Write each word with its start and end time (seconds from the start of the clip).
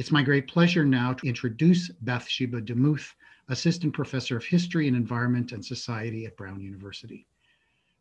It's 0.00 0.10
my 0.10 0.22
great 0.22 0.48
pleasure 0.48 0.82
now 0.82 1.12
to 1.12 1.28
introduce 1.28 1.90
Bathsheba 1.90 2.62
DeMuth, 2.62 3.12
Assistant 3.48 3.92
Professor 3.92 4.38
of 4.38 4.46
History 4.46 4.88
and 4.88 4.96
Environment 4.96 5.52
and 5.52 5.62
Society 5.62 6.24
at 6.24 6.38
Brown 6.38 6.58
University. 6.62 7.26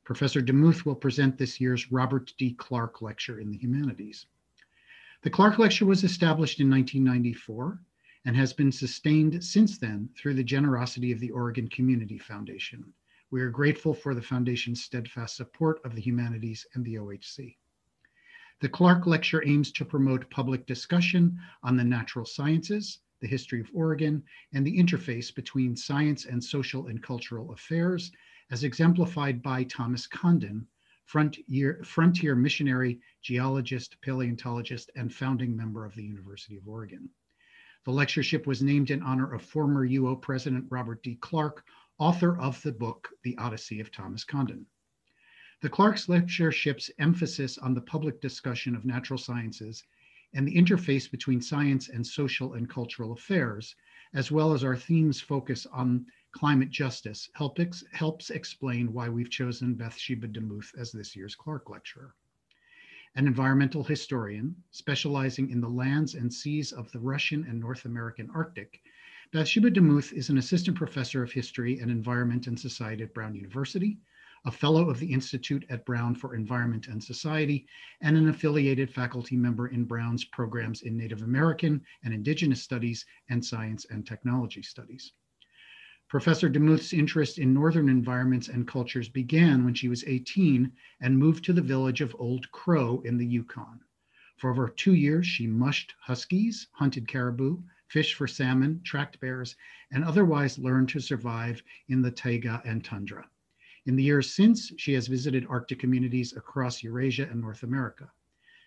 Professor 0.06 0.42
DeMuth 0.42 0.86
will 0.86 0.96
present 0.96 1.38
this 1.38 1.60
year's 1.60 1.92
Robert 1.92 2.32
D. 2.38 2.54
Clark 2.54 3.02
Lecture 3.02 3.42
in 3.42 3.52
the 3.52 3.58
Humanities. 3.58 4.28
The 5.24 5.30
Clark 5.30 5.60
Lecture 5.60 5.86
was 5.86 6.06
established 6.06 6.62
in 6.62 6.70
1994 6.70 7.82
and 8.24 8.34
has 8.34 8.54
been 8.54 8.72
sustained 8.72 9.44
since 9.44 9.78
then 9.78 10.08
through 10.16 10.36
the 10.36 10.42
generosity 10.42 11.12
of 11.12 11.20
the 11.20 11.32
Oregon 11.32 11.68
Community 11.68 12.18
Foundation. 12.18 12.94
We 13.30 13.42
are 13.42 13.50
grateful 13.50 13.94
for 13.94 14.16
the 14.16 14.22
Foundation's 14.22 14.82
steadfast 14.86 15.36
support 15.36 15.82
of 15.84 15.96
the 15.96 16.02
humanities 16.02 16.66
and 16.76 16.86
the 16.86 16.96
OHC. 16.96 17.58
The 18.62 18.68
Clark 18.68 19.08
Lecture 19.08 19.42
aims 19.48 19.72
to 19.72 19.86
promote 19.86 20.30
public 20.30 20.66
discussion 20.66 21.40
on 21.64 21.78
the 21.78 21.84
natural 21.86 22.26
sciences, 22.26 23.00
the 23.22 23.28
history 23.28 23.62
of 23.62 23.70
Oregon, 23.74 24.22
and 24.52 24.68
the 24.68 24.78
interface 24.78 25.34
between 25.34 25.78
science 25.78 26.26
and 26.26 26.44
social 26.44 26.88
and 26.88 27.02
cultural 27.02 27.54
affairs, 27.54 28.12
as 28.52 28.66
exemplified 28.66 29.42
by 29.42 29.64
Thomas 29.64 30.08
Condon, 30.08 30.68
frontier, 31.06 31.82
frontier 31.86 32.36
missionary, 32.36 33.00
geologist, 33.22 33.96
paleontologist, 34.02 34.92
and 34.94 35.14
founding 35.14 35.56
member 35.56 35.86
of 35.86 35.96
the 35.96 36.04
University 36.04 36.58
of 36.58 36.68
Oregon. 36.68 37.10
The 37.86 37.94
lectureship 37.94 38.46
was 38.46 38.62
named 38.62 38.92
in 38.92 39.02
honor 39.02 39.34
of 39.34 39.42
former 39.42 39.88
UO 39.88 40.22
President 40.22 40.66
Robert 40.70 41.02
D. 41.02 41.16
Clark, 41.16 41.66
author 41.98 42.38
of 42.38 42.62
the 42.64 42.74
book, 42.74 43.08
The 43.24 43.38
Odyssey 43.38 43.80
of 43.80 43.90
Thomas 43.90 44.26
Condon. 44.26 44.66
The 45.62 45.68
Clark's 45.68 46.08
lectureship's 46.08 46.90
emphasis 47.00 47.58
on 47.58 47.74
the 47.74 47.82
public 47.82 48.22
discussion 48.22 48.78
of 48.78 48.86
natural 48.86 49.18
sciences 49.18 49.84
and 50.32 50.48
the 50.48 50.56
interface 50.56 51.12
between 51.12 51.42
science 51.42 51.90
and 51.90 52.08
social 52.08 52.54
and 52.54 52.70
cultural 52.70 53.12
affairs, 53.12 53.76
as 54.14 54.32
well 54.32 54.54
as 54.54 54.64
our 54.64 54.78
theme's 54.78 55.20
focus 55.20 55.66
on 55.66 56.06
climate 56.32 56.70
justice, 56.70 57.30
help 57.34 57.60
ex 57.60 57.84
helps 57.92 58.30
explain 58.30 58.94
why 58.94 59.10
we've 59.10 59.30
chosen 59.30 59.76
Bathsheba 59.76 60.30
DeMuth 60.30 60.74
as 60.78 60.94
this 60.94 61.14
year's 61.14 61.36
Clark 61.36 61.70
Lecturer. 61.70 62.16
An 63.16 63.28
environmental 63.28 63.84
historian 63.84 64.64
specializing 64.72 65.50
in 65.50 65.60
the 65.60 65.68
lands 65.68 66.16
and 66.16 66.34
seas 66.34 66.72
of 66.72 66.90
the 66.94 67.02
Russian 67.02 67.44
and 67.44 67.60
North 67.60 67.84
American 67.84 68.30
Arctic, 68.30 68.82
Bathsheba 69.34 69.72
DeMuth 69.72 70.14
is 70.14 70.30
an 70.30 70.38
assistant 70.38 70.78
professor 70.78 71.22
of 71.22 71.34
history 71.34 71.80
and 71.80 71.92
environment 71.92 72.48
and 72.48 72.58
society 72.58 73.04
at 73.04 73.14
Brown 73.14 73.36
University, 73.36 74.00
a 74.46 74.52
fellow 74.52 74.90
of 74.90 75.00
the 75.00 75.12
Institute 75.12 75.66
at 75.70 75.86
Brown 75.86 76.16
for 76.16 76.36
Environment 76.36 76.88
and 76.88 77.04
Society, 77.04 77.68
and 78.02 78.16
an 78.16 78.30
affiliated 78.30 78.94
faculty 78.94 79.36
member 79.36 79.68
in 79.68 79.86
Brown's 79.86 80.24
programs 80.24 80.82
in 80.84 80.98
Native 80.98 81.22
American 81.22 81.82
and 82.04 82.14
Indigenous 82.14 82.64
Studies 82.64 83.06
and 83.30 83.44
Science 83.44 83.86
and 83.90 84.06
Technology 84.08 84.62
Studies. 84.62 85.14
Professor 86.08 86.50
DeMuth's 86.50 86.92
interest 86.92 87.38
in 87.38 87.54
Northern 87.54 87.88
environments 87.88 88.48
and 88.48 88.68
cultures 88.68 89.08
began 89.08 89.64
when 89.64 89.76
she 89.76 89.88
was 89.88 90.04
18 90.06 90.72
and 91.02 91.18
moved 91.18 91.44
to 91.46 91.54
the 91.54 91.62
village 91.62 92.02
of 92.02 92.16
Old 92.18 92.52
Crow 92.52 93.02
in 93.06 93.18
the 93.18 93.26
Yukon. 93.26 93.80
For 94.38 94.50
over 94.50 94.70
two 94.70 94.96
years, 94.96 95.28
she 95.28 95.46
mushed 95.46 95.94
huskies, 96.00 96.68
hunted 96.72 97.08
caribou, 97.08 97.62
fished 97.90 98.16
for 98.16 98.28
salmon, 98.28 98.82
tracked 98.84 99.20
bears, 99.20 99.56
and 99.92 100.04
otherwise 100.04 100.58
learned 100.58 100.90
to 100.90 101.00
survive 101.00 101.62
in 101.90 102.02
the 102.02 102.12
taiga 102.12 102.62
and 102.66 102.84
tundra. 102.84 103.30
In 103.90 103.96
the 103.96 104.04
years 104.04 104.30
since, 104.30 104.72
she 104.78 104.94
has 104.94 105.08
visited 105.08 105.48
Arctic 105.50 105.80
communities 105.80 106.34
across 106.38 106.84
Eurasia 106.84 107.28
and 107.28 107.42
North 107.42 107.64
America. 107.64 108.12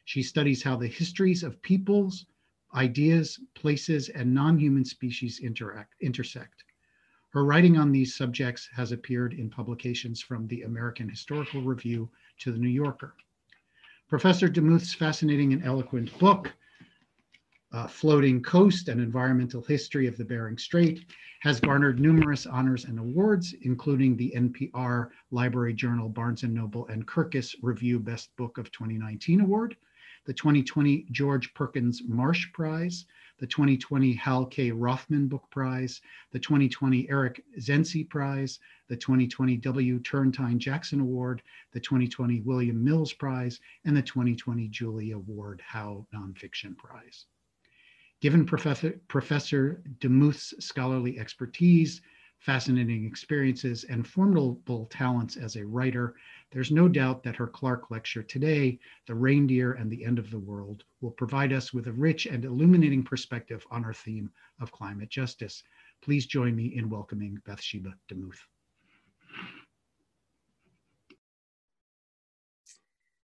She 0.05 0.21
studies 0.21 0.65
how 0.65 0.75
the 0.75 0.88
histories 0.88 1.44
of 1.44 1.62
peoples, 1.62 2.27
ideas, 2.75 3.38
places, 3.55 4.09
and 4.09 4.34
non-human 4.34 4.84
species 4.84 5.38
interact, 5.38 5.94
intersect. 6.00 6.65
Her 7.31 7.44
writing 7.44 7.78
on 7.78 7.93
these 7.93 8.16
subjects 8.16 8.69
has 8.75 8.91
appeared 8.91 9.32
in 9.34 9.49
publications 9.49 10.21
from 10.21 10.49
the 10.49 10.62
American 10.62 11.09
Historical 11.09 11.62
Review 11.62 12.11
to 12.41 12.50
the 12.50 12.59
New 12.59 12.69
Yorker. 12.69 13.15
Professor 14.09 14.49
DeMuth's 14.49 14.93
fascinating 14.93 15.53
and 15.53 15.62
eloquent 15.62 16.19
book, 16.19 16.50
uh, 17.72 17.87
Floating 17.87 18.43
Coast, 18.43 18.88
An 18.88 19.00
Environmental 19.00 19.62
History 19.62 20.06
of 20.06 20.16
the 20.19 20.25
Bering 20.25 20.59
Strait, 20.59 21.06
has 21.41 21.59
garnered 21.59 21.99
numerous 21.99 22.47
honors 22.47 22.84
and 22.84 22.99
awards, 22.99 23.55
including 23.62 24.16
the 24.16 24.33
NPR 24.37 25.09
Library 25.31 25.72
Journal 25.72 26.09
Barnes 26.11 26.43
& 26.43 26.44
Noble 26.44 26.87
and 26.88 27.06
Kirkus 27.06 27.55
Review 27.62 27.99
Best 27.99 28.37
Book 28.37 28.59
of 28.59 28.71
2019 28.72 29.41
Award, 29.41 29.77
the 30.27 30.34
2020 30.34 31.06
George 31.11 31.53
Perkins 31.55 32.03
Marsh 32.06 32.53
Prize, 32.53 33.06
the 33.38 33.47
2020 33.47 34.12
Hal 34.12 34.47
K. 34.47 34.71
Rothman 34.71 35.27
Book 35.27 35.50
Prize, 35.50 36.00
the 36.31 36.38
2020 36.38 37.09
Eric 37.11 37.43
Zencey 37.59 38.09
Prize, 38.09 38.61
the 38.88 38.97
2020 38.97 39.56
W. 39.56 39.99
Turrentine 39.99 40.59
Jackson 40.59 41.00
Award, 41.00 41.43
the 41.72 41.81
2020 41.81 42.41
William 42.41 42.84
Mills 42.84 43.15
Prize, 43.15 43.59
and 43.87 43.97
the 43.97 44.03
2020 44.03 44.69
Julia 44.69 45.16
Ward 45.16 45.62
Howe 45.66 46.06
Nonfiction 46.15 46.77
Prize. 46.77 47.25
Given 48.22 48.47
Professor, 48.47 49.00
Professor 49.09 49.83
DeMuth's 49.99 50.55
scholarly 50.65 51.19
expertise, 51.19 52.03
fascinating 52.38 53.05
experiences, 53.05 53.83
and 53.83 54.06
formidable 54.06 54.87
talents 54.93 55.37
as 55.37 55.56
a 55.56 55.66
writer, 55.66 56.15
there's 56.53 56.71
no 56.71 56.87
doubt 56.87 57.25
that 57.25 57.34
her 57.34 57.49
Clark 57.49 57.91
lecture 57.91 58.22
today, 58.22 58.78
The 59.09 59.15
Reindeer 59.16 59.72
and 59.72 59.91
the 59.91 60.05
End 60.05 60.21
of 60.21 60.31
the 60.31 60.38
World, 60.38 60.84
will 61.00 61.11
provide 61.11 61.53
us 61.53 61.72
with 61.72 61.88
a 61.88 61.93
rich 61.93 62.27
and 62.27 62.44
illuminating 62.44 63.03
perspective 63.03 63.66
on 63.72 63.84
our 63.84 63.93
theme 63.93 64.31
of 64.61 64.71
climate 64.71 65.09
justice. 65.09 65.65
Please 66.00 66.25
join 66.25 66.55
me 66.55 66.77
in 66.77 66.88
welcoming 66.88 67.43
Bathsheba 67.44 67.93
DeMuth. 68.09 68.38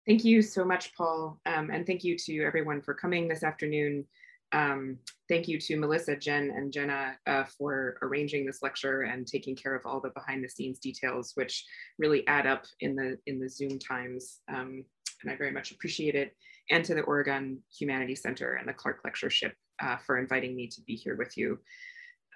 Thank 0.06 0.26
you 0.26 0.42
so 0.42 0.66
much, 0.66 0.94
Paul, 0.96 1.40
um, 1.46 1.70
and 1.70 1.88
thank 1.88 2.04
you 2.04 2.18
to 2.18 2.44
everyone 2.44 2.82
for 2.82 2.94
coming 2.94 3.30
this 3.30 3.44
afternoon. 3.44 4.06
Um, 4.54 4.98
thank 5.30 5.48
you 5.48 5.60
to 5.60 5.78
Melissa, 5.78 6.16
Jen, 6.16 6.52
and 6.56 6.72
Jenna 6.74 7.16
uh, 7.26 7.46
for 7.58 7.98
arranging 8.02 8.46
this 8.46 8.62
lecture 8.62 9.04
and 9.04 9.26
taking 9.26 9.56
care 9.56 9.76
of 9.76 9.86
all 9.86 10.02
the 10.02 10.10
behind 10.10 10.44
the 10.44 10.50
scenes 10.50 10.80
details, 10.80 11.32
which 11.36 11.66
really 11.98 12.28
add 12.28 12.46
up 12.46 12.66
in 12.82 12.96
the, 12.96 13.18
in 13.28 13.40
the 13.40 13.50
Zoom 13.50 13.80
times. 13.80 14.40
Um, 14.50 14.84
and 15.22 15.32
I 15.32 15.36
very 15.36 15.52
much 15.52 15.72
appreciate 15.72 16.16
it. 16.16 16.36
And 16.70 16.84
to 16.86 16.96
the 16.96 17.02
Oregon 17.02 17.60
Humanities 17.80 18.22
Center 18.22 18.54
and 18.54 18.68
the 18.68 18.74
Clark 18.74 19.00
Lectureship 19.04 19.54
uh, 19.82 19.98
for 20.06 20.18
inviting 20.18 20.56
me 20.56 20.68
to 20.68 20.82
be 20.82 20.96
here 20.96 21.16
with 21.16 21.38
you. 21.38 21.60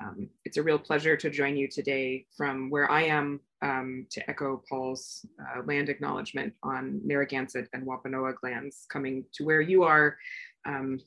Um, 0.03 0.29
it's 0.43 0.57
a 0.57 0.63
real 0.63 0.79
pleasure 0.79 1.15
to 1.15 1.29
join 1.29 1.55
you 1.55 1.69
today 1.69 2.25
from 2.35 2.69
where 2.69 2.91
I 2.91 3.03
am 3.03 3.39
um, 3.61 4.07
to 4.11 4.29
echo 4.29 4.61
Paul's 4.69 5.25
uh, 5.39 5.61
land 5.65 5.87
acknowledgement 5.87 6.53
on 6.63 6.99
Narragansett 7.05 7.69
and 7.73 7.85
Wampanoag 7.85 8.35
lands, 8.43 8.85
coming 8.91 9.23
to 9.35 9.45
where 9.45 9.61
you 9.61 9.83
are 9.83 10.17
um, 10.67 10.99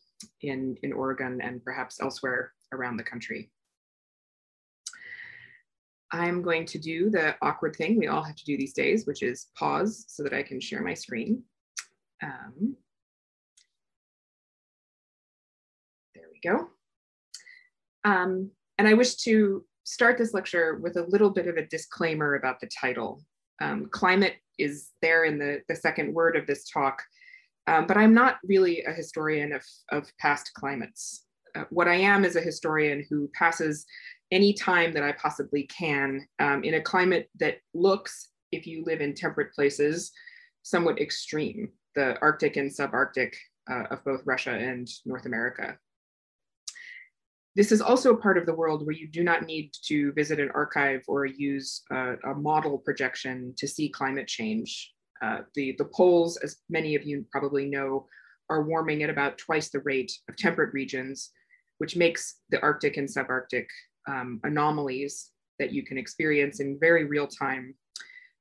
in, 0.42 0.76
in 0.82 0.92
Oregon 0.92 1.40
and 1.42 1.62
perhaps 1.64 2.00
elsewhere 2.00 2.52
around 2.72 2.96
the 2.96 3.04
country. 3.04 3.50
I'm 6.10 6.42
going 6.42 6.64
to 6.66 6.78
do 6.78 7.10
the 7.10 7.34
awkward 7.42 7.76
thing 7.76 7.98
we 7.98 8.06
all 8.06 8.22
have 8.22 8.36
to 8.36 8.44
do 8.44 8.56
these 8.56 8.72
days, 8.72 9.06
which 9.06 9.22
is 9.22 9.48
pause 9.56 10.04
so 10.08 10.22
that 10.22 10.32
I 10.32 10.42
can 10.42 10.60
share 10.60 10.82
my 10.82 10.94
screen. 10.94 11.42
Um, 12.22 12.76
there 16.14 16.24
we 16.32 16.40
go. 16.48 16.68
Um, 18.04 18.50
and 18.78 18.88
I 18.88 18.94
wish 18.94 19.16
to 19.16 19.64
start 19.84 20.18
this 20.18 20.32
lecture 20.32 20.78
with 20.82 20.96
a 20.96 21.06
little 21.06 21.30
bit 21.30 21.46
of 21.46 21.56
a 21.56 21.66
disclaimer 21.66 22.36
about 22.36 22.60
the 22.60 22.68
title. 22.68 23.22
Um, 23.60 23.88
climate 23.90 24.36
is 24.58 24.90
there 25.02 25.24
in 25.24 25.38
the, 25.38 25.62
the 25.68 25.76
second 25.76 26.14
word 26.14 26.36
of 26.36 26.46
this 26.46 26.68
talk, 26.68 27.02
um, 27.68 27.86
but 27.86 27.98
I'm 27.98 28.14
not 28.14 28.38
really 28.44 28.82
a 28.84 28.92
historian 28.92 29.52
of, 29.52 29.62
of 29.90 30.10
past 30.18 30.52
climates. 30.54 31.26
Uh, 31.54 31.64
what 31.68 31.86
I 31.86 31.96
am 31.96 32.24
is 32.24 32.34
a 32.34 32.40
historian 32.40 33.04
who 33.10 33.30
passes 33.34 33.84
any 34.30 34.54
time 34.54 34.92
that 34.94 35.02
I 35.02 35.12
possibly 35.12 35.64
can 35.64 36.26
um, 36.38 36.64
in 36.64 36.74
a 36.74 36.80
climate 36.80 37.28
that 37.40 37.58
looks, 37.74 38.30
if 38.52 38.66
you 38.66 38.84
live 38.86 39.02
in 39.02 39.14
temperate 39.14 39.52
places, 39.52 40.10
somewhat 40.62 40.98
extreme, 40.98 41.68
the 41.94 42.18
Arctic 42.20 42.56
and 42.56 42.70
subarctic 42.70 43.34
uh, 43.70 43.84
of 43.90 44.02
both 44.02 44.22
Russia 44.24 44.52
and 44.52 44.88
North 45.04 45.26
America. 45.26 45.76
This 47.54 47.70
is 47.70 47.82
also 47.82 48.14
a 48.14 48.16
part 48.16 48.38
of 48.38 48.46
the 48.46 48.54
world 48.54 48.86
where 48.86 48.94
you 48.94 49.08
do 49.08 49.22
not 49.22 49.44
need 49.44 49.72
to 49.86 50.12
visit 50.12 50.40
an 50.40 50.50
archive 50.54 51.02
or 51.06 51.26
use 51.26 51.82
a, 51.90 52.14
a 52.24 52.34
model 52.34 52.78
projection 52.78 53.52
to 53.58 53.68
see 53.68 53.90
climate 53.90 54.26
change. 54.26 54.94
Uh, 55.22 55.40
the, 55.54 55.74
the 55.78 55.84
poles, 55.84 56.36
as 56.38 56.58
many 56.68 56.94
of 56.94 57.04
you 57.04 57.24
probably 57.30 57.66
know, 57.66 58.06
are 58.50 58.62
warming 58.62 59.02
at 59.02 59.10
about 59.10 59.38
twice 59.38 59.70
the 59.70 59.80
rate 59.80 60.12
of 60.28 60.36
temperate 60.36 60.72
regions, 60.72 61.30
which 61.78 61.96
makes 61.96 62.36
the 62.50 62.60
Arctic 62.62 62.96
and 62.96 63.08
subarctic 63.08 63.66
um, 64.08 64.40
anomalies 64.44 65.30
that 65.58 65.72
you 65.72 65.84
can 65.84 65.98
experience 65.98 66.60
in 66.60 66.78
very 66.80 67.04
real 67.04 67.26
time 67.26 67.74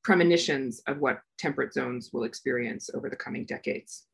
premonitions 0.04 0.82
of 0.88 1.00
what 1.00 1.20
temperate 1.38 1.74
zones 1.74 2.12
will 2.14 2.24
experience 2.24 2.90
over 2.94 3.10
the 3.10 3.16
coming 3.16 3.46
decades. 3.46 4.08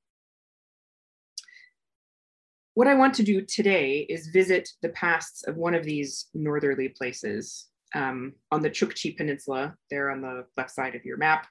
what 2.75 2.87
I 2.87 2.95
want 2.95 3.13
to 3.15 3.23
do 3.23 3.41
today 3.41 3.99
is 4.09 4.27
visit 4.27 4.69
the 4.81 4.89
pasts 4.89 5.43
of 5.47 5.57
one 5.57 5.75
of 5.75 5.83
these 5.83 6.27
northerly 6.33 6.89
places 6.89 7.67
um, 7.93 8.33
on 8.51 8.61
the 8.61 8.69
Chukchi 8.69 9.15
Peninsula, 9.15 9.75
there 9.91 10.09
on 10.09 10.21
the 10.21 10.45
left 10.57 10.71
side 10.71 10.95
of 10.95 11.05
your 11.05 11.17
map, 11.17 11.47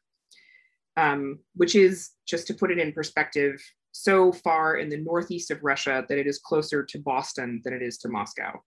um, 0.96 1.38
which 1.54 1.74
is, 1.74 2.10
just 2.26 2.46
to 2.46 2.54
put 2.54 2.70
it 2.70 2.78
in 2.78 2.92
perspective, 2.92 3.60
so 3.92 4.32
far 4.32 4.76
in 4.76 4.88
the 4.88 4.96
northeast 4.96 5.50
of 5.50 5.62
Russia 5.62 6.04
that 6.08 6.18
it 6.18 6.26
is 6.26 6.38
closer 6.38 6.82
to 6.82 6.98
Boston 6.98 7.60
than 7.64 7.74
it 7.74 7.82
is 7.82 7.98
to 7.98 8.08
Moscow. 8.08 8.60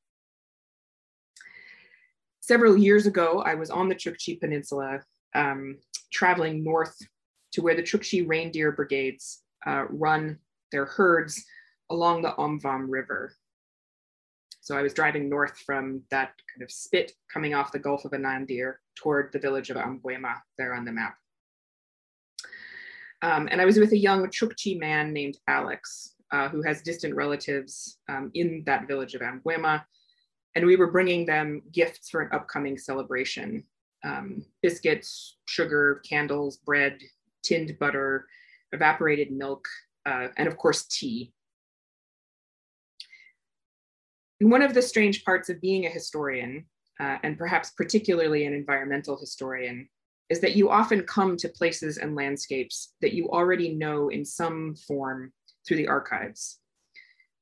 Several 2.41 2.77
years 2.77 3.07
ago, 3.07 3.41
I 3.43 3.55
was 3.55 3.71
on 3.71 3.89
the 3.89 3.95
Chukchi 3.95 4.39
Peninsula, 4.39 4.99
um, 5.33 5.77
traveling 6.13 6.63
north 6.63 6.95
to 7.53 7.61
where 7.61 7.75
the 7.75 7.81
Chukchi 7.81 8.27
reindeer 8.27 8.71
brigades 8.71 9.41
uh, 9.65 9.85
run 9.89 10.37
their 10.71 10.85
herds 10.85 11.43
along 11.89 12.21
the 12.21 12.33
Omvam 12.33 12.85
River. 12.87 13.33
So 14.61 14.77
I 14.77 14.81
was 14.81 14.93
driving 14.93 15.29
north 15.29 15.57
from 15.65 16.01
that 16.11 16.33
kind 16.53 16.63
of 16.63 16.71
spit 16.71 17.13
coming 17.31 17.53
off 17.53 17.71
the 17.71 17.79
Gulf 17.79 18.05
of 18.05 18.11
Anadyr 18.11 18.73
toward 18.95 19.31
the 19.31 19.39
village 19.39 19.69
of 19.69 19.77
Amguema 19.77 20.35
there 20.57 20.73
on 20.75 20.85
the 20.85 20.91
map. 20.91 21.15
Um, 23.25 23.47
and 23.49 23.59
I 23.59 23.65
was 23.65 23.79
with 23.79 23.91
a 23.91 23.97
young 23.97 24.27
Chukchi 24.27 24.79
man 24.79 25.11
named 25.11 25.39
Alex, 25.47 26.13
uh, 26.31 26.47
who 26.47 26.61
has 26.61 26.83
distant 26.83 27.15
relatives 27.15 27.97
um, 28.07 28.29
in 28.35 28.61
that 28.67 28.87
village 28.87 29.15
of 29.15 29.21
Amguema. 29.21 29.83
And 30.53 30.63
we 30.63 30.75
were 30.75 30.91
bringing 30.91 31.25
them 31.25 31.63
gifts 31.71 32.11
for 32.11 32.21
an 32.21 32.29
upcoming 32.31 32.77
celebration 32.77 33.63
um, 34.03 34.45
biscuits, 34.61 35.37
sugar, 35.45 36.03
candles, 36.07 36.57
bread, 36.57 36.99
tinned 37.43 37.75
butter, 37.79 38.27
evaporated 38.71 39.31
milk, 39.31 39.67
uh, 40.05 40.27
and 40.37 40.47
of 40.47 40.55
course, 40.57 40.85
tea. 40.85 41.33
And 44.39 44.51
one 44.51 44.61
of 44.61 44.75
the 44.75 44.83
strange 44.83 45.25
parts 45.25 45.49
of 45.49 45.59
being 45.59 45.87
a 45.87 45.89
historian, 45.89 46.67
uh, 46.99 47.17
and 47.23 47.39
perhaps 47.39 47.71
particularly 47.71 48.45
an 48.45 48.53
environmental 48.53 49.17
historian, 49.19 49.89
is 50.29 50.39
that 50.41 50.55
you 50.55 50.69
often 50.69 51.03
come 51.03 51.37
to 51.37 51.49
places 51.49 51.97
and 51.97 52.15
landscapes 52.15 52.93
that 53.01 53.13
you 53.13 53.29
already 53.29 53.73
know 53.73 54.09
in 54.09 54.25
some 54.25 54.75
form 54.75 55.31
through 55.67 55.77
the 55.77 55.87
archives. 55.87 56.59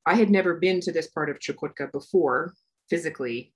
I 0.06 0.16
had 0.16 0.30
never 0.30 0.56
been 0.56 0.82
to 0.82 0.92
this 0.92 1.08
part 1.08 1.30
of 1.30 1.40
Chukotka 1.40 1.92
before, 1.92 2.54
physically, 2.90 3.54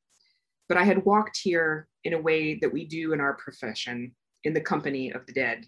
but 0.69 0.77
I 0.77 0.83
had 0.83 1.05
walked 1.05 1.37
here 1.41 1.87
in 2.03 2.13
a 2.13 2.21
way 2.21 2.55
that 2.55 2.71
we 2.71 2.85
do 2.85 3.13
in 3.13 3.19
our 3.19 3.33
profession, 3.33 4.15
in 4.43 4.53
the 4.53 4.61
company 4.61 5.11
of 5.11 5.25
the 5.25 5.33
dead. 5.33 5.65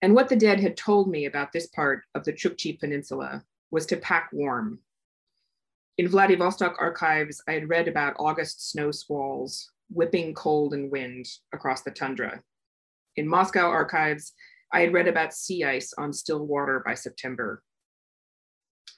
And 0.00 0.14
what 0.14 0.28
the 0.28 0.36
dead 0.36 0.60
had 0.60 0.76
told 0.76 1.10
me 1.10 1.26
about 1.26 1.52
this 1.52 1.66
part 1.66 2.04
of 2.14 2.24
the 2.24 2.32
Chukchi 2.32 2.78
Peninsula 2.78 3.42
was 3.72 3.84
to 3.86 3.96
pack 3.96 4.30
warm. 4.32 4.78
In 5.98 6.06
Vladivostok 6.06 6.76
archives, 6.78 7.42
I 7.48 7.52
had 7.52 7.68
read 7.68 7.88
about 7.88 8.14
August 8.20 8.70
snow 8.70 8.92
squalls, 8.92 9.72
whipping 9.90 10.34
cold 10.34 10.74
and 10.74 10.90
wind 10.90 11.26
across 11.52 11.82
the 11.82 11.90
tundra. 11.90 12.42
In 13.16 13.28
Moscow 13.28 13.68
archives, 13.68 14.32
I 14.72 14.80
had 14.80 14.92
read 14.92 15.08
about 15.08 15.34
sea 15.34 15.64
ice 15.64 15.92
on 15.96 16.12
still 16.12 16.46
water 16.46 16.82
by 16.84 16.94
September. 16.94 17.62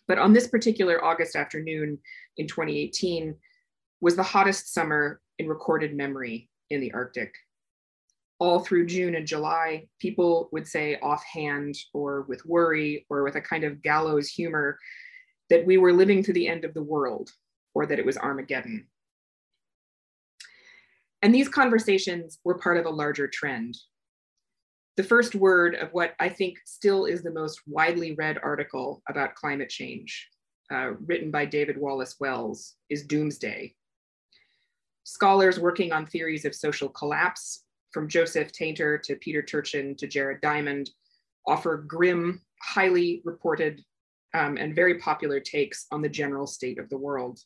But 0.09 0.19
on 0.19 0.33
this 0.33 0.49
particular 0.49 1.03
August 1.05 1.37
afternoon 1.37 1.99
in 2.37 2.47
2018 2.47 3.35
was 4.01 4.17
the 4.17 4.23
hottest 4.23 4.73
summer 4.75 5.21
in 5.39 5.47
recorded 5.47 5.97
memory 5.97 6.49
in 6.71 6.81
the 6.81 6.93
Arctic 6.93 7.35
all 8.41 8.59
through 8.59 8.87
June 8.87 9.15
and 9.15 9.27
July, 9.27 9.87
people 10.01 10.49
would 10.51 10.67
say 10.67 10.97
offhand 11.03 11.77
or 11.93 12.23
with 12.23 12.45
worry 12.47 13.07
or 13.11 13.23
with 13.23 13.37
a 13.37 13.41
kind 13.41 13.65
of 13.65 13.83
gallows 13.83 14.29
humor 14.29 14.79
that 15.51 15.65
we 15.67 15.77
were 15.77 15.93
living 15.93 16.23
to 16.25 16.33
the 16.33 16.49
end 16.49 16.65
of 16.65 16.73
the 16.73 16.83
world 16.83 17.31
or 17.75 17.85
that 17.87 17.99
it 17.99 18.07
was 18.07 18.17
Armageddon. 18.17 18.87
And 21.23 21.35
these 21.35 21.49
conversations 21.49 22.39
were 22.45 22.59
part 22.59 22.79
of 22.79 22.87
a 22.87 22.91
larger 22.91 23.29
trend. 23.29 23.77
The 24.97 25.05
first 25.05 25.35
word 25.35 25.75
of 25.75 25.93
what 25.93 26.15
I 26.19 26.29
think 26.29 26.59
still 26.65 27.05
is 27.05 27.23
the 27.23 27.33
most 27.33 27.61
widely 27.67 28.15
read 28.15 28.39
article 28.43 29.03
about 29.09 29.35
climate 29.35 29.69
change, 29.69 30.29
uh, 30.73 30.93
written 31.07 31.31
by 31.31 31.45
David 31.45 31.79
Wallace 31.79 32.17
Wells, 32.21 32.75
is 32.89 33.07
doomsday. 33.07 33.75
Scholars 35.05 35.59
working 35.59 35.93
on 35.93 36.07
theories 36.07 36.45
of 36.45 36.55
social 36.55 36.89
collapse 36.89 37.65
from 37.93 38.09
Joseph 38.09 38.53
Tainter 38.53 39.03
to 39.03 39.17
Peter 39.17 39.43
Turchin 39.43 39.97
to 39.97 40.07
Jared 40.07 40.41
Diamond, 40.41 40.91
offer 41.47 41.79
grim, 41.79 42.41
highly 42.63 43.23
reported, 43.25 43.83
um, 44.35 44.57
and 44.57 44.77
very 44.77 44.99
popular 44.99 45.41
takes 45.41 45.87
on 45.91 46.03
the 46.03 46.09
general 46.09 46.47
state 46.47 46.79
of 46.79 46.89
the 46.89 46.99
world. 46.99 47.41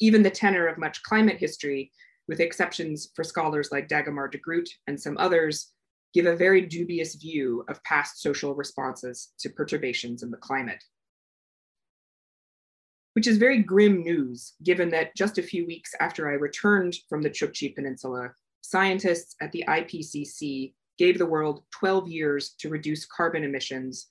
Even 0.00 0.22
the 0.22 0.30
tenor 0.30 0.66
of 0.66 0.78
much 0.78 1.02
climate 1.02 1.36
history, 1.36 1.92
with 2.28 2.40
exceptions 2.40 3.08
for 3.14 3.24
scholars 3.24 3.70
like 3.72 3.88
Dagomar 3.88 4.30
Degroot 4.30 4.68
and 4.86 5.00
some 5.00 5.16
others, 5.18 5.72
give 6.14 6.26
a 6.26 6.36
very 6.36 6.60
dubious 6.60 7.14
view 7.14 7.64
of 7.68 7.82
past 7.84 8.20
social 8.20 8.54
responses 8.54 9.32
to 9.40 9.50
perturbations 9.50 10.22
in 10.22 10.30
the 10.30 10.36
climate. 10.36 10.82
Which 13.14 13.26
is 13.26 13.38
very 13.38 13.62
grim 13.62 14.04
news, 14.04 14.54
given 14.62 14.90
that 14.90 15.16
just 15.16 15.38
a 15.38 15.42
few 15.42 15.66
weeks 15.66 15.90
after 16.00 16.28
I 16.28 16.34
returned 16.34 16.96
from 17.08 17.22
the 17.22 17.30
Chukchi 17.30 17.74
Peninsula, 17.74 18.30
scientists 18.60 19.34
at 19.40 19.50
the 19.52 19.64
IPCC 19.66 20.74
gave 20.98 21.18
the 21.18 21.26
world 21.26 21.62
12 21.72 22.08
years 22.08 22.54
to 22.58 22.68
reduce 22.68 23.06
carbon 23.06 23.44
emissions 23.44 24.08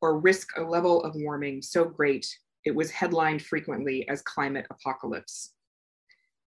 or 0.00 0.18
risk 0.18 0.48
a 0.56 0.62
level 0.62 1.02
of 1.04 1.14
warming 1.16 1.60
so 1.60 1.84
great 1.84 2.26
it 2.64 2.74
was 2.74 2.90
headlined 2.90 3.42
frequently 3.42 4.08
as 4.08 4.22
climate 4.22 4.66
apocalypse. 4.70 5.52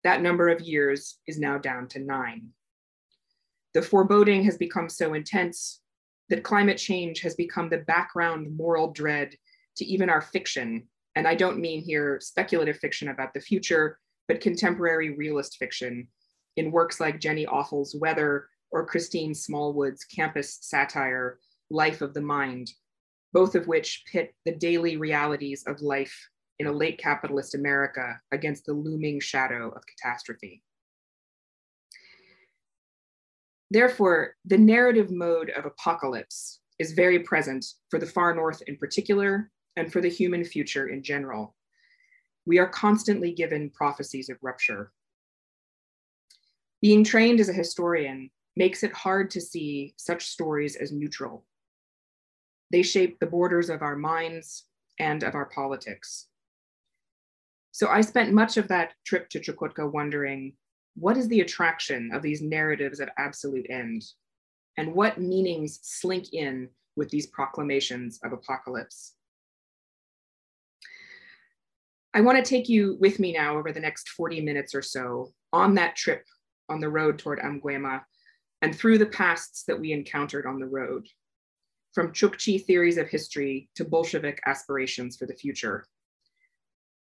That 0.05 0.23
number 0.23 0.49
of 0.49 0.61
years 0.61 1.19
is 1.27 1.39
now 1.39 1.59
down 1.59 1.89
to 1.89 1.99
nine. 1.99 2.49
The 3.75 3.83
foreboding 3.83 4.45
has 4.45 4.57
become 4.57 4.89
so 4.89 5.15
intense 5.15 5.81
that 6.29 6.43
climate 6.43 6.79
change 6.79 7.21
has 7.21 7.35
become 7.35 7.69
the 7.69 7.79
background 7.79 8.57
moral 8.57 8.93
dread 8.93 9.35
to 9.77 9.85
even 9.85 10.09
our 10.09 10.21
fiction. 10.21 10.89
And 11.17 11.27
I 11.27 11.35
don't 11.35 11.61
mean 11.61 11.83
here 11.83 12.19
speculative 12.21 12.79
fiction 12.79 13.09
about 13.09 13.35
the 13.35 13.41
future, 13.41 13.99
but 14.29 14.41
contemporary 14.41 15.11
realist 15.17 15.57
fiction 15.59 16.09
in 16.57 16.73
works 16.73 17.01
like 17.01 17.21
Jenny 17.21 17.47
Offill's 17.47 17.95
Weather 17.95 18.49
or 18.71 18.87
Christine 18.87 19.35
Smallwood's 19.35 20.05
campus 20.05 20.59
satire, 20.63 21.39
Life 21.71 22.01
of 22.01 22.15
the 22.15 22.21
Mind, 22.21 22.71
both 23.33 23.55
of 23.55 23.67
which 23.67 24.05
pit 24.11 24.35
the 24.45 24.53
daily 24.55 24.97
realities 24.97 25.65
of 25.67 25.81
life 25.81 26.29
in 26.61 26.67
a 26.67 26.73
late 26.73 26.99
capitalist 26.99 27.55
America 27.55 28.21
against 28.33 28.67
the 28.67 28.73
looming 28.75 29.19
shadow 29.19 29.71
of 29.71 29.83
catastrophe. 29.87 30.63
Therefore, 33.71 34.37
the 34.45 34.59
narrative 34.59 35.11
mode 35.11 35.51
of 35.57 35.65
apocalypse 35.65 36.61
is 36.79 36.93
very 36.93 37.21
present 37.21 37.65
for 37.89 37.99
the 37.99 38.05
far 38.05 38.35
north 38.35 38.63
in 38.67 38.77
particular 38.77 39.51
and 39.77 39.91
for 39.91 40.03
the 40.03 40.11
human 40.11 40.45
future 40.45 40.89
in 40.89 41.03
general. 41.03 41.57
We 42.45 42.59
are 42.59 42.69
constantly 42.69 43.33
given 43.33 43.71
prophecies 43.71 44.29
of 44.29 44.37
rupture, 44.43 44.93
being 46.83 47.05
trained 47.05 47.41
as 47.41 47.49
a 47.49 47.55
historian 47.55 48.31
makes 48.57 48.83
it 48.83 48.93
hard 48.93 49.31
to 49.31 49.41
see 49.41 49.95
such 49.97 50.27
stories 50.27 50.77
as 50.77 50.93
neutral. 50.93 51.47
They 52.71 52.83
shape 52.83 53.19
the 53.19 53.27
borders 53.27 53.71
of 53.71 53.81
our 53.81 53.97
minds 53.97 54.65
and 54.99 55.23
of 55.23 55.35
our 55.35 55.47
politics. 55.47 56.27
So 57.73 57.89
I 57.89 58.01
spent 58.01 58.33
much 58.33 58.57
of 58.57 58.69
that 58.69 58.95
trip 59.05 59.29
to 59.31 59.41
Chukotka 59.41 59.91
wondering 59.91 60.55
what 60.97 61.17
is 61.17 61.29
the 61.29 61.41
attraction 61.41 62.11
of 62.13 62.23
these 62.23 62.43
narratives 62.43 63.01
at 63.01 63.13
absolute 63.17 63.67
end? 63.71 64.03
And 64.77 64.95
what 64.95 65.21
meanings 65.21 65.79
slink 65.83 66.33
in 66.33 66.69
with 66.97 67.11
these 67.11 67.27
proclamations 67.27 68.19
of 68.25 68.33
apocalypse? 68.33 69.15
I 72.13 72.21
want 72.23 72.39
to 72.39 72.49
take 72.49 72.69
you 72.69 72.97
with 73.01 73.21
me 73.21 73.33
now 73.33 73.57
over 73.57 73.71
the 73.71 73.81
next 73.81 74.09
40 74.11 74.41
minutes 74.41 74.75
or 74.75 74.83
so 74.83 75.33
on 75.53 75.75
that 75.75 75.95
trip 75.95 76.25
on 76.69 76.81
the 76.81 76.89
road 76.89 77.19
toward 77.19 77.39
Amguema 77.39 78.03
and 78.63 78.77
through 78.77 78.99
the 78.99 79.07
pasts 79.07 79.65
that 79.65 79.79
we 79.79 79.93
encountered 79.93 80.45
on 80.45 80.59
the 80.59 80.67
road, 80.67 81.07
from 81.93 82.13
Chukchi 82.13 82.65
theories 82.65 82.99
of 82.99 83.09
history 83.09 83.69
to 83.75 83.85
Bolshevik 83.85 84.41
aspirations 84.47 85.17
for 85.17 85.27
the 85.27 85.35
future. 85.35 85.87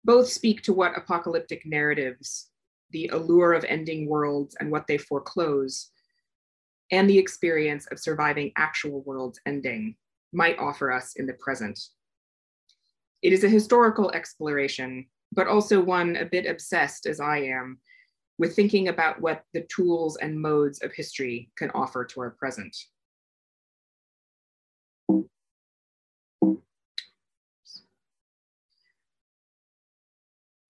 Both 0.05 0.29
speak 0.29 0.61
to 0.61 0.73
what 0.73 0.95
apocalyptic 0.95 1.65
narratives, 1.65 2.51
the 2.91 3.07
allure 3.07 3.53
of 3.53 3.65
ending 3.65 4.07
worlds 4.07 4.55
and 4.59 4.71
what 4.71 4.85
they 4.85 4.99
foreclose, 4.99 5.89
and 6.91 7.09
the 7.09 7.17
experience 7.17 7.87
of 7.87 7.99
surviving 7.99 8.51
actual 8.55 9.01
worlds 9.01 9.39
ending 9.47 9.95
might 10.31 10.59
offer 10.59 10.91
us 10.91 11.15
in 11.15 11.25
the 11.25 11.33
present. 11.33 11.79
It 13.23 13.33
is 13.33 13.43
a 13.43 13.49
historical 13.49 14.11
exploration, 14.11 15.07
but 15.31 15.47
also 15.47 15.81
one 15.81 16.17
a 16.17 16.25
bit 16.25 16.45
obsessed 16.45 17.07
as 17.07 17.19
I 17.19 17.39
am 17.39 17.79
with 18.37 18.55
thinking 18.55 18.89
about 18.89 19.19
what 19.19 19.43
the 19.53 19.65
tools 19.75 20.17
and 20.17 20.39
modes 20.39 20.83
of 20.83 20.93
history 20.93 21.49
can 21.57 21.71
offer 21.71 22.05
to 22.05 22.19
our 22.19 22.29
present. 22.29 22.77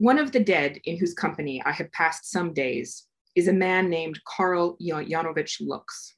One 0.05 0.19
of 0.19 0.31
the 0.31 0.39
dead 0.39 0.79
in 0.83 0.97
whose 0.97 1.15
company 1.15 1.63
I 1.65 1.71
have 1.71 1.91
passed 1.91 2.29
some 2.29 2.53
days 2.53 3.07
is 3.33 3.47
a 3.47 3.53
man 3.53 3.89
named 3.89 4.19
Karl 4.23 4.77
Janovich 4.79 5.59
Luks. 5.59 6.13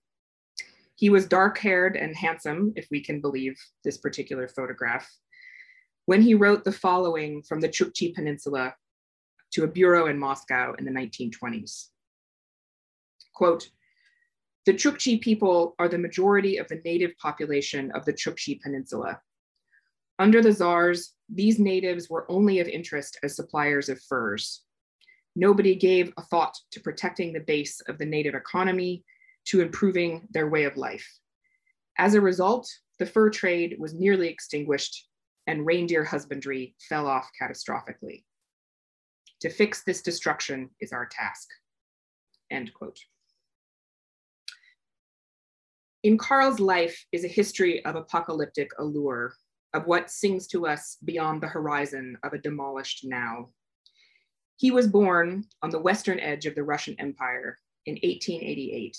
He 0.96 1.10
was 1.10 1.26
dark 1.26 1.58
haired 1.58 1.96
and 1.96 2.14
handsome, 2.14 2.74
if 2.76 2.86
we 2.92 3.02
can 3.02 3.22
believe 3.22 3.58
this 3.86 3.98
particular 3.98 4.50
photograph, 4.50 5.10
when 6.06 6.22
he 6.22 6.34
wrote 6.34 6.66
the 6.66 6.72
following 6.74 7.42
from 7.44 7.62
the 7.62 7.70
Chukchi 7.70 8.14
Peninsula 8.14 8.76
to 9.52 9.64
a 9.64 9.70
bureau 9.70 10.08
in 10.08 10.20
Moscow 10.20 10.74
in 10.78 10.84
the 10.84 10.92
1920s. 10.92 11.86
Quote, 13.34 13.70
the 14.66 14.74
Chukchi 14.74 15.22
people 15.22 15.76
are 15.80 15.88
the 15.88 15.98
majority 15.98 16.58
of 16.58 16.68
the 16.68 16.82
native 16.84 17.18
population 17.20 17.92
of 17.92 18.04
the 18.04 18.12
Chukchi 18.12 18.60
Peninsula. 18.60 19.22
Under 20.20 20.42
the 20.42 20.52
czars, 20.52 21.14
these 21.30 21.60
natives 21.60 22.10
were 22.10 22.30
only 22.30 22.60
of 22.60 22.68
interest 22.68 23.20
as 23.24 23.36
suppliers 23.36 23.90
of 23.90 24.02
furs. 24.02 24.64
Nobody 25.36 25.76
gave 25.76 26.12
a 26.18 26.24
thought 26.24 26.58
to 26.72 26.80
protecting 26.80 27.32
the 27.32 27.42
base 27.42 27.82
of 27.82 27.98
the 27.98 28.06
native 28.06 28.34
economy, 28.34 29.04
to 29.46 29.62
improving 29.62 30.28
their 30.32 30.50
way 30.50 30.66
of 30.66 30.76
life. 30.76 31.08
As 31.98 32.16
a 32.16 32.22
result, 32.22 32.68
the 33.00 33.06
fur 33.06 33.30
trade 33.30 33.76
was 33.80 33.94
nearly 33.94 34.28
extinguished 34.28 35.08
and 35.46 35.66
reindeer 35.66 36.04
husbandry 36.04 36.76
fell 36.90 37.08
off 37.08 37.30
catastrophically. 37.42 38.24
To 39.42 39.50
fix 39.50 39.84
this 39.84 40.02
destruction 40.02 40.70
is 40.82 40.92
our 40.92 41.06
task. 41.06 41.48
End 42.52 42.74
quote. 42.74 43.00
In 46.04 46.18
Karl's 46.18 46.60
life 46.60 47.06
is 47.12 47.24
a 47.24 47.30
history 47.30 47.84
of 47.86 47.96
apocalyptic 47.96 48.70
allure, 48.80 49.34
of 49.78 49.86
what 49.86 50.10
sings 50.10 50.48
to 50.48 50.66
us 50.66 50.98
beyond 51.06 51.40
the 51.40 51.48
horizon 51.48 52.18
of 52.24 52.34
a 52.34 52.40
demolished 52.40 53.06
now. 53.06 53.50
He 54.56 54.72
was 54.72 54.88
born 54.88 55.46
on 55.62 55.70
the 55.70 55.80
western 55.80 56.20
edge 56.20 56.48
of 56.48 56.56
the 56.56 56.64
Russian 56.64 56.96
Empire 57.00 57.60
in 57.86 57.94
1888 57.94 58.98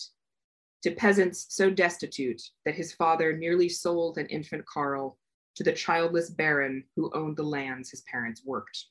to 0.85 0.93
peasants 0.93 1.47
so 1.49 1.69
destitute 1.69 2.41
that 2.65 2.77
his 2.77 2.93
father 2.93 3.37
nearly 3.37 3.69
sold 3.69 4.19
an 4.19 4.27
infant 4.27 4.65
Karl 4.67 5.19
to 5.57 5.65
the 5.65 5.73
childless 5.73 6.31
baron 6.31 6.85
who 6.95 7.11
owned 7.13 7.37
the 7.37 7.43
lands 7.43 7.91
his 7.91 8.03
parents 8.03 8.43
worked. 8.45 8.85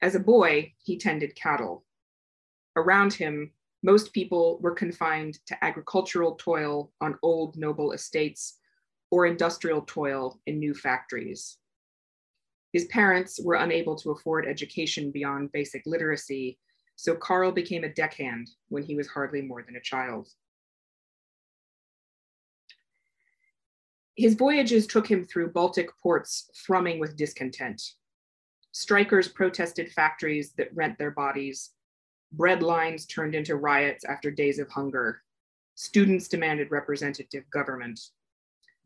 As 0.00 0.14
a 0.14 0.20
boy, 0.20 0.72
he 0.80 0.96
tended 0.96 1.34
cattle. 1.34 1.84
Around 2.76 3.14
him, 3.14 3.50
most 3.82 4.12
people 4.12 4.60
were 4.60 4.76
confined 4.76 5.40
to 5.46 5.64
agricultural 5.64 6.36
toil 6.36 6.92
on 7.00 7.18
old 7.20 7.56
noble 7.56 7.90
estates 7.90 8.59
or 9.10 9.26
industrial 9.26 9.82
toil 9.82 10.40
in 10.46 10.58
new 10.58 10.74
factories. 10.74 11.58
His 12.72 12.84
parents 12.86 13.40
were 13.42 13.56
unable 13.56 13.96
to 13.96 14.12
afford 14.12 14.46
education 14.46 15.10
beyond 15.10 15.52
basic 15.52 15.82
literacy, 15.86 16.58
so 16.94 17.16
Karl 17.16 17.50
became 17.50 17.82
a 17.82 17.92
deckhand 17.92 18.50
when 18.68 18.82
he 18.82 18.94
was 18.94 19.08
hardly 19.08 19.42
more 19.42 19.62
than 19.62 19.76
a 19.76 19.80
child. 19.80 20.28
His 24.16 24.34
voyages 24.34 24.86
took 24.86 25.06
him 25.06 25.24
through 25.24 25.52
Baltic 25.52 25.88
ports 26.02 26.50
thrumming 26.54 27.00
with 27.00 27.16
discontent. 27.16 27.82
Strikers 28.72 29.28
protested 29.28 29.90
factories 29.90 30.52
that 30.58 30.74
rent 30.74 30.98
their 30.98 31.10
bodies. 31.10 31.70
Bread 32.32 32.62
lines 32.62 33.06
turned 33.06 33.34
into 33.34 33.56
riots 33.56 34.04
after 34.04 34.30
days 34.30 34.58
of 34.58 34.68
hunger. 34.68 35.22
Students 35.74 36.28
demanded 36.28 36.70
representative 36.70 37.50
government. 37.50 37.98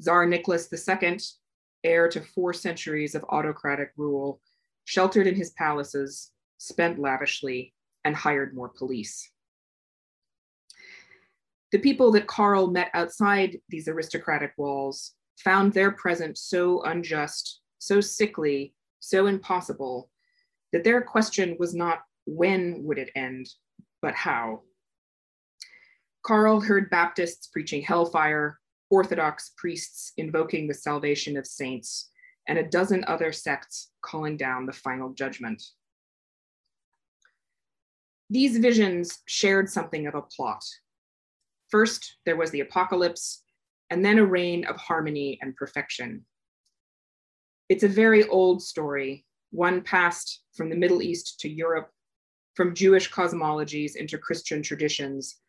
Tsar 0.00 0.26
Nicholas 0.26 0.68
II, 0.72 1.18
heir 1.84 2.08
to 2.08 2.20
four 2.20 2.52
centuries 2.52 3.14
of 3.14 3.24
autocratic 3.28 3.92
rule, 3.96 4.40
sheltered 4.84 5.26
in 5.26 5.34
his 5.34 5.50
palaces, 5.50 6.32
spent 6.58 6.98
lavishly, 6.98 7.74
and 8.04 8.14
hired 8.14 8.54
more 8.54 8.68
police. 8.68 9.30
The 11.72 11.78
people 11.78 12.12
that 12.12 12.26
Karl 12.26 12.68
met 12.68 12.90
outside 12.94 13.60
these 13.68 13.88
aristocratic 13.88 14.52
walls 14.56 15.12
found 15.42 15.72
their 15.72 15.90
present 15.90 16.38
so 16.38 16.82
unjust, 16.82 17.60
so 17.78 18.00
sickly, 18.00 18.74
so 19.00 19.26
impossible, 19.26 20.10
that 20.72 20.84
their 20.84 21.02
question 21.02 21.56
was 21.58 21.74
not 21.74 22.02
when 22.26 22.84
would 22.84 22.98
it 22.98 23.10
end, 23.14 23.48
but 24.00 24.14
how. 24.14 24.62
Karl 26.22 26.60
heard 26.60 26.90
Baptists 26.90 27.48
preaching 27.48 27.82
hellfire, 27.82 28.58
Orthodox 28.90 29.52
priests 29.56 30.12
invoking 30.16 30.66
the 30.66 30.74
salvation 30.74 31.36
of 31.36 31.46
saints, 31.46 32.10
and 32.46 32.58
a 32.58 32.68
dozen 32.68 33.04
other 33.06 33.32
sects 33.32 33.90
calling 34.02 34.36
down 34.36 34.66
the 34.66 34.72
final 34.72 35.10
judgment. 35.10 35.62
These 38.30 38.58
visions 38.58 39.18
shared 39.26 39.70
something 39.70 40.06
of 40.06 40.14
a 40.14 40.22
plot. 40.22 40.64
First, 41.68 42.16
there 42.24 42.36
was 42.36 42.50
the 42.50 42.60
apocalypse, 42.60 43.42
and 43.90 44.04
then 44.04 44.18
a 44.18 44.24
reign 44.24 44.64
of 44.64 44.76
harmony 44.76 45.38
and 45.40 45.56
perfection. 45.56 46.24
It's 47.68 47.84
a 47.84 47.88
very 47.88 48.26
old 48.28 48.62
story, 48.62 49.24
one 49.50 49.82
passed 49.82 50.42
from 50.54 50.68
the 50.68 50.76
Middle 50.76 51.02
East 51.02 51.40
to 51.40 51.48
Europe, 51.48 51.90
from 52.54 52.74
Jewish 52.74 53.10
cosmologies 53.10 53.96
into 53.96 54.18
Christian 54.18 54.62
traditions, 54.62 55.40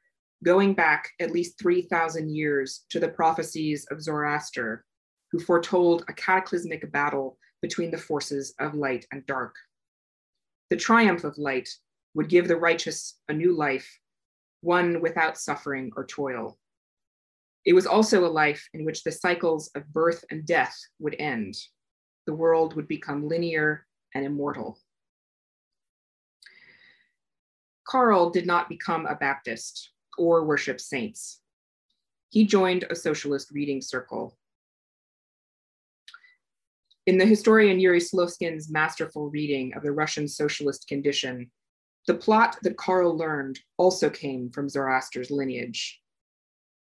going 0.45 0.75
back 0.75 1.09
at 1.19 1.31
least 1.31 1.59
3,000 1.59 2.29
years 2.29 2.85
to 2.91 2.99
the 2.99 3.07
prophecies 3.07 3.87
of 3.89 4.01
Zoroaster, 4.01 4.85
who 5.31 5.39
foretold 5.39 6.05
a 6.07 6.13
cataclysmic 6.13 6.89
battle 6.91 7.39
between 7.63 7.89
the 7.89 7.97
forces 7.97 8.53
of 8.59 8.75
light 8.75 9.07
and 9.11 9.25
dark. 9.25 9.55
The 10.69 10.77
triumph 10.77 11.23
of 11.23 11.39
light 11.39 11.67
would 12.13 12.29
give 12.29 12.47
the 12.47 12.57
righteous 12.57 13.17
a 13.27 13.33
new 13.33 13.53
life, 13.57 13.89
one 14.61 15.01
without 15.01 15.37
suffering 15.39 15.91
or 15.97 16.05
toil. 16.05 16.59
It 17.65 17.73
was 17.73 17.87
also 17.87 18.23
a 18.23 18.27
life 18.27 18.69
in 18.75 18.85
which 18.85 19.03
the 19.03 19.11
cycles 19.11 19.71
of 19.73 19.91
birth 19.91 20.23
and 20.29 20.45
death 20.45 20.77
would 20.99 21.15
end. 21.17 21.55
The 22.27 22.35
world 22.35 22.75
would 22.75 22.87
become 22.87 23.27
linear 23.27 23.87
and 24.13 24.23
immortal. 24.23 24.77
Karl 27.87 28.29
did 28.29 28.45
not 28.45 28.69
become 28.69 29.07
a 29.07 29.15
Baptist 29.15 29.91
or 30.17 30.43
worship 30.43 30.79
saints. 30.79 31.41
He 32.29 32.45
joined 32.45 32.85
a 32.89 32.95
socialist 32.95 33.51
reading 33.51 33.81
circle. 33.81 34.37
In 37.05 37.17
the 37.17 37.25
historian 37.25 37.79
Yuri 37.79 37.99
Slezkine's 37.99 38.69
masterful 38.69 39.29
reading 39.29 39.73
of 39.75 39.83
the 39.83 39.91
Russian 39.91 40.27
socialist 40.27 40.87
condition, 40.87 41.51
the 42.07 42.15
plot 42.15 42.57
that 42.63 42.77
Karl 42.77 43.15
learned 43.15 43.59
also 43.77 44.09
came 44.09 44.49
from 44.49 44.69
Zoroaster's 44.69 45.31
lineage. 45.31 46.01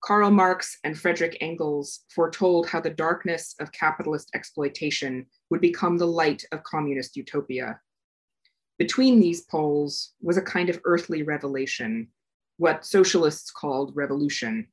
Karl 0.01 0.31
Marx 0.31 0.79
and 0.85 0.99
Frederick 0.99 1.37
Engels 1.41 2.01
foretold 2.15 2.69
how 2.69 2.81
the 2.81 2.91
darkness 2.91 3.55
of 3.61 3.73
capitalist 3.73 4.31
exploitation 4.35 5.27
would 5.51 5.61
become 5.61 5.99
the 5.99 6.07
light 6.07 6.45
of 6.53 6.63
communist 6.63 7.17
utopia. 7.17 7.81
Between 8.79 9.19
these 9.21 9.43
poles 9.43 10.13
was 10.21 10.37
a 10.37 10.43
kind 10.43 10.71
of 10.71 10.81
earthly 10.85 11.25
revelation, 11.25 12.09
what 12.59 12.85
socialists 12.85 13.51
called 13.51 13.97
revolution, 13.97 14.67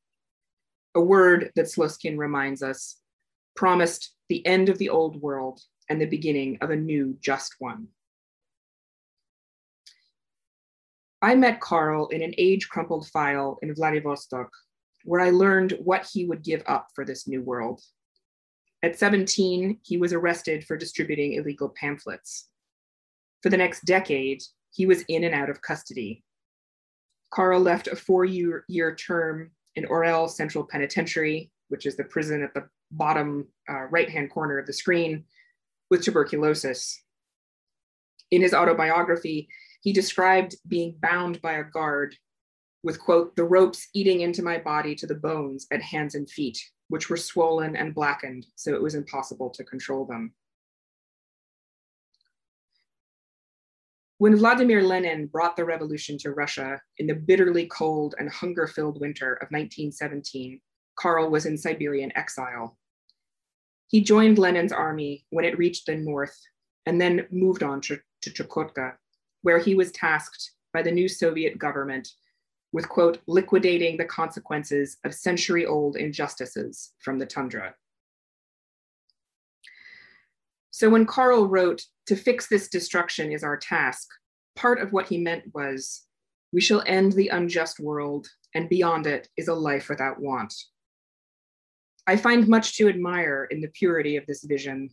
a 0.96 1.02
word 1.02 1.52
that 1.56 1.68
Slezkine 1.68 2.18
reminds 2.18 2.62
us 2.62 2.98
promised 3.56 4.14
the 4.28 4.46
end 4.46 4.70
of 4.70 4.78
the 4.78 4.90
old 4.90 5.22
world 5.22 5.62
and 5.90 6.02
the 6.02 6.06
beginning 6.06 6.58
of 6.62 6.72
a 6.72 6.76
new 6.76 7.16
just 7.22 7.56
one. 7.60 7.88
I 11.22 11.36
met 11.36 11.62
Karl 11.62 12.08
in 12.08 12.22
an 12.22 12.34
age 12.38 12.70
crumpled 12.70 13.08
file 13.08 13.60
in 13.62 13.74
Vladivostok, 13.74 14.50
where 15.06 15.22
I 15.22 15.30
learned 15.30 15.78
what 15.84 16.10
he 16.12 16.26
would 16.26 16.44
give 16.44 16.64
up 16.68 16.88
for 16.94 17.06
this 17.06 17.28
new 17.28 17.42
world. 17.42 17.82
At 18.84 19.00
17, 19.00 19.80
he 19.84 19.98
was 19.98 20.14
arrested 20.14 20.66
for 20.66 20.76
distributing 20.76 21.34
illegal 21.34 21.70
pamphlets. 21.70 22.50
For 23.42 23.50
the 23.50 23.58
next 23.58 23.86
decade, 23.86 24.44
he 24.72 24.86
was 24.86 25.04
in 25.08 25.24
and 25.24 25.34
out 25.34 25.50
of 25.50 25.62
custody. 25.62 26.25
Karl 27.36 27.60
left 27.60 27.88
a 27.88 27.96
four 27.96 28.24
year, 28.24 28.64
year 28.70 28.96
term 28.96 29.52
in 29.76 29.86
Orel 29.86 30.30
Central 30.30 30.64
Penitentiary, 30.64 31.52
which 31.68 31.86
is 31.86 31.98
the 31.98 32.06
prison 32.06 32.42
at 32.42 32.54
the 32.54 32.68
bottom 32.92 33.48
uh, 33.70 33.84
right 33.90 34.10
hand 34.10 34.32
corner 34.32 34.58
of 34.58 34.66
the 34.66 34.74
screen, 34.74 35.26
with 35.90 36.02
tuberculosis. 36.02 37.02
In 38.32 38.42
his 38.42 38.54
autobiography, 38.54 39.50
he 39.82 39.92
described 39.92 40.56
being 40.68 40.96
bound 41.02 41.42
by 41.42 41.54
a 41.54 41.64
guard 41.64 42.16
with, 42.84 43.00
quote, 43.00 43.36
the 43.36 43.44
ropes 43.44 43.90
eating 43.94 44.22
into 44.22 44.42
my 44.42 44.58
body 44.58 44.96
to 44.96 45.08
the 45.08 45.16
bones 45.16 45.68
at 45.72 45.82
hands 45.82 46.16
and 46.16 46.30
feet, 46.30 46.58
which 46.88 47.10
were 47.10 47.18
swollen 47.18 47.76
and 47.76 47.94
blackened, 47.94 48.46
so 48.56 48.74
it 48.74 48.82
was 48.82 48.96
impossible 48.96 49.50
to 49.50 49.64
control 49.64 50.06
them. 50.06 50.34
When 54.18 54.38
Vladimir 54.38 54.82
Lenin 54.82 55.28
brought 55.28 55.58
the 55.58 55.66
revolution 55.66 56.18
to 56.20 56.32
Russia 56.32 56.82
in 57.00 57.08
the 57.08 57.16
bitterly 57.16 57.68
cold 57.68 58.16
and 58.18 58.30
hunger 58.30 58.66
filled 58.66 59.02
winter 59.02 59.34
of 59.34 59.50
1917, 59.50 60.62
Karl 60.98 61.30
was 61.30 61.46
in 61.46 61.58
Siberian 61.58 62.16
exile. 62.16 62.78
He 63.88 64.02
joined 64.02 64.40
Lenin's 64.40 64.72
army 64.72 65.26
when 65.32 65.44
it 65.44 65.58
reached 65.58 65.88
the 65.88 65.96
north 65.96 66.40
and 66.86 67.00
then 67.00 67.28
moved 67.30 67.62
on 67.62 67.82
to, 67.82 68.00
to 68.22 68.30
Chukotka, 68.30 68.94
where 69.42 69.60
he 69.60 69.76
was 69.76 69.92
tasked 69.92 70.52
by 70.74 70.82
the 70.82 70.92
new 70.92 71.10
Soviet 71.10 71.58
government 71.58 72.08
with, 72.72 72.88
quote, 72.88 73.20
liquidating 73.28 73.98
the 73.98 74.06
consequences 74.06 74.96
of 75.04 75.14
century 75.14 75.66
old 75.66 75.98
injustices 75.98 76.94
from 77.00 77.20
the 77.20 77.26
tundra. 77.26 77.76
So 80.76 80.90
when 80.90 81.06
Karl 81.06 81.48
wrote, 81.48 81.84
to 82.08 82.18
fix 82.18 82.48
this 82.48 82.68
destruction 82.68 83.32
is 83.32 83.46
our 83.46 83.56
task, 83.56 84.10
part 84.58 84.82
of 84.82 84.92
what 84.92 85.08
he 85.08 85.18
meant 85.18 85.46
was, 85.54 86.04
we 86.52 86.60
shall 86.60 86.84
end 86.86 87.14
the 87.14 87.30
unjust 87.30 87.80
world, 87.80 88.28
and 88.54 88.68
beyond 88.68 89.08
it 89.08 89.30
is 89.38 89.48
a 89.48 89.54
life 89.54 89.88
without 89.88 90.20
want. 90.20 90.54
I 92.06 92.18
find 92.18 92.50
much 92.50 92.76
to 92.76 92.90
admire 92.90 93.48
in 93.50 93.62
the 93.62 93.70
purity 93.70 94.18
of 94.18 94.26
this 94.26 94.44
vision. 94.44 94.90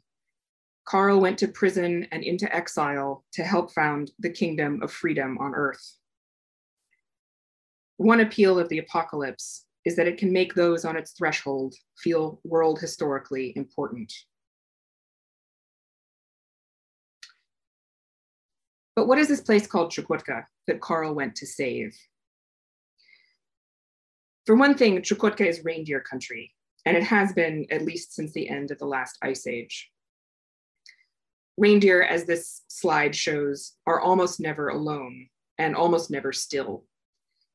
Karl 0.85 1.21
went 1.21 1.37
to 1.41 1.49
prison 1.49 2.07
and 2.13 2.23
into 2.23 2.55
exile 2.55 3.25
to 3.33 3.43
help 3.43 3.73
found 3.73 4.13
the 4.21 4.31
kingdom 4.31 4.85
of 4.85 4.93
freedom 4.93 5.37
on 5.39 5.53
earth. 5.53 5.97
One 7.97 8.21
appeal 8.21 8.57
of 8.57 8.69
the 8.69 8.79
apocalypse 8.79 9.67
is 9.85 9.97
that 9.97 10.07
it 10.07 10.19
can 10.19 10.33
make 10.33 10.55
those 10.55 10.85
on 10.85 10.97
its 10.97 11.11
threshold 11.19 11.75
feel 11.99 12.39
world 12.45 12.79
historically 12.79 13.53
important. 13.57 14.13
But 18.95 19.09
what 19.09 19.19
is 19.19 19.29
this 19.29 19.41
place 19.41 19.67
called 19.67 19.91
Chukotka 19.91 20.45
that 20.67 20.81
Karl 20.81 21.15
went 21.15 21.35
to 21.37 21.47
save? 21.47 21.97
For 24.45 24.55
one 24.57 24.77
thing, 24.77 25.01
Chukotka 25.01 25.47
is 25.47 25.65
reindeer 25.65 26.01
country, 26.01 26.53
and 26.85 26.97
it 26.97 27.05
has 27.05 27.33
been 27.33 27.67
at 27.71 27.83
least 27.83 28.15
since 28.15 28.33
the 28.33 28.49
end 28.49 28.71
of 28.71 28.79
the 28.79 28.87
last 28.87 29.17
ice 29.23 29.47
age. 29.47 29.91
Reindeer, 31.57 32.03
as 32.03 32.25
this 32.25 32.63
slide 32.69 33.15
shows, 33.15 33.75
are 33.87 34.01
almost 34.01 34.41
never 34.41 34.69
alone 34.69 35.29
and 35.59 35.77
almost 35.77 36.11
never 36.11 36.33
still. 36.33 36.85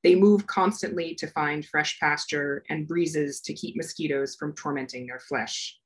They 0.04 0.16
move 0.16 0.48
constantly 0.48 1.16
to 1.16 1.28
find 1.28 1.66
fresh 1.66 2.00
pasture 2.00 2.64
and 2.70 2.88
breezes 2.88 3.42
to 3.42 3.54
keep 3.54 3.76
mosquitoes 3.76 4.36
from 4.36 4.54
tormenting 4.54 5.08
their 5.08 5.20
flesh. 5.20 5.78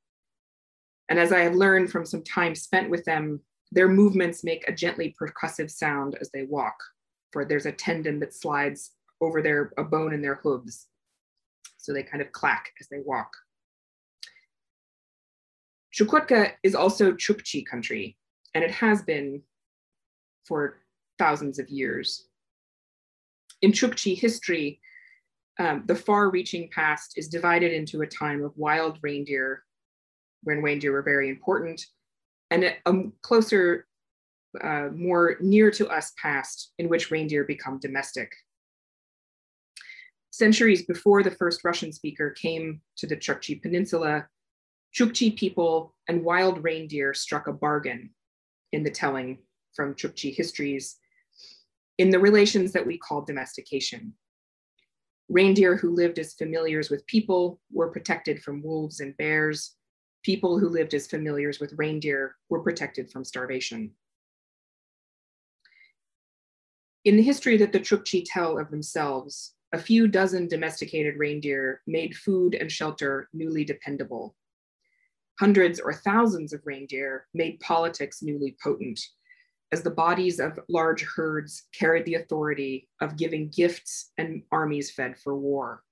And 1.10 1.17
as 1.20 1.31
I 1.31 1.39
have 1.39 1.55
learned 1.55 1.91
from 1.91 2.05
some 2.05 2.24
time 2.24 2.53
spent 2.53 2.89
with 2.89 3.03
them, 3.05 3.41
their 3.71 3.87
movements 3.87 4.43
make 4.43 4.67
a 4.67 4.73
gently 4.73 5.15
percussive 5.19 5.71
sound 5.71 6.17
as 6.19 6.29
they 6.31 6.43
walk, 6.43 6.75
for 7.31 7.45
there's 7.45 7.65
a 7.65 7.71
tendon 7.71 8.19
that 8.19 8.33
slides 8.33 8.91
over 9.21 9.41
their 9.41 9.71
a 9.77 9.83
bone 9.83 10.13
in 10.13 10.21
their 10.21 10.35
hooves. 10.35 10.87
So 11.77 11.93
they 11.93 12.03
kind 12.03 12.21
of 12.21 12.31
clack 12.31 12.71
as 12.79 12.87
they 12.89 12.99
walk. 13.05 13.31
Chukotka 15.93 16.51
is 16.63 16.75
also 16.75 17.13
Chukchi 17.13 17.65
country, 17.65 18.17
and 18.53 18.63
it 18.63 18.71
has 18.71 19.01
been 19.01 19.41
for 20.46 20.77
thousands 21.17 21.59
of 21.59 21.69
years. 21.69 22.27
In 23.61 23.72
Chukchi 23.72 24.17
history, 24.17 24.79
um, 25.59 25.83
the 25.85 25.96
far-reaching 25.96 26.69
past 26.74 27.13
is 27.17 27.27
divided 27.27 27.74
into 27.74 28.01
a 28.01 28.07
time 28.07 28.43
of 28.43 28.57
wild 28.57 28.98
reindeer, 29.01 29.63
when 30.43 30.61
reindeer 30.61 30.93
were 30.93 31.03
very 31.03 31.29
important, 31.29 31.85
and 32.51 32.64
a 32.64 32.94
closer, 33.22 33.87
uh, 34.61 34.90
more 34.94 35.37
near 35.40 35.72
to 35.72 35.87
us 35.87 36.11
past 36.22 36.74
in 36.77 36.90
which 36.90 37.09
reindeer 37.09 37.46
become 37.46 37.79
domestic. 37.79 38.31
Centuries 40.29 40.85
before 40.85 41.24
the 41.24 41.31
first 41.31 41.64
Russian 41.64 41.92
speaker 41.92 42.29
came 42.29 42.81
to 42.98 43.07
the 43.07 43.18
Chukchi 43.18 43.61
Peninsula, 43.61 44.27
Chukchi 44.94 45.35
people 45.35 45.96
and 46.07 46.24
wild 46.24 46.64
reindeer 46.64 47.14
struck 47.14 47.48
a 47.48 47.53
bargain 47.53 48.11
in 48.74 48.83
the 48.83 48.92
telling 48.92 49.40
from 49.74 49.96
Chukchi 49.96 50.35
histories 50.35 50.98
in 51.98 52.09
the 52.09 52.20
relations 52.20 52.74
that 52.74 52.85
we 52.85 52.98
call 52.98 53.22
domestication. 53.22 54.14
Reindeer 55.29 55.77
who 55.77 55.96
lived 55.96 56.20
as 56.20 56.33
familiars 56.33 56.90
with 56.90 57.07
people 57.07 57.61
were 57.72 57.92
protected 57.92 58.42
from 58.42 58.61
wolves 58.61 59.00
and 59.00 59.16
bears, 59.16 59.75
people 60.24 60.60
who 60.60 60.70
lived 60.70 60.94
as 60.94 61.07
familiars 61.07 61.60
with 61.60 61.74
reindeer 61.77 62.36
were 62.50 62.62
protected 62.62 63.10
from 63.10 63.25
starvation. 63.25 63.92
In 67.03 67.18
the 67.18 67.24
history 67.24 67.57
that 67.57 67.72
the 67.72 67.79
Chukchi 67.79 68.24
tell 68.25 68.60
of 68.60 68.70
themselves, 68.70 69.55
a 69.74 69.79
few 69.79 70.07
dozen 70.07 70.48
domesticated 70.48 71.18
reindeer 71.18 71.81
made 71.88 72.16
food 72.16 72.53
and 72.55 72.72
shelter 72.72 73.29
newly 73.34 73.64
dependable. 73.64 74.36
Hundreds 75.40 75.79
or 75.79 75.94
thousands 75.94 76.53
of 76.53 76.62
reindeer 76.66 77.25
made 77.34 77.60
politics 77.62 78.22
newly 78.22 78.55
potent, 78.62 79.00
as 79.72 79.81
the 79.81 79.90
bodies 79.90 80.40
of 80.40 80.60
large 80.70 81.03
herds 81.16 81.64
carried 81.74 82.05
the 82.05 82.16
authority 82.16 82.90
of 83.00 83.18
giving 83.18 83.50
gifts 83.50 84.12
and 84.18 84.44
armies 84.51 84.92
fed 84.92 85.18
for 85.18 85.36
war. 85.36 85.84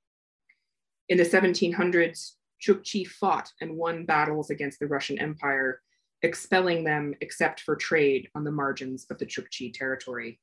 In 1.08 1.18
the 1.18 1.24
1700s, 1.24 2.34
Chukchi 2.62 3.08
fought 3.08 3.52
and 3.62 3.76
won 3.76 4.06
battles 4.06 4.50
against 4.50 4.80
the 4.80 4.88
Russian 4.88 5.19
Empire, 5.19 5.82
expelling 6.22 6.84
them 6.84 7.13
except 7.22 7.62
for 7.62 7.76
trade 7.76 8.30
on 8.36 8.43
the 8.43 8.52
margins 8.52 9.06
of 9.10 9.17
the 9.17 9.26
Chukchi 9.26 9.74
territory. 9.74 10.39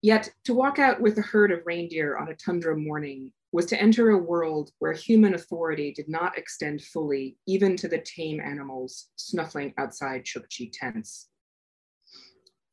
Yet 0.00 0.30
to 0.44 0.54
walk 0.54 0.78
out 0.78 1.00
with 1.00 1.16
a 1.18 1.22
herd 1.22 1.52
of 1.52 1.64
reindeer 1.64 2.16
on 2.16 2.28
a 2.28 2.34
tundra 2.34 2.76
morning 2.76 3.32
was 3.52 3.66
to 3.66 3.80
enter 3.80 4.10
a 4.10 4.18
world 4.18 4.70
where 4.78 4.92
human 4.92 5.34
authority 5.34 5.92
did 5.92 6.08
not 6.08 6.36
extend 6.38 6.82
fully 6.82 7.36
even 7.46 7.76
to 7.76 7.86
the 7.86 7.98
tame 7.98 8.40
animals 8.40 9.10
snuffling 9.16 9.74
outside 9.78 10.24
Chukchi 10.24 10.70
tents. 10.72 11.28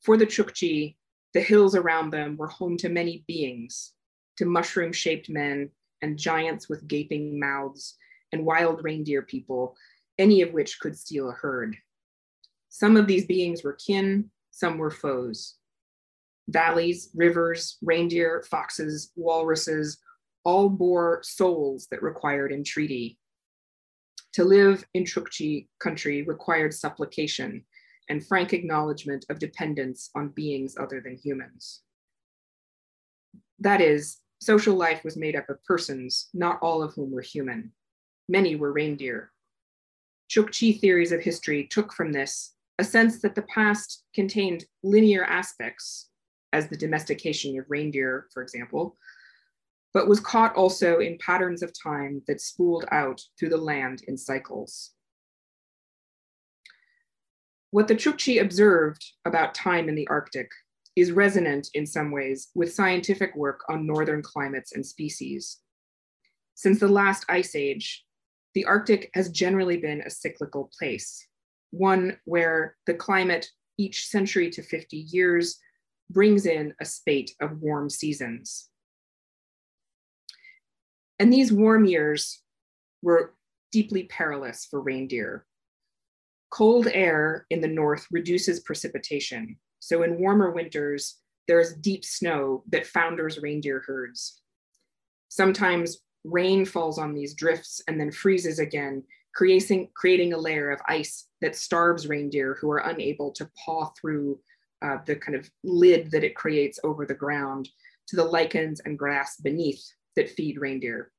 For 0.01 0.15
the 0.15 0.25
Chukchi, 0.25 0.95
the 1.33 1.41
hills 1.41 1.75
around 1.75 2.11
them 2.11 2.37
were 2.37 2.47
home 2.47 2.77
to 2.77 2.89
many 2.89 3.25
beings, 3.27 3.93
to 4.37 4.45
mushroom 4.45 4.93
shaped 4.93 5.29
men 5.29 5.69
and 6.01 6.17
giants 6.17 6.69
with 6.69 6.87
gaping 6.87 7.39
mouths 7.39 7.95
and 8.31 8.45
wild 8.45 8.83
reindeer 8.83 9.21
people, 9.21 9.75
any 10.17 10.41
of 10.41 10.53
which 10.53 10.79
could 10.79 10.97
steal 10.97 11.29
a 11.29 11.33
herd. 11.33 11.75
Some 12.69 12.97
of 12.97 13.07
these 13.07 13.25
beings 13.25 13.63
were 13.63 13.73
kin, 13.73 14.29
some 14.51 14.77
were 14.77 14.91
foes. 14.91 15.55
Valleys, 16.47 17.09
rivers, 17.13 17.77
reindeer, 17.81 18.43
foxes, 18.49 19.11
walruses, 19.15 19.97
all 20.43 20.69
bore 20.69 21.21
souls 21.23 21.87
that 21.91 22.01
required 22.01 22.51
entreaty. 22.51 23.17
To 24.33 24.43
live 24.43 24.85
in 24.93 25.03
Chukchi 25.03 25.67
country 25.79 26.21
required 26.23 26.73
supplication 26.73 27.65
and 28.09 28.25
frank 28.25 28.53
acknowledgement 28.53 29.25
of 29.29 29.39
dependence 29.39 30.09
on 30.15 30.29
beings 30.29 30.75
other 30.79 31.01
than 31.01 31.17
humans. 31.17 31.81
That 33.59 33.81
is, 33.81 34.17
Social 34.39 34.75
life 34.75 35.03
was 35.03 35.17
made 35.17 35.35
up 35.35 35.49
of 35.49 35.63
persons, 35.65 36.29
not 36.33 36.59
all 36.61 36.81
of 36.81 36.93
whom 36.93 37.11
were 37.11 37.21
human. 37.21 37.71
Many 38.27 38.55
were 38.55 38.71
reindeer. 38.71 39.31
Chukchi 40.29 40.79
theories 40.79 41.11
of 41.11 41.21
history 41.21 41.67
took 41.67 41.91
from 41.91 42.11
this 42.11 42.53
a 42.77 42.83
sense 42.83 43.21
that 43.21 43.35
the 43.35 43.41
past 43.43 44.05
contained 44.15 44.63
linear 44.83 45.25
aspects, 45.25 46.07
as 46.53 46.67
the 46.67 46.77
domestication 46.77 47.59
of 47.59 47.65
reindeer, 47.67 48.27
for 48.33 48.41
example, 48.41 48.97
but 49.93 50.07
was 50.07 50.21
caught 50.21 50.55
also 50.55 50.99
in 50.99 51.17
patterns 51.17 51.61
of 51.61 51.73
time 51.73 52.21
that 52.27 52.39
spooled 52.39 52.85
out 52.91 53.21
through 53.37 53.49
the 53.49 53.57
land 53.57 54.03
in 54.07 54.17
cycles. 54.17 54.91
What 57.71 57.87
the 57.87 57.95
Chukchi 57.95 58.41
observed 58.41 59.05
about 59.25 59.53
time 59.53 59.89
in 59.89 59.95
the 59.95 60.07
Arctic 60.07 60.49
is 60.99 61.11
resonant 61.11 61.69
in 61.73 61.85
some 61.85 62.11
ways 62.11 62.49
with 62.55 62.73
scientific 62.73 63.35
work 63.35 63.61
on 63.69 63.85
northern 63.85 64.21
climates 64.21 64.73
and 64.73 64.85
species. 64.85 65.59
Since 66.55 66.79
the 66.79 66.87
last 66.87 67.25
ice 67.29 67.55
age, 67.55 68.05
the 68.53 68.65
Arctic 68.65 69.09
has 69.13 69.29
generally 69.29 69.77
been 69.77 70.01
a 70.01 70.09
cyclical 70.09 70.69
place, 70.77 71.27
one 71.71 72.17
where 72.25 72.75
the 72.85 72.93
climate 72.93 73.47
each 73.77 74.07
century 74.07 74.49
to 74.49 74.61
50 74.61 74.97
years 74.97 75.57
brings 76.09 76.45
in 76.45 76.73
a 76.81 76.85
spate 76.85 77.31
of 77.39 77.61
warm 77.61 77.89
seasons. 77.89 78.69
And 81.19 81.31
these 81.31 81.51
warm 81.51 81.85
years 81.85 82.41
were 83.01 83.35
deeply 83.71 84.03
perilous 84.03 84.65
for 84.65 84.81
reindeer. 84.81 85.45
Cold 86.49 86.87
air 86.87 87.45
in 87.49 87.61
the 87.61 87.67
north 87.67 88.07
reduces 88.11 88.61
precipitation, 88.61 89.57
so 89.79 90.03
in 90.03 90.19
warmer 90.19 90.51
winters, 90.51 91.19
there's 91.47 91.73
deep 91.73 92.05
snow 92.05 92.63
that 92.69 92.85
founders 92.85 93.39
reindeer 93.39 93.83
herds. 93.85 94.41
Sometimes 95.29 95.99
rain 96.23 96.65
falls 96.65 96.99
on 96.99 97.13
these 97.13 97.33
drifts 97.33 97.81
and 97.87 97.99
then 97.99 98.11
freezes 98.11 98.59
again, 98.59 99.03
creating, 99.33 99.89
creating 99.95 100.33
a 100.33 100.37
layer 100.37 100.69
of 100.69 100.81
ice 100.87 101.27
that 101.41 101.55
starves 101.55 102.07
reindeer 102.07 102.57
who 102.59 102.69
are 102.69 102.89
unable 102.89 103.31
to 103.31 103.49
paw 103.65 103.89
through 103.99 104.39
uh, 104.81 104.97
the 105.05 105.15
kind 105.15 105.35
of 105.35 105.49
lid 105.63 106.11
that 106.11 106.23
it 106.23 106.35
creates 106.35 106.79
over 106.83 107.05
the 107.05 107.13
ground 107.13 107.69
to 108.07 108.15
the 108.15 108.23
lichens 108.23 108.79
and 108.81 108.97
grass 108.97 109.37
beneath 109.37 109.83
that 110.15 110.29
feed 110.29 110.59
reindeer. 110.59 111.11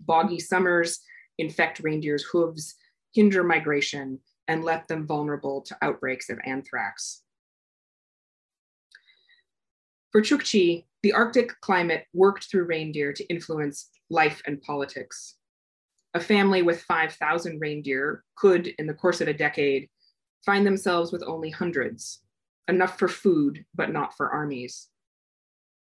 Boggy 0.00 0.38
summers 0.38 1.00
infect 1.38 1.80
reindeer's 1.80 2.24
hooves, 2.24 2.74
hinder 3.12 3.42
migration, 3.42 4.18
and 4.48 4.64
left 4.64 4.88
them 4.88 5.06
vulnerable 5.06 5.62
to 5.62 5.76
outbreaks 5.82 6.28
of 6.28 6.38
anthrax. 6.44 7.23
For 10.14 10.22
Chukchi, 10.22 10.84
the 11.02 11.12
Arctic 11.12 11.60
climate 11.60 12.06
worked 12.12 12.44
through 12.44 12.66
reindeer 12.66 13.12
to 13.12 13.26
influence 13.26 13.90
life 14.10 14.40
and 14.46 14.62
politics. 14.62 15.34
A 16.14 16.20
family 16.20 16.62
with 16.62 16.82
5,000 16.82 17.58
reindeer 17.60 18.22
could, 18.36 18.68
in 18.78 18.86
the 18.86 18.94
course 18.94 19.20
of 19.20 19.26
a 19.26 19.34
decade, 19.34 19.88
find 20.46 20.64
themselves 20.64 21.10
with 21.10 21.24
only 21.26 21.50
hundreds, 21.50 22.22
enough 22.68 22.96
for 22.96 23.08
food, 23.08 23.64
but 23.74 23.90
not 23.90 24.16
for 24.16 24.30
armies. 24.30 24.86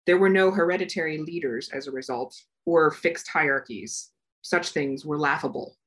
There 0.05 0.19
were 0.19 0.29
no 0.29 0.51
hereditary 0.51 1.17
leaders 1.17 1.69
as 1.69 1.87
a 1.87 1.91
result, 1.91 2.39
or 2.67 2.91
fixed 2.91 3.27
hierarchies. 3.27 4.11
Such 4.43 4.69
things 4.69 5.03
were 5.03 5.17
laughable. 5.17 5.77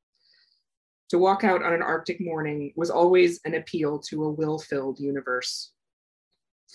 To 1.10 1.18
walk 1.18 1.44
out 1.44 1.62
on 1.62 1.72
an 1.72 1.82
Arctic 1.82 2.20
morning 2.20 2.72
was 2.74 2.90
always 2.90 3.38
an 3.44 3.54
appeal 3.54 4.00
to 4.08 4.24
a 4.24 4.32
will 4.32 4.58
filled 4.58 4.98
universe. 4.98 5.70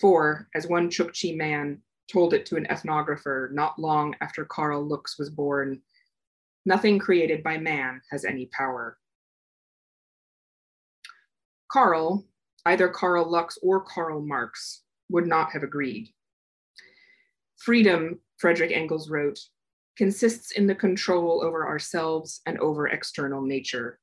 For, 0.00 0.48
as 0.54 0.66
one 0.66 0.88
Chukchi 0.88 1.36
man 1.36 1.82
told 2.10 2.32
it 2.32 2.46
to 2.46 2.56
an 2.56 2.66
ethnographer 2.70 3.52
not 3.52 3.78
long 3.78 4.16
after 4.20 4.44
Karl 4.46 4.82
Luks 4.82 5.18
was 5.18 5.28
born, 5.28 5.82
nothing 6.64 6.98
created 6.98 7.42
by 7.42 7.58
man 7.58 8.00
has 8.10 8.24
any 8.24 8.46
power. 8.46 8.96
Karl, 11.70 12.24
either 12.64 12.88
Karl 12.88 13.30
Luks 13.30 13.58
or 13.62 13.82
Karl 13.82 14.20
Marx, 14.22 14.82
would 15.10 15.26
not 15.26 15.52
have 15.52 15.62
agreed. 15.62 16.08
Freedom, 17.58 18.18
Frederick 18.38 18.72
Engels 18.72 19.10
wrote, 19.10 19.38
consists 19.96 20.52
in 20.52 20.66
the 20.66 20.74
control 20.74 21.44
over 21.44 21.66
ourselves 21.66 22.40
and 22.46 22.58
over 22.58 22.88
external 22.88 23.42
nature. 23.42 24.00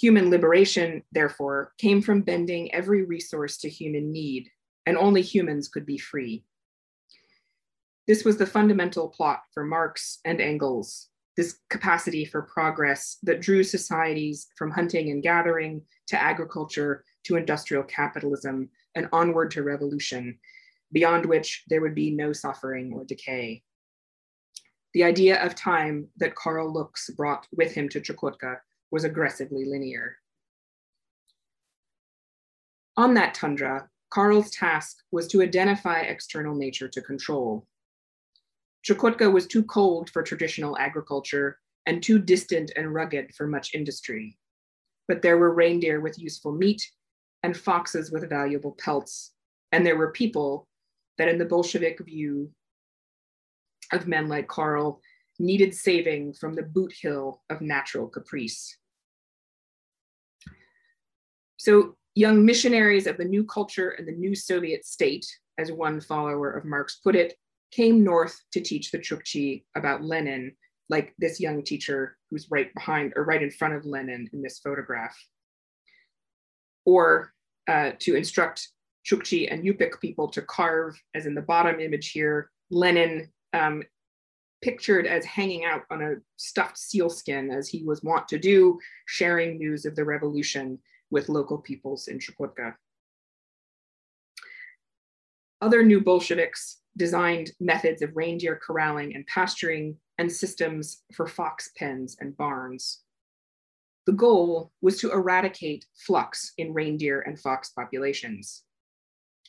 Human 0.00 0.30
liberation, 0.30 1.02
therefore, 1.12 1.74
came 1.76 2.00
from 2.00 2.22
bending 2.22 2.72
every 2.74 3.04
resource 3.04 3.58
to 3.58 3.68
human 3.68 4.10
need, 4.10 4.48
and 4.86 4.96
only 4.96 5.22
humans 5.22 5.68
could 5.68 5.86
be 5.86 5.98
free. 5.98 6.44
This 8.06 8.24
was 8.24 8.36
the 8.36 8.46
fundamental 8.46 9.08
plot 9.08 9.42
for 9.54 9.64
Marx 9.64 10.18
and 10.24 10.40
Engels, 10.40 11.08
this 11.36 11.60
capacity 11.70 12.24
for 12.24 12.42
progress 12.42 13.18
that 13.22 13.40
drew 13.40 13.62
societies 13.62 14.48
from 14.56 14.70
hunting 14.70 15.10
and 15.10 15.22
gathering 15.22 15.82
to 16.08 16.20
agriculture 16.20 17.04
to 17.24 17.36
industrial 17.36 17.84
capitalism 17.84 18.68
and 18.96 19.08
onward 19.12 19.50
to 19.52 19.62
revolution, 19.62 20.38
beyond 20.92 21.24
which 21.24 21.62
there 21.68 21.80
would 21.80 21.94
be 21.94 22.10
no 22.10 22.32
suffering 22.32 22.92
or 22.92 23.04
decay. 23.04 23.62
The 24.94 25.04
idea 25.04 25.42
of 25.42 25.54
time 25.54 26.08
that 26.18 26.34
Karl 26.34 26.70
Luks 26.70 27.08
brought 27.10 27.46
with 27.52 27.72
him 27.72 27.88
to 27.90 28.00
Chukotka 28.00 28.58
was 28.90 29.04
aggressively 29.04 29.64
linear. 29.64 30.16
On 32.96 33.14
that 33.14 33.32
tundra, 33.32 33.88
Karl's 34.12 34.50
task 34.50 34.98
was 35.10 35.26
to 35.28 35.40
identify 35.40 36.00
external 36.00 36.54
nature 36.54 36.86
to 36.86 37.00
control. 37.00 37.66
Chukotka 38.84 39.32
was 39.32 39.46
too 39.46 39.64
cold 39.64 40.10
for 40.10 40.22
traditional 40.22 40.76
agriculture 40.76 41.58
and 41.86 42.02
too 42.02 42.18
distant 42.18 42.72
and 42.76 42.92
rugged 42.92 43.34
for 43.34 43.46
much 43.46 43.74
industry. 43.74 44.36
But 45.08 45.22
there 45.22 45.38
were 45.38 45.54
reindeer 45.54 46.00
with 46.00 46.18
useful 46.18 46.52
meat 46.52 46.86
and 47.42 47.56
foxes 47.56 48.12
with 48.12 48.28
valuable 48.28 48.72
pelts. 48.72 49.32
And 49.72 49.86
there 49.86 49.96
were 49.96 50.12
people 50.12 50.68
that, 51.16 51.28
in 51.28 51.38
the 51.38 51.46
Bolshevik 51.46 52.04
view 52.04 52.50
of 53.92 54.06
men 54.06 54.28
like 54.28 54.46
Karl, 54.46 55.00
needed 55.38 55.74
saving 55.74 56.34
from 56.34 56.52
the 56.52 56.62
boot 56.62 56.92
hill 57.00 57.40
of 57.48 57.62
natural 57.62 58.08
caprice. 58.08 58.76
So 61.56 61.96
young 62.14 62.44
missionaries 62.44 63.06
of 63.06 63.16
the 63.16 63.24
new 63.24 63.44
culture 63.44 63.90
and 63.90 64.06
the 64.06 64.12
new 64.12 64.34
Soviet 64.34 64.84
state, 64.84 65.26
as 65.58 65.72
one 65.72 66.00
follower 66.00 66.50
of 66.50 66.64
Marx 66.64 66.96
put 66.96 67.16
it, 67.16 67.34
came 67.70 68.04
north 68.04 68.38
to 68.52 68.60
teach 68.60 68.90
the 68.90 68.98
Chukchi 68.98 69.64
about 69.74 70.04
Lenin, 70.04 70.54
like 70.88 71.14
this 71.18 71.40
young 71.40 71.62
teacher 71.62 72.18
who's 72.30 72.50
right 72.50 72.72
behind 72.74 73.12
or 73.16 73.24
right 73.24 73.42
in 73.42 73.50
front 73.50 73.74
of 73.74 73.86
Lenin 73.86 74.28
in 74.32 74.42
this 74.42 74.58
photograph. 74.58 75.16
Or 76.84 77.32
uh, 77.68 77.92
to 78.00 78.16
instruct 78.16 78.68
Chukchi 79.06 79.50
and 79.50 79.64
Yupik 79.64 80.00
people 80.00 80.28
to 80.30 80.42
carve, 80.42 81.00
as 81.14 81.26
in 81.26 81.34
the 81.34 81.42
bottom 81.42 81.80
image 81.80 82.10
here, 82.10 82.50
Lenin 82.70 83.28
um, 83.54 83.82
pictured 84.62 85.06
as 85.06 85.24
hanging 85.24 85.64
out 85.64 85.82
on 85.90 86.02
a 86.02 86.14
stuffed 86.36 86.78
sealskin, 86.78 87.50
as 87.50 87.68
he 87.68 87.84
was 87.84 88.02
wont 88.02 88.28
to 88.28 88.38
do, 88.38 88.78
sharing 89.06 89.58
news 89.58 89.86
of 89.86 89.96
the 89.96 90.04
revolution 90.04 90.78
with 91.12 91.28
local 91.28 91.58
peoples 91.58 92.08
in 92.08 92.18
Chukotka. 92.18 92.74
Other 95.60 95.84
new 95.84 96.00
Bolsheviks 96.00 96.78
designed 96.96 97.52
methods 97.60 98.02
of 98.02 98.16
reindeer 98.16 98.56
corralling 98.56 99.14
and 99.14 99.24
pasturing 99.26 99.96
and 100.18 100.32
systems 100.32 101.04
for 101.14 101.26
fox 101.28 101.70
pens 101.76 102.16
and 102.20 102.36
barns. 102.36 103.02
The 104.06 104.12
goal 104.12 104.72
was 104.80 104.98
to 105.00 105.12
eradicate 105.12 105.86
flux 105.94 106.52
in 106.58 106.74
reindeer 106.74 107.20
and 107.20 107.38
fox 107.38 107.70
populations. 107.70 108.64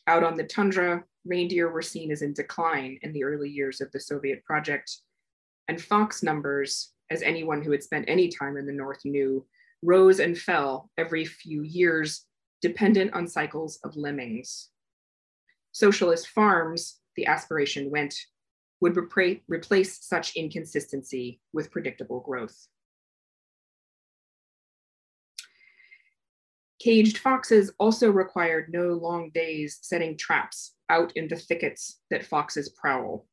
Out 0.05 0.23
on 0.23 0.35
the 0.35 0.43
tundra, 0.43 1.03
reindeer 1.25 1.71
were 1.71 1.81
seen 1.81 2.11
as 2.11 2.21
in 2.21 2.33
decline 2.33 2.99
in 3.01 3.13
the 3.13 3.23
early 3.23 3.49
years 3.49 3.81
of 3.81 3.91
the 3.91 3.99
Soviet 3.99 4.43
project, 4.43 4.99
and 5.67 5.81
fox 5.81 6.21
numbers, 6.21 6.91
as 7.09 7.21
anyone 7.21 7.63
who 7.63 7.71
had 7.71 7.81
spent 7.81 8.05
any 8.07 8.27
time 8.27 8.57
in 8.57 8.65
the 8.65 8.73
North 8.73 9.03
knew, 9.05 9.45
rose 9.83 10.19
and 10.19 10.37
fell 10.37 10.89
every 10.97 11.25
few 11.25 11.61
years, 11.61 12.25
dependent 12.61 13.13
on 13.13 13.27
cycles 13.27 13.79
of 13.83 13.95
lemmings. 13.95 14.69
Socialist 15.71 16.27
farms, 16.27 16.99
the 17.15 17.25
aspiration 17.25 17.89
went, 17.89 18.15
would 18.79 18.95
repra- 18.95 19.41
replace 19.47 20.05
such 20.05 20.35
inconsistency 20.35 21.39
with 21.53 21.71
predictable 21.71 22.21
growth. 22.21 22.67
Caged 26.79 27.19
foxes 27.19 27.71
also 27.79 28.11
required 28.11 28.73
no 28.73 28.89
long 28.89 29.29
days 29.33 29.79
setting 29.81 30.17
traps 30.17 30.75
out 30.89 31.13
in 31.15 31.29
the 31.29 31.35
thickets 31.37 32.01
that 32.11 32.25
foxes 32.25 32.69
prowl. 32.69 33.25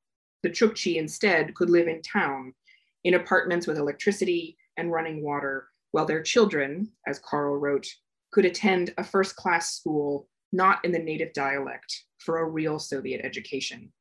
The 0.45 0.51
Chukchi 0.51 0.97
instead 0.97 1.55
could 1.55 1.69
live 1.69 1.89
in 1.89 2.01
town, 2.01 2.55
in 3.03 3.15
apartments 3.15 3.67
with 3.67 3.77
electricity 3.77 4.57
and 4.77 4.93
running 4.93 5.23
water, 5.25 5.70
while 5.93 6.07
their 6.07 6.23
children, 6.23 6.91
as 7.07 7.19
Karl 7.19 7.57
wrote, 7.57 7.87
could 8.33 8.45
attend 8.45 8.95
a 8.97 9.05
first 9.05 9.37
class 9.37 9.77
school 9.77 10.29
not 10.53 10.85
in 10.85 10.93
the 10.93 10.99
native 10.99 11.33
dialect 11.33 12.05
for 12.19 12.39
a 12.39 12.49
real 12.49 12.79
Soviet 12.79 13.21
education. 13.25 13.93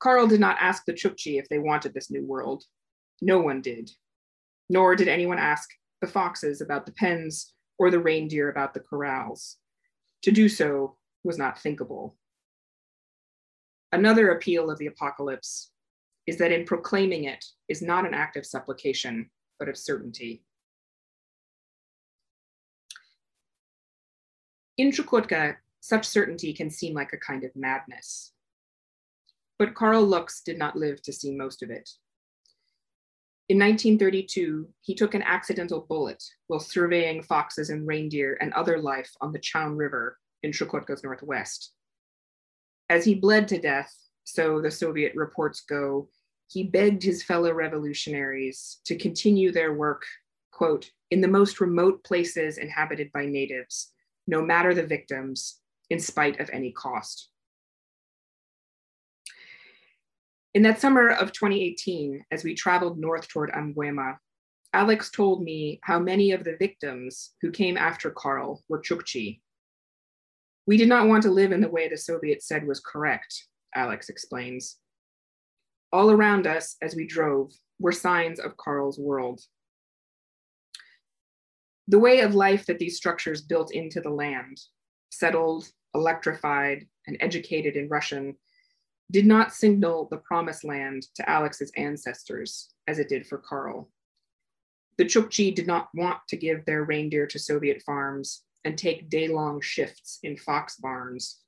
Karl 0.00 0.26
did 0.26 0.40
not 0.40 0.56
ask 0.60 0.84
the 0.84 0.92
Chukchi 0.92 1.38
if 1.38 1.48
they 1.48 1.58
wanted 1.58 1.94
this 1.94 2.10
new 2.10 2.24
world. 2.24 2.64
No 3.20 3.38
one 3.38 3.60
did. 3.60 3.90
Nor 4.68 4.96
did 4.96 5.08
anyone 5.08 5.38
ask 5.38 5.68
the 6.00 6.06
foxes 6.08 6.60
about 6.60 6.86
the 6.86 6.92
pens 6.92 7.54
or 7.78 7.90
the 7.90 8.00
reindeer 8.00 8.50
about 8.50 8.74
the 8.74 8.80
corrals. 8.80 9.58
To 10.22 10.32
do 10.32 10.48
so 10.48 10.96
was 11.24 11.38
not 11.38 11.60
thinkable. 11.60 12.16
Another 13.92 14.30
appeal 14.30 14.70
of 14.70 14.78
the 14.78 14.86
apocalypse 14.86 15.71
is 16.26 16.38
that 16.38 16.52
in 16.52 16.64
proclaiming 16.64 17.24
it 17.24 17.44
is 17.68 17.82
not 17.82 18.06
an 18.06 18.14
act 18.14 18.36
of 18.36 18.46
supplication, 18.46 19.30
but 19.58 19.68
of 19.68 19.76
certainty. 19.76 20.44
In 24.78 24.90
Chukotka, 24.90 25.56
such 25.80 26.06
certainty 26.06 26.52
can 26.52 26.70
seem 26.70 26.94
like 26.94 27.12
a 27.12 27.18
kind 27.18 27.44
of 27.44 27.54
madness. 27.54 28.32
But 29.58 29.74
Karl 29.74 30.04
Luks 30.04 30.42
did 30.42 30.58
not 30.58 30.76
live 30.76 31.02
to 31.02 31.12
see 31.12 31.34
most 31.34 31.62
of 31.62 31.70
it. 31.70 31.90
In 33.48 33.58
1932, 33.58 34.68
he 34.80 34.94
took 34.94 35.14
an 35.14 35.22
accidental 35.22 35.84
bullet 35.88 36.22
while 36.46 36.60
surveying 36.60 37.22
foxes 37.22 37.70
and 37.70 37.86
reindeer 37.86 38.38
and 38.40 38.52
other 38.54 38.78
life 38.78 39.10
on 39.20 39.32
the 39.32 39.38
Chaun 39.38 39.76
River 39.76 40.18
in 40.42 40.52
Chukotka's 40.52 41.04
northwest. 41.04 41.72
As 42.88 43.04
he 43.04 43.14
bled 43.14 43.48
to 43.48 43.60
death, 43.60 43.94
so 44.24 44.60
the 44.60 44.70
Soviet 44.70 45.14
reports 45.14 45.62
go, 45.62 46.08
he 46.48 46.64
begged 46.64 47.02
his 47.02 47.22
fellow 47.22 47.52
revolutionaries 47.52 48.80
to 48.84 48.96
continue 48.96 49.52
their 49.52 49.72
work, 49.72 50.04
quote, 50.50 50.90
in 51.10 51.20
the 51.20 51.28
most 51.28 51.60
remote 51.60 52.04
places 52.04 52.58
inhabited 52.58 53.10
by 53.12 53.26
natives, 53.26 53.92
no 54.26 54.42
matter 54.42 54.74
the 54.74 54.86
victims, 54.86 55.60
in 55.90 55.98
spite 55.98 56.40
of 56.40 56.50
any 56.52 56.72
cost. 56.72 57.28
In 60.54 60.62
that 60.62 60.80
summer 60.80 61.08
of 61.08 61.32
2018, 61.32 62.24
as 62.30 62.44
we 62.44 62.54
traveled 62.54 62.98
north 62.98 63.28
toward 63.28 63.50
Amguema, 63.52 64.18
Alex 64.74 65.10
told 65.10 65.42
me 65.42 65.80
how 65.82 65.98
many 65.98 66.32
of 66.32 66.44
the 66.44 66.56
victims 66.56 67.32
who 67.40 67.50
came 67.50 67.76
after 67.76 68.10
Karl 68.10 68.62
were 68.68 68.80
Chukchi. 68.80 69.40
We 70.66 70.76
did 70.76 70.88
not 70.88 71.08
want 71.08 71.22
to 71.24 71.30
live 71.30 71.52
in 71.52 71.60
the 71.60 71.68
way 71.68 71.88
the 71.88 71.96
Soviets 71.96 72.46
said 72.46 72.66
was 72.66 72.80
correct, 72.80 73.48
Alex 73.74 74.08
explains. 74.08 74.76
All 75.92 76.10
around 76.10 76.46
us 76.46 76.76
as 76.80 76.96
we 76.96 77.06
drove 77.06 77.52
were 77.78 77.92
signs 77.92 78.38
of 78.40 78.56
Karl's 78.56 78.98
world. 78.98 79.40
The 81.88 81.98
way 81.98 82.20
of 82.20 82.34
life 82.34 82.66
that 82.66 82.78
these 82.78 82.96
structures 82.96 83.42
built 83.42 83.74
into 83.74 84.00
the 84.00 84.10
land, 84.10 84.60
settled, 85.10 85.68
electrified, 85.94 86.86
and 87.06 87.16
educated 87.20 87.76
in 87.76 87.88
Russian, 87.88 88.36
did 89.10 89.26
not 89.26 89.52
signal 89.52 90.08
the 90.10 90.16
promised 90.18 90.64
land 90.64 91.06
to 91.16 91.28
Alex's 91.28 91.70
ancestors 91.76 92.70
as 92.88 92.98
it 92.98 93.08
did 93.08 93.26
for 93.26 93.38
Karl. 93.38 93.90
The 94.96 95.04
Chukchi 95.04 95.54
did 95.54 95.66
not 95.66 95.88
want 95.94 96.18
to 96.28 96.36
give 96.36 96.64
their 96.64 96.84
reindeer 96.84 97.26
to 97.26 97.38
Soviet 97.38 97.82
farms 97.82 98.42
and 98.64 98.78
take 98.78 99.10
day 99.10 99.28
long 99.28 99.60
shifts 99.60 100.18
in 100.22 100.36
fox 100.36 100.76
barns, 100.76 101.40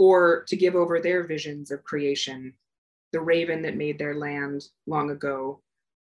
or 0.00 0.46
to 0.48 0.56
give 0.56 0.74
over 0.74 0.98
their 0.98 1.24
visions 1.24 1.70
of 1.70 1.84
creation, 1.84 2.54
the 3.12 3.20
raven 3.20 3.60
that 3.60 3.76
made 3.76 3.98
their 3.98 4.14
land 4.14 4.64
long 4.86 5.10
ago, 5.10 5.60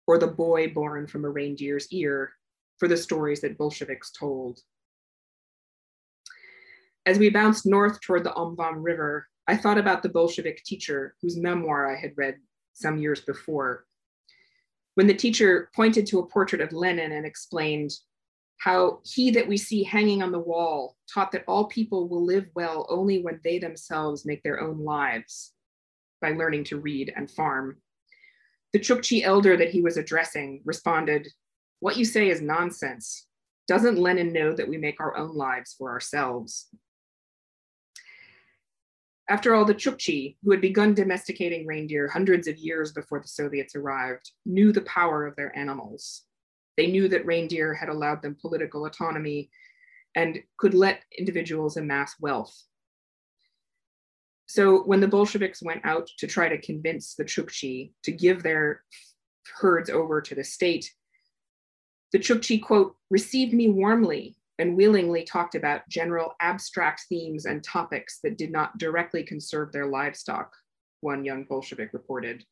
or 0.07 0.17
the 0.17 0.25
boy 0.25 0.67
born 0.67 1.05
from 1.05 1.25
a 1.25 1.29
reindeer's 1.29 1.87
ear 1.91 2.33
for 2.79 2.87
the 2.87 2.97
stories 2.97 3.39
that 3.39 3.55
Bolsheviks 3.55 4.11
told. 4.11 4.59
As 7.05 7.19
we 7.19 7.29
bounced 7.29 7.67
north 7.67 8.01
toward 8.01 8.23
the 8.23 8.31
Omvam 8.31 8.83
River, 8.83 9.27
I 9.47 9.55
thought 9.55 9.77
about 9.77 10.01
the 10.01 10.09
Bolshevik 10.09 10.63
teacher 10.63 11.13
whose 11.21 11.37
memoir 11.37 11.95
I 11.95 11.95
had 11.95 12.13
read 12.17 12.37
some 12.73 12.97
years 12.97 13.21
before. 13.21 13.85
When 14.95 15.05
the 15.05 15.13
teacher 15.13 15.69
pointed 15.75 16.07
to 16.07 16.17
a 16.17 16.27
portrait 16.27 16.61
of 16.61 16.73
Lenin 16.73 17.11
and 17.11 17.27
explained 17.27 17.91
how 18.63 18.99
he 19.03 19.29
that 19.29 19.45
we 19.45 19.57
see 19.57 19.83
hanging 19.83 20.23
on 20.23 20.31
the 20.31 20.39
wall 20.39 20.95
taught 21.13 21.33
that 21.33 21.43
all 21.49 21.65
people 21.65 22.07
will 22.07 22.23
live 22.23 22.45
well 22.55 22.85
only 22.89 23.21
when 23.21 23.37
they 23.43 23.59
themselves 23.59 24.25
make 24.25 24.41
their 24.41 24.61
own 24.61 24.79
lives 24.85 25.51
by 26.21 26.31
learning 26.31 26.63
to 26.63 26.79
read 26.79 27.11
and 27.17 27.29
farm. 27.29 27.75
The 28.71 28.79
Chukchi 28.79 29.21
elder 29.21 29.57
that 29.57 29.71
he 29.71 29.81
was 29.81 29.97
addressing 29.97 30.61
responded, 30.63 31.27
What 31.81 31.97
you 31.97 32.05
say 32.05 32.29
is 32.29 32.41
nonsense. 32.41 33.27
Doesn't 33.67 33.99
Lenin 33.99 34.31
know 34.31 34.53
that 34.53 34.69
we 34.69 34.77
make 34.77 35.01
our 35.01 35.17
own 35.17 35.35
lives 35.35 35.75
for 35.77 35.91
ourselves? 35.91 36.69
After 39.29 39.53
all, 39.53 39.65
the 39.65 39.75
Chukchi, 39.75 40.37
who 40.41 40.51
had 40.51 40.61
begun 40.61 40.93
domesticating 40.93 41.67
reindeer 41.67 42.07
hundreds 42.07 42.47
of 42.47 42.57
years 42.57 42.93
before 42.93 43.19
the 43.19 43.27
Soviets 43.27 43.75
arrived, 43.75 44.31
knew 44.45 44.71
the 44.71 44.81
power 44.81 45.25
of 45.25 45.35
their 45.35 45.53
animals. 45.57 46.23
They 46.77 46.87
knew 46.87 47.07
that 47.09 47.25
reindeer 47.25 47.73
had 47.73 47.89
allowed 47.89 48.21
them 48.21 48.37
political 48.39 48.85
autonomy 48.85 49.49
and 50.15 50.41
could 50.57 50.73
let 50.73 51.03
individuals 51.17 51.77
amass 51.77 52.15
wealth. 52.19 52.55
So 54.45 54.83
when 54.83 54.99
the 54.99 55.07
Bolsheviks 55.07 55.63
went 55.63 55.85
out 55.85 56.09
to 56.19 56.27
try 56.27 56.49
to 56.49 56.61
convince 56.61 57.15
the 57.15 57.25
Chukchi 57.25 57.93
to 58.03 58.11
give 58.11 58.43
their 58.43 58.83
herds 59.59 59.89
over 59.89 60.21
to 60.21 60.35
the 60.35 60.43
state, 60.43 60.91
the 62.11 62.19
Chukchi, 62.19 62.61
quote, 62.61 62.95
received 63.09 63.53
me 63.53 63.69
warmly 63.69 64.35
and 64.59 64.77
willingly 64.77 65.23
talked 65.23 65.55
about 65.55 65.89
general 65.89 66.35
abstract 66.39 67.05
themes 67.09 67.45
and 67.45 67.63
topics 67.63 68.19
that 68.23 68.37
did 68.37 68.51
not 68.51 68.77
directly 68.77 69.23
conserve 69.23 69.71
their 69.71 69.87
livestock, 69.87 70.53
one 71.01 71.25
young 71.25 71.43
Bolshevik 71.45 71.91
reported. 71.91 72.45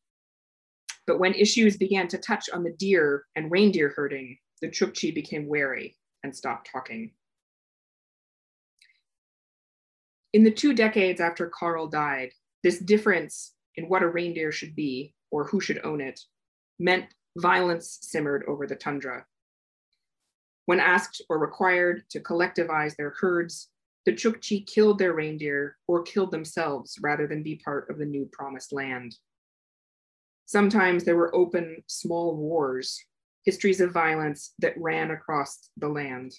But 1.06 1.18
when 1.18 1.34
issues 1.34 1.76
began 1.76 2.08
to 2.08 2.18
touch 2.18 2.48
on 2.50 2.62
the 2.62 2.72
deer 2.72 3.24
and 3.34 3.50
reindeer 3.50 3.92
herding, 3.96 4.38
the 4.60 4.68
Chukchi 4.68 5.14
became 5.14 5.48
wary 5.48 5.96
and 6.22 6.34
stopped 6.34 6.70
talking. 6.70 7.12
In 10.32 10.44
the 10.44 10.50
two 10.50 10.72
decades 10.72 11.20
after 11.20 11.50
Karl 11.50 11.88
died, 11.88 12.30
this 12.62 12.78
difference 12.78 13.54
in 13.76 13.88
what 13.88 14.02
a 14.02 14.08
reindeer 14.08 14.52
should 14.52 14.74
be 14.74 15.14
or 15.30 15.44
who 15.44 15.60
should 15.60 15.80
own 15.84 16.00
it 16.00 16.20
meant 16.78 17.06
violence 17.36 17.98
simmered 18.02 18.44
over 18.46 18.66
the 18.66 18.76
tundra. 18.76 19.26
When 20.66 20.80
asked 20.80 21.22
or 21.28 21.38
required 21.38 22.04
to 22.10 22.20
collectivize 22.20 22.94
their 22.96 23.14
herds, 23.20 23.68
the 24.06 24.12
Chukchi 24.12 24.66
killed 24.66 24.98
their 24.98 25.12
reindeer 25.12 25.76
or 25.86 26.02
killed 26.02 26.30
themselves 26.30 26.98
rather 27.02 27.26
than 27.26 27.42
be 27.42 27.60
part 27.64 27.90
of 27.90 27.98
the 27.98 28.04
new 28.04 28.28
promised 28.32 28.72
land. 28.72 29.16
Sometimes 30.52 31.04
there 31.04 31.16
were 31.16 31.34
open, 31.34 31.82
small 31.86 32.36
wars, 32.36 33.02
histories 33.42 33.80
of 33.80 33.90
violence 33.90 34.52
that 34.58 34.74
ran 34.76 35.10
across 35.10 35.70
the 35.78 35.88
land. 35.88 36.34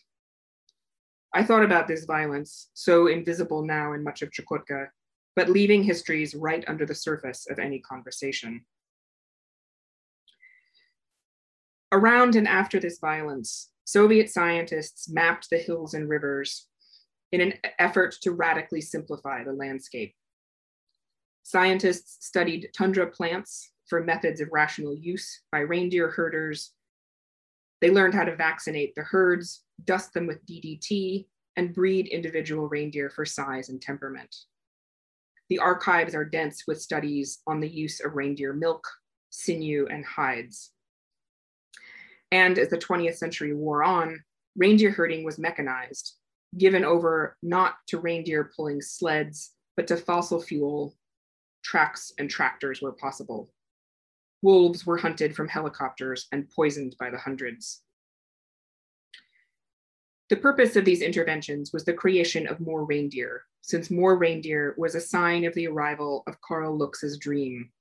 I 1.33 1.43
thought 1.43 1.65
about 1.65 1.87
this 1.87 2.05
violence, 2.05 2.69
so 2.75 3.07
invisible 3.07 3.65
now 3.65 3.93
in 3.93 4.03
much 4.03 4.21
of 4.21 4.29
Chukotka, 4.29 4.89
but 5.35 5.49
leaving 5.49 5.81
histories 5.81 6.35
right 6.35 6.63
under 6.67 6.85
the 6.85 6.93
surface 6.93 7.47
of 7.49 7.57
any 7.57 7.79
conversation. 7.79 8.63
Around 11.91 12.35
and 12.35 12.47
after 12.47 12.79
this 12.79 12.99
violence, 12.99 13.71
Soviet 13.83 14.29
scientists 14.29 15.09
mapped 15.09 15.49
the 15.49 15.57
hills 15.57 15.95
and 15.95 16.07
rivers 16.07 16.67
in 17.31 17.41
an 17.41 17.53
effort 17.79 18.13
to 18.21 18.31
radically 18.31 18.81
simplify 18.81 19.43
the 19.43 19.53
landscape. 19.53 20.13
Scientists 21.41 22.23
studied 22.23 22.69
tundra 22.77 23.07
plants 23.07 23.72
for 23.87 24.03
methods 24.03 24.41
of 24.41 24.49
rational 24.51 24.95
use 24.95 25.41
by 25.51 25.59
reindeer 25.59 26.09
herders. 26.09 26.71
They 27.81 27.91
learned 27.91 28.13
how 28.13 28.23
to 28.23 28.35
vaccinate 28.35 28.95
the 28.95 29.03
herds, 29.03 29.63
dust 29.83 30.13
them 30.13 30.27
with 30.27 30.45
DDT, 30.45 31.25
and 31.55 31.73
breed 31.73 32.07
individual 32.07 32.67
reindeer 32.67 33.09
for 33.09 33.25
size 33.25 33.69
and 33.69 33.81
temperament. 33.81 34.35
The 35.49 35.59
archives 35.59 36.15
are 36.15 36.25
dense 36.25 36.63
with 36.67 36.81
studies 36.81 37.39
on 37.45 37.59
the 37.59 37.69
use 37.69 37.99
of 37.99 38.15
reindeer 38.15 38.53
milk, 38.53 38.87
sinew, 39.29 39.87
and 39.87 40.05
hides. 40.05 40.71
And 42.31 42.57
as 42.57 42.69
the 42.69 42.77
20th 42.77 43.17
century 43.17 43.53
wore 43.53 43.83
on, 43.83 44.23
reindeer 44.55 44.91
herding 44.91 45.23
was 45.23 45.37
mechanized, 45.37 46.13
given 46.57 46.83
over 46.83 47.37
not 47.43 47.75
to 47.87 47.99
reindeer 47.99 48.51
pulling 48.55 48.81
sleds, 48.81 49.51
but 49.75 49.87
to 49.87 49.97
fossil 49.97 50.41
fuel 50.41 50.95
tracks 51.63 52.11
and 52.17 52.29
tractors 52.29 52.81
where 52.81 52.91
possible. 52.91 53.51
Wolves 54.43 54.85
were 54.85 54.97
hunted 54.97 55.35
from 55.35 55.47
helicopters 55.47 56.27
and 56.33 56.49
poisoned 56.49 56.95
by 56.99 57.09
the 57.09 57.17
hundreds. 57.17 57.81
The 60.29 60.35
purpose 60.35 60.75
of 60.75 60.83
these 60.83 61.01
interventions 61.01 61.71
was 61.71 61.85
the 61.85 61.93
creation 61.93 62.45
of 62.47 62.59
more 62.59 62.83
reindeer, 62.83 63.43
since 63.61 63.89
more 63.89 64.17
reindeer 64.17 64.75
was 64.77 64.95
a 64.95 65.01
sign 65.01 65.45
of 65.45 65.53
the 65.53 65.67
arrival 65.67 66.23
of 66.27 66.41
Karl 66.41 66.77
Luks's 66.77 67.17
dream, 67.17 67.71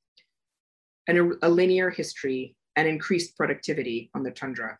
and 1.08 1.34
a 1.42 1.48
linear 1.48 1.90
history 1.90 2.54
and 2.76 2.86
increased 2.86 3.36
productivity 3.36 4.10
on 4.14 4.22
the 4.22 4.30
tundra. 4.30 4.78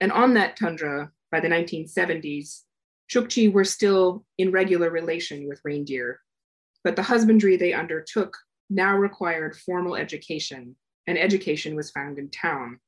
And 0.00 0.12
on 0.12 0.34
that 0.34 0.56
tundra, 0.56 1.10
by 1.32 1.40
the 1.40 1.48
1970s, 1.48 2.60
Chukchi 3.10 3.52
were 3.52 3.64
still 3.64 4.24
in 4.38 4.52
regular 4.52 4.90
relation 4.90 5.48
with 5.48 5.60
reindeer, 5.64 6.20
but 6.84 6.94
the 6.94 7.02
husbandry 7.02 7.56
they 7.56 7.72
undertook 7.72 8.36
now 8.70 8.96
required 8.96 9.56
formal 9.56 9.96
education, 9.96 10.76
and 11.06 11.18
education 11.18 11.74
was 11.74 11.90
found 11.90 12.18
in 12.18 12.30
town. 12.30 12.80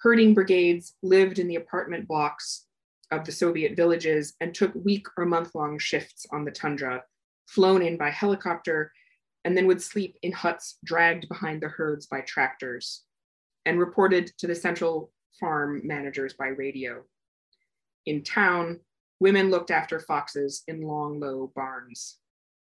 Herding 0.00 0.34
brigades 0.34 0.94
lived 1.02 1.38
in 1.38 1.48
the 1.48 1.56
apartment 1.56 2.06
blocks 2.06 2.66
of 3.10 3.24
the 3.24 3.32
Soviet 3.32 3.76
villages 3.76 4.34
and 4.40 4.54
took 4.54 4.74
week 4.74 5.06
or 5.16 5.24
month 5.24 5.54
long 5.54 5.78
shifts 5.78 6.26
on 6.32 6.44
the 6.44 6.50
tundra, 6.50 7.02
flown 7.46 7.82
in 7.82 7.96
by 7.96 8.10
helicopter 8.10 8.92
and 9.44 9.56
then 9.56 9.68
would 9.68 9.80
sleep 9.80 10.18
in 10.22 10.32
huts 10.32 10.78
dragged 10.84 11.28
behind 11.28 11.62
the 11.62 11.68
herds 11.68 12.06
by 12.06 12.20
tractors 12.22 13.04
and 13.64 13.78
reported 13.78 14.32
to 14.38 14.48
the 14.48 14.54
central 14.54 15.12
farm 15.38 15.80
managers 15.84 16.34
by 16.34 16.48
radio. 16.48 17.04
In 18.06 18.24
town, 18.24 18.80
women 19.20 19.50
looked 19.50 19.70
after 19.70 20.00
foxes 20.00 20.64
in 20.66 20.82
long, 20.82 21.20
low 21.20 21.52
barns. 21.54 22.18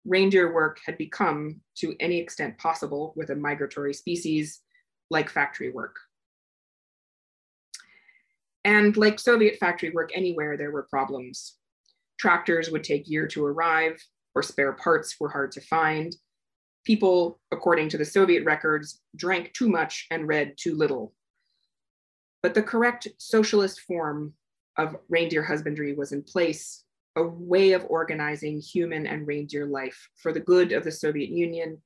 Reindeer 0.07 0.55
work 0.55 0.79
had 0.87 0.97
become, 0.97 1.61
to 1.77 1.97
any 1.99 2.19
extent 2.19 2.59
possible 2.59 3.13
with 3.17 3.31
a 3.31 3.37
migratory 3.37 3.93
species, 3.93 4.61
like 5.11 5.29
factory 5.29 5.71
work. 5.71 5.97
And 8.65 8.97
like 8.97 9.19
Soviet 9.19 9.59
factory 9.59 9.91
work 9.91 10.11
anywhere, 10.15 10.57
there 10.57 10.71
were 10.71 10.87
problems. 10.91 11.57
Tractors 12.19 12.71
would 12.71 12.85
take 12.85 13.09
year 13.09 13.27
to 13.29 13.45
arrive, 13.45 14.03
or 14.35 14.43
spare 14.43 14.73
parts 14.73 15.17
were 15.21 15.29
hard 15.29 15.53
to 15.53 15.61
find, 15.61 16.15
people, 16.85 17.41
according 17.51 17.89
to 17.91 17.99
the 17.99 18.05
Soviet 18.05 18.45
records, 18.45 19.03
drank 19.17 19.53
too 19.53 19.69
much 19.69 20.07
and 20.11 20.29
read 20.29 20.55
too 20.57 20.75
little. 20.75 21.13
But 22.43 22.55
the 22.55 22.63
correct 22.63 23.09
socialist 23.19 23.81
form 23.81 24.35
of 24.79 24.97
reindeer 25.09 25.43
husbandry 25.43 25.95
was 25.95 26.13
in 26.13 26.23
place, 26.23 26.85
a 27.17 27.23
way 27.23 27.73
of 27.73 27.87
organizing 27.89 28.61
human 28.61 29.07
and 29.07 29.27
reindeer 29.27 29.67
life 29.67 30.09
for 30.17 30.33
the 30.33 30.41
good 30.41 30.73
of 30.73 30.85
the 30.85 30.93
Soviet 30.93 31.31
Union 31.31 31.81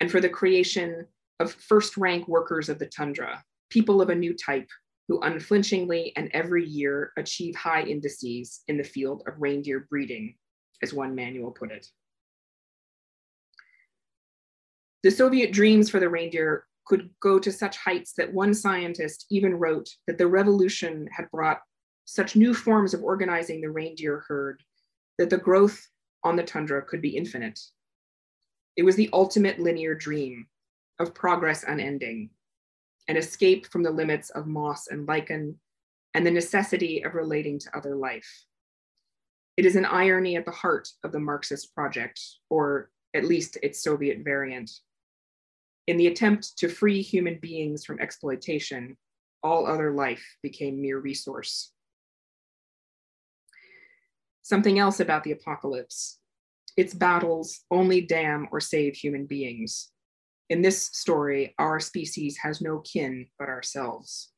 and 0.00 0.10
for 0.10 0.20
the 0.20 0.28
creation 0.28 1.06
of 1.40 1.52
first 1.52 1.96
rank 1.96 2.28
workers 2.28 2.68
of 2.68 2.78
the 2.78 2.86
tundra, 2.86 3.42
people 3.70 4.02
of 4.02 4.10
a 4.10 4.14
new 4.14 4.34
type 4.34 4.68
who 5.08 5.20
unflinchingly 5.20 6.12
and 6.16 6.30
every 6.32 6.64
year 6.64 7.12
achieve 7.16 7.54
high 7.56 7.82
indices 7.82 8.62
in 8.68 8.76
the 8.76 8.84
field 8.84 9.22
of 9.26 9.40
reindeer 9.40 9.86
breeding, 9.90 10.34
as 10.82 10.94
one 10.94 11.14
manual 11.14 11.50
put 11.50 11.70
it. 11.70 11.86
The 15.02 15.10
Soviet 15.10 15.52
dreams 15.52 15.90
for 15.90 16.00
the 16.00 16.08
reindeer 16.08 16.64
could 16.86 17.10
go 17.20 17.38
to 17.38 17.52
such 17.52 17.76
heights 17.78 18.12
that 18.16 18.32
one 18.32 18.54
scientist 18.54 19.26
even 19.30 19.54
wrote 19.54 19.88
that 20.06 20.18
the 20.18 20.26
revolution 20.26 21.08
had 21.10 21.30
brought 21.30 21.60
such 22.04 22.36
new 22.36 22.52
forms 22.52 22.92
of 22.92 23.02
organizing 23.02 23.60
the 23.60 23.70
reindeer 23.70 24.24
herd 24.28 24.62
that 25.18 25.30
the 25.30 25.38
growth 25.38 25.88
on 26.22 26.36
the 26.36 26.42
tundra 26.42 26.82
could 26.82 27.02
be 27.02 27.16
infinite. 27.16 27.60
It 28.76 28.82
was 28.82 28.96
the 28.96 29.10
ultimate 29.12 29.60
linear 29.60 29.94
dream 29.94 30.46
of 30.98 31.14
progress 31.14 31.64
unending, 31.64 32.30
an 33.08 33.16
escape 33.16 33.66
from 33.66 33.82
the 33.82 33.90
limits 33.90 34.30
of 34.30 34.46
moss 34.46 34.86
and 34.88 35.06
lichen, 35.06 35.58
and 36.14 36.26
the 36.26 36.30
necessity 36.30 37.02
of 37.02 37.14
relating 37.14 37.58
to 37.58 37.76
other 37.76 37.96
life. 37.96 38.44
It 39.56 39.66
is 39.66 39.76
an 39.76 39.84
irony 39.84 40.36
at 40.36 40.44
the 40.44 40.50
heart 40.50 40.88
of 41.04 41.12
the 41.12 41.20
Marxist 41.20 41.74
project, 41.74 42.20
or 42.50 42.90
at 43.14 43.24
least 43.24 43.58
its 43.62 43.82
Soviet 43.82 44.18
variant. 44.24 44.70
In 45.86 45.96
the 45.96 46.06
attempt 46.06 46.58
to 46.58 46.68
free 46.68 47.02
human 47.02 47.38
beings 47.40 47.84
from 47.84 48.00
exploitation, 48.00 48.96
all 49.42 49.66
other 49.66 49.92
life 49.92 50.24
became 50.42 50.80
mere 50.80 50.98
resource. 50.98 51.73
Something 54.44 54.78
else 54.78 55.00
about 55.00 55.24
the 55.24 55.32
apocalypse. 55.32 56.18
Its 56.76 56.92
battles 56.92 57.60
only 57.70 58.02
damn 58.02 58.46
or 58.52 58.60
save 58.60 58.94
human 58.94 59.24
beings. 59.24 59.90
In 60.50 60.60
this 60.60 60.90
story, 60.92 61.54
our 61.58 61.80
species 61.80 62.36
has 62.42 62.60
no 62.60 62.80
kin 62.80 63.28
but 63.38 63.48
ourselves. 63.48 64.30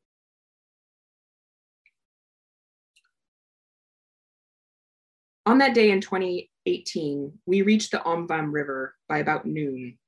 On 5.44 5.58
that 5.58 5.74
day 5.74 5.90
in 5.90 6.00
2018, 6.00 7.32
we 7.44 7.62
reached 7.62 7.90
the 7.90 7.98
Omvam 7.98 8.52
River 8.52 8.94
by 9.08 9.18
about 9.18 9.44
noon. 9.44 9.98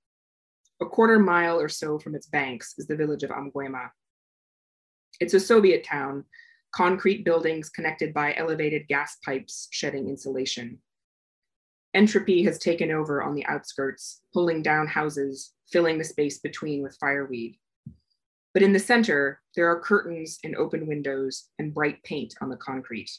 A 0.80 0.86
quarter 0.86 1.18
mile 1.18 1.60
or 1.60 1.68
so 1.68 1.98
from 1.98 2.14
its 2.14 2.28
banks 2.28 2.74
is 2.78 2.86
the 2.86 2.96
village 2.96 3.24
of 3.24 3.30
Amguema. 3.30 3.90
It's 5.18 5.34
a 5.34 5.40
Soviet 5.40 5.82
town, 5.82 6.24
concrete 6.72 7.24
buildings 7.24 7.68
connected 7.68 8.12
by 8.12 8.34
elevated 8.36 8.86
gas 8.88 9.16
pipes 9.24 9.68
shedding 9.70 10.08
insulation. 10.08 10.78
Entropy 11.94 12.42
has 12.44 12.58
taken 12.58 12.90
over 12.90 13.22
on 13.22 13.34
the 13.34 13.46
outskirts, 13.46 14.20
pulling 14.32 14.62
down 14.62 14.86
houses, 14.86 15.52
filling 15.72 15.98
the 15.98 16.04
space 16.04 16.38
between 16.38 16.82
with 16.82 16.96
fireweed. 17.00 17.56
But 18.52 18.62
in 18.62 18.72
the 18.72 18.78
center, 18.78 19.40
there 19.54 19.68
are 19.70 19.80
curtains 19.80 20.38
and 20.44 20.56
open 20.56 20.86
windows 20.86 21.48
and 21.58 21.72
bright 21.72 22.02
paint 22.02 22.34
on 22.40 22.50
the 22.50 22.56
concrete. 22.56 23.10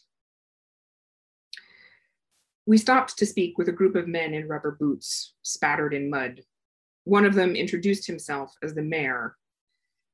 We 2.65 2.77
stopped 2.77 3.17
to 3.17 3.25
speak 3.25 3.57
with 3.57 3.67
a 3.69 3.73
group 3.73 3.95
of 3.95 4.07
men 4.07 4.33
in 4.33 4.47
rubber 4.47 4.77
boots, 4.79 5.33
spattered 5.41 5.93
in 5.93 6.09
mud. 6.09 6.41
One 7.03 7.25
of 7.25 7.33
them 7.33 7.55
introduced 7.55 8.05
himself 8.05 8.53
as 8.61 8.75
the 8.75 8.83
mayor. 8.83 9.35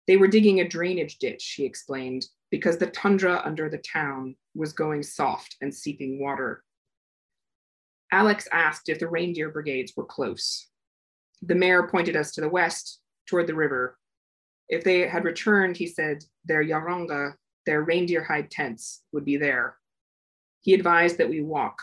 They 0.08 0.16
were 0.16 0.28
digging 0.28 0.62
a 0.62 0.68
drainage 0.68 1.18
ditch, 1.18 1.56
he 1.58 1.66
explained, 1.66 2.28
because 2.52 2.78
the 2.78 2.88
tundra 2.88 3.42
under 3.44 3.70
the 3.70 3.80
town 3.80 4.36
was 4.54 4.74
going 4.74 5.04
soft 5.04 5.56
and 5.62 5.74
seeping 5.74 6.22
water. 6.22 6.64
Alex 8.12 8.48
asked 8.52 8.88
if 8.90 9.00
the 9.00 9.08
reindeer 9.08 9.50
brigades 9.50 9.94
were 9.96 10.06
close. 10.06 10.68
The 11.42 11.56
mayor 11.56 11.88
pointed 11.88 12.16
us 12.16 12.32
to 12.34 12.42
the 12.42 12.50
west, 12.50 13.02
toward 13.28 13.48
the 13.48 13.56
river. 13.56 13.98
If 14.70 14.84
they 14.84 15.08
had 15.08 15.26
returned, 15.26 15.78
he 15.78 15.88
said, 15.88 16.24
their 16.46 16.64
yaranga, 16.64 17.34
their 17.66 17.84
reindeer 17.84 18.24
hide 18.24 18.52
tents, 18.52 19.02
would 19.12 19.26
be 19.26 19.38
there. 19.38 19.78
He 20.62 20.74
advised 20.74 21.18
that 21.18 21.30
we 21.30 21.42
walk, 21.42 21.78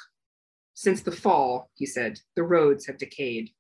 since 0.75 1.03
the 1.03 1.13
fall, 1.13 1.71
he 1.75 1.87
said, 1.87 2.19
the 2.35 2.43
roads 2.43 2.87
have 2.87 2.99
decayed. 2.99 3.51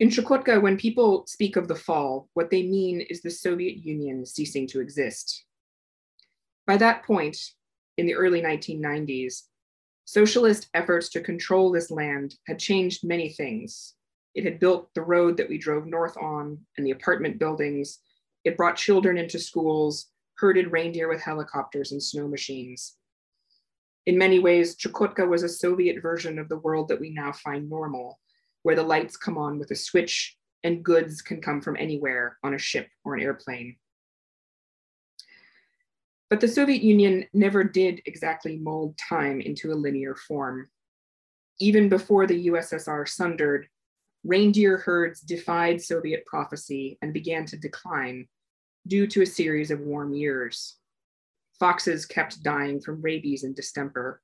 In 0.00 0.08
Chukotka, 0.08 0.62
when 0.62 0.78
people 0.78 1.26
speak 1.26 1.56
of 1.56 1.68
the 1.68 1.74
fall, 1.74 2.30
what 2.32 2.48
they 2.48 2.62
mean 2.62 3.02
is 3.02 3.20
the 3.20 3.30
Soviet 3.30 3.84
Union 3.84 4.24
ceasing 4.24 4.66
to 4.68 4.80
exist. 4.80 5.44
By 6.66 6.78
that 6.78 7.04
point, 7.04 7.36
in 7.98 8.06
the 8.06 8.14
early 8.14 8.40
1990s, 8.40 9.42
socialist 10.06 10.70
efforts 10.72 11.10
to 11.10 11.20
control 11.20 11.70
this 11.70 11.90
land 11.90 12.36
had 12.46 12.58
changed 12.58 13.06
many 13.06 13.28
things. 13.28 13.92
It 14.34 14.44
had 14.44 14.58
built 14.58 14.88
the 14.94 15.02
road 15.02 15.36
that 15.36 15.50
we 15.50 15.58
drove 15.58 15.86
north 15.86 16.16
on 16.16 16.58
and 16.78 16.86
the 16.86 16.92
apartment 16.92 17.38
buildings. 17.38 17.98
It 18.44 18.56
brought 18.56 18.76
children 18.76 19.18
into 19.18 19.38
schools, 19.38 20.06
herded 20.38 20.72
reindeer 20.72 21.10
with 21.10 21.20
helicopters 21.20 21.92
and 21.92 22.02
snow 22.02 22.26
machines. 22.26 22.96
In 24.06 24.16
many 24.16 24.38
ways, 24.38 24.76
Chukotka 24.76 25.28
was 25.28 25.42
a 25.42 25.48
Soviet 25.48 26.00
version 26.00 26.38
of 26.38 26.48
the 26.48 26.58
world 26.58 26.88
that 26.88 27.00
we 27.00 27.10
now 27.10 27.32
find 27.32 27.68
normal, 27.68 28.18
where 28.62 28.76
the 28.76 28.82
lights 28.82 29.16
come 29.16 29.38
on 29.38 29.58
with 29.58 29.70
a 29.70 29.76
switch 29.76 30.36
and 30.62 30.84
goods 30.84 31.22
can 31.22 31.40
come 31.40 31.60
from 31.60 31.76
anywhere 31.76 32.38
on 32.42 32.54
a 32.54 32.58
ship 32.58 32.88
or 33.04 33.14
an 33.14 33.22
airplane. 33.22 33.76
But 36.28 36.40
the 36.40 36.48
Soviet 36.48 36.82
Union 36.82 37.26
never 37.32 37.64
did 37.64 38.02
exactly 38.06 38.56
mold 38.56 38.96
time 38.96 39.40
into 39.40 39.72
a 39.72 39.74
linear 39.74 40.14
form. 40.14 40.68
Even 41.58 41.88
before 41.88 42.26
the 42.26 42.46
USSR 42.46 43.08
sundered, 43.08 43.66
reindeer 44.24 44.76
herds 44.78 45.20
defied 45.20 45.82
Soviet 45.82 46.24
prophecy 46.26 46.98
and 47.02 47.12
began 47.12 47.46
to 47.46 47.56
decline 47.56 48.28
due 48.86 49.06
to 49.08 49.22
a 49.22 49.26
series 49.26 49.70
of 49.70 49.80
warm 49.80 50.14
years. 50.14 50.76
Foxes 51.58 52.06
kept 52.06 52.42
dying 52.42 52.80
from 52.80 53.02
rabies 53.02 53.44
and 53.44 53.54
distemper. 53.54 54.22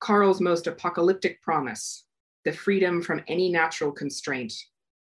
Karl's 0.00 0.40
most 0.40 0.66
apocalyptic 0.66 1.42
promise, 1.42 2.04
the 2.48 2.56
freedom 2.56 3.02
from 3.02 3.20
any 3.28 3.50
natural 3.50 3.92
constraint, 3.92 4.54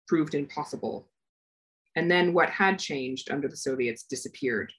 proved 0.10 0.36
impossible. 0.36 1.08
And 1.95 2.12
then 2.12 2.34
what 2.34 2.49
had 2.49 2.78
changed 2.78 3.32
under 3.32 3.47
the 3.47 3.56
Soviets 3.56 4.04
disappeared. 4.04 4.73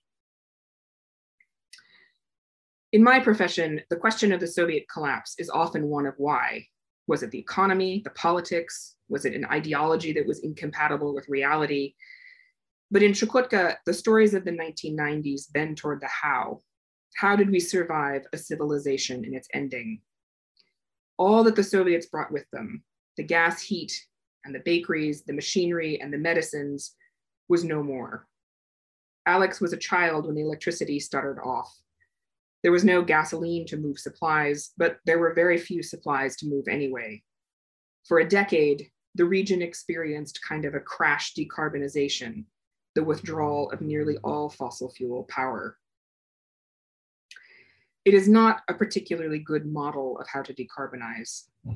In 2.93 3.03
my 3.03 3.19
profession, 3.19 3.81
the 3.89 3.97
question 3.97 4.31
of 4.31 4.41
the 4.41 4.47
Soviet 4.47 4.85
collapse 4.93 5.37
is 5.39 5.49
often 5.49 5.87
one 5.87 6.05
of 6.05 6.13
why. 6.19 6.67
Was 7.07 7.23
it 7.23 7.31
the 7.31 7.39
economy, 7.39 8.03
the 8.05 8.11
politics? 8.11 8.97
Was 9.09 9.25
it 9.25 9.33
an 9.33 9.47
ideology 9.47 10.13
that 10.13 10.27
was 10.27 10.41
incompatible 10.41 11.15
with 11.15 11.31
reality? 11.31 11.95
But 12.91 13.03
in 13.03 13.13
Chukotka, 13.13 13.77
the 13.87 13.95
stories 13.95 14.35
of 14.35 14.45
the 14.45 14.53
1990s 14.53 15.51
bend 15.51 15.79
toward 15.79 16.03
the 16.03 16.09
how. 16.09 16.61
How 17.17 17.37
did 17.37 17.49
we 17.49 17.59
survive 17.59 18.27
a 18.35 18.37
civilization 18.37 19.25
in 19.25 19.33
its 19.33 19.49
ending? 19.55 20.03
All 21.21 21.45
that 21.45 21.55
the 21.55 21.63
Soviets 21.63 22.07
brought 22.07 22.33
with 22.33 22.47
them, 22.51 22.83
the 23.19 23.23
gas 23.23 23.61
heat 23.61 23.93
and 24.47 24.55
the 24.55 24.63
bakeries, 24.65 25.23
the 25.23 25.35
machinery 25.35 26.01
and 26.01 26.11
the 26.11 26.17
medicines, 26.17 26.97
was 27.47 27.63
no 27.63 27.83
more. 27.83 28.27
Alex 29.27 29.61
was 29.61 29.75
a 29.75 29.77
child 29.77 30.25
when 30.25 30.35
the 30.35 30.41
electricity 30.41 30.99
stuttered 30.99 31.39
off. 31.45 31.71
There 32.63 32.73
was 32.73 32.87
no 32.87 33.03
gasoline 33.03 33.67
to 33.67 33.77
move 33.77 33.99
supplies, 33.99 34.71
but 34.79 34.97
there 35.05 35.19
were 35.19 35.35
very 35.35 35.59
few 35.59 35.83
supplies 35.83 36.37
to 36.37 36.49
move 36.49 36.69
anyway. 36.69 37.23
For 38.09 38.21
a 38.21 38.29
decade, 38.29 38.89
the 39.15 39.27
region 39.27 39.61
experienced 39.61 40.41
kind 40.49 40.65
of 40.65 40.75
a 40.75 40.81
crash 40.81 41.35
decarbonization 41.35 42.45
the 42.95 43.05
withdrawal 43.05 43.71
of 43.73 43.83
nearly 43.83 44.17
all 44.25 44.49
fossil 44.49 44.91
fuel 44.91 45.25
power. 45.25 45.77
It 48.11 48.15
is 48.15 48.29
not 48.29 48.63
a 48.67 48.75
particularly 48.75 49.39
good 49.39 49.67
model 49.67 50.19
of 50.19 50.27
how 50.27 50.43
to 50.43 50.53
decarbonize. 50.53 51.45
Hmm. 51.65 51.75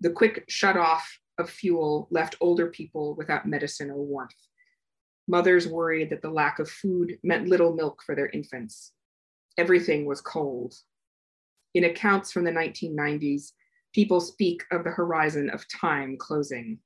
The 0.00 0.10
quick 0.10 0.44
shut 0.48 0.76
off 0.76 1.20
of 1.38 1.48
fuel 1.48 2.08
left 2.10 2.34
older 2.40 2.66
people 2.66 3.14
without 3.14 3.46
medicine 3.46 3.88
or 3.88 4.02
warmth. 4.02 4.34
Mothers 5.28 5.68
worried 5.68 6.10
that 6.10 6.22
the 6.22 6.30
lack 6.32 6.58
of 6.58 6.68
food 6.68 7.20
meant 7.22 7.46
little 7.46 7.72
milk 7.72 8.02
for 8.04 8.16
their 8.16 8.30
infants. 8.30 8.94
Everything 9.56 10.06
was 10.06 10.20
cold. 10.20 10.74
In 11.74 11.84
accounts 11.84 12.32
from 12.32 12.42
the 12.42 12.50
1990s, 12.50 13.52
people 13.94 14.20
speak 14.20 14.64
of 14.72 14.82
the 14.82 14.90
horizon 14.90 15.50
of 15.50 15.68
time 15.68 16.16
closing. 16.18 16.80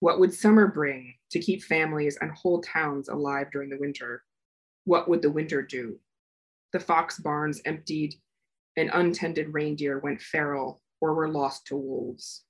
What 0.00 0.18
would 0.18 0.34
summer 0.34 0.66
bring 0.66 1.14
to 1.30 1.38
keep 1.38 1.62
families 1.62 2.18
and 2.20 2.32
whole 2.32 2.62
towns 2.62 3.08
alive 3.08 3.52
during 3.52 3.70
the 3.70 3.78
winter? 3.78 4.24
What 4.86 5.08
would 5.08 5.22
the 5.22 5.30
winter 5.30 5.62
do? 5.62 6.00
The 6.72 6.80
fox 6.80 7.18
barns 7.18 7.60
emptied, 7.64 8.14
and 8.76 8.90
untended 8.92 9.52
reindeer 9.52 9.98
went 9.98 10.22
feral 10.22 10.80
or 11.00 11.14
were 11.14 11.28
lost 11.28 11.66
to 11.66 11.76
wolves. 11.76 12.44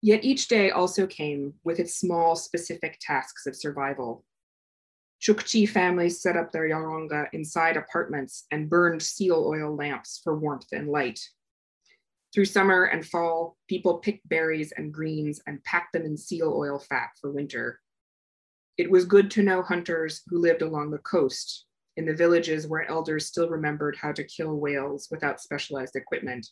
Yet 0.00 0.24
each 0.24 0.48
day 0.48 0.70
also 0.70 1.06
came 1.06 1.54
with 1.64 1.80
its 1.80 1.96
small, 1.96 2.36
specific 2.36 2.98
tasks 3.00 3.46
of 3.46 3.56
survival. 3.56 4.24
Chukchi 5.20 5.66
families 5.66 6.20
set 6.20 6.36
up 6.36 6.52
their 6.52 6.68
yaranga 6.68 7.28
inside 7.32 7.78
apartments 7.78 8.44
and 8.50 8.68
burned 8.68 9.02
seal 9.02 9.46
oil 9.46 9.74
lamps 9.74 10.20
for 10.22 10.38
warmth 10.38 10.66
and 10.72 10.88
light. 10.88 11.20
Through 12.34 12.44
summer 12.46 12.84
and 12.84 13.06
fall, 13.06 13.56
people 13.68 13.98
picked 13.98 14.28
berries 14.28 14.72
and 14.76 14.92
greens 14.92 15.40
and 15.46 15.64
packed 15.64 15.92
them 15.92 16.02
in 16.02 16.16
seal 16.16 16.52
oil 16.54 16.78
fat 16.78 17.10
for 17.20 17.30
winter. 17.30 17.80
It 18.76 18.90
was 18.90 19.04
good 19.04 19.30
to 19.32 19.42
know 19.42 19.62
hunters 19.62 20.22
who 20.28 20.38
lived 20.38 20.62
along 20.62 20.90
the 20.90 20.98
coast, 20.98 21.66
in 21.96 22.06
the 22.06 22.14
villages 22.14 22.66
where 22.66 22.88
elders 22.90 23.26
still 23.26 23.48
remembered 23.48 23.96
how 23.96 24.10
to 24.12 24.24
kill 24.24 24.56
whales 24.56 25.08
without 25.10 25.40
specialized 25.40 25.94
equipment. 25.96 26.48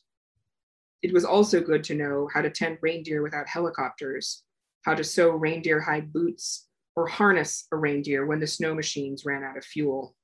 it 1.03 1.13
was 1.13 1.25
also 1.25 1.61
good 1.61 1.83
to 1.85 1.95
know 1.95 2.29
how 2.33 2.41
to 2.41 2.51
tend 2.51 2.79
reindeer 2.81 3.23
without 3.23 3.49
helicopters, 3.49 4.45
how 4.83 4.95
to 4.95 5.03
sew 5.03 5.31
reindeer 5.31 5.81
hide 5.81 6.13
boots, 6.13 6.69
or 6.95 7.09
harness 7.09 7.67
a 7.73 7.77
reindeer 7.77 8.25
when 8.25 8.39
the 8.39 8.47
snow 8.47 8.75
machines 8.75 9.25
ran 9.25 9.43
out 9.43 9.57
of 9.57 9.65
fuel. 9.65 10.15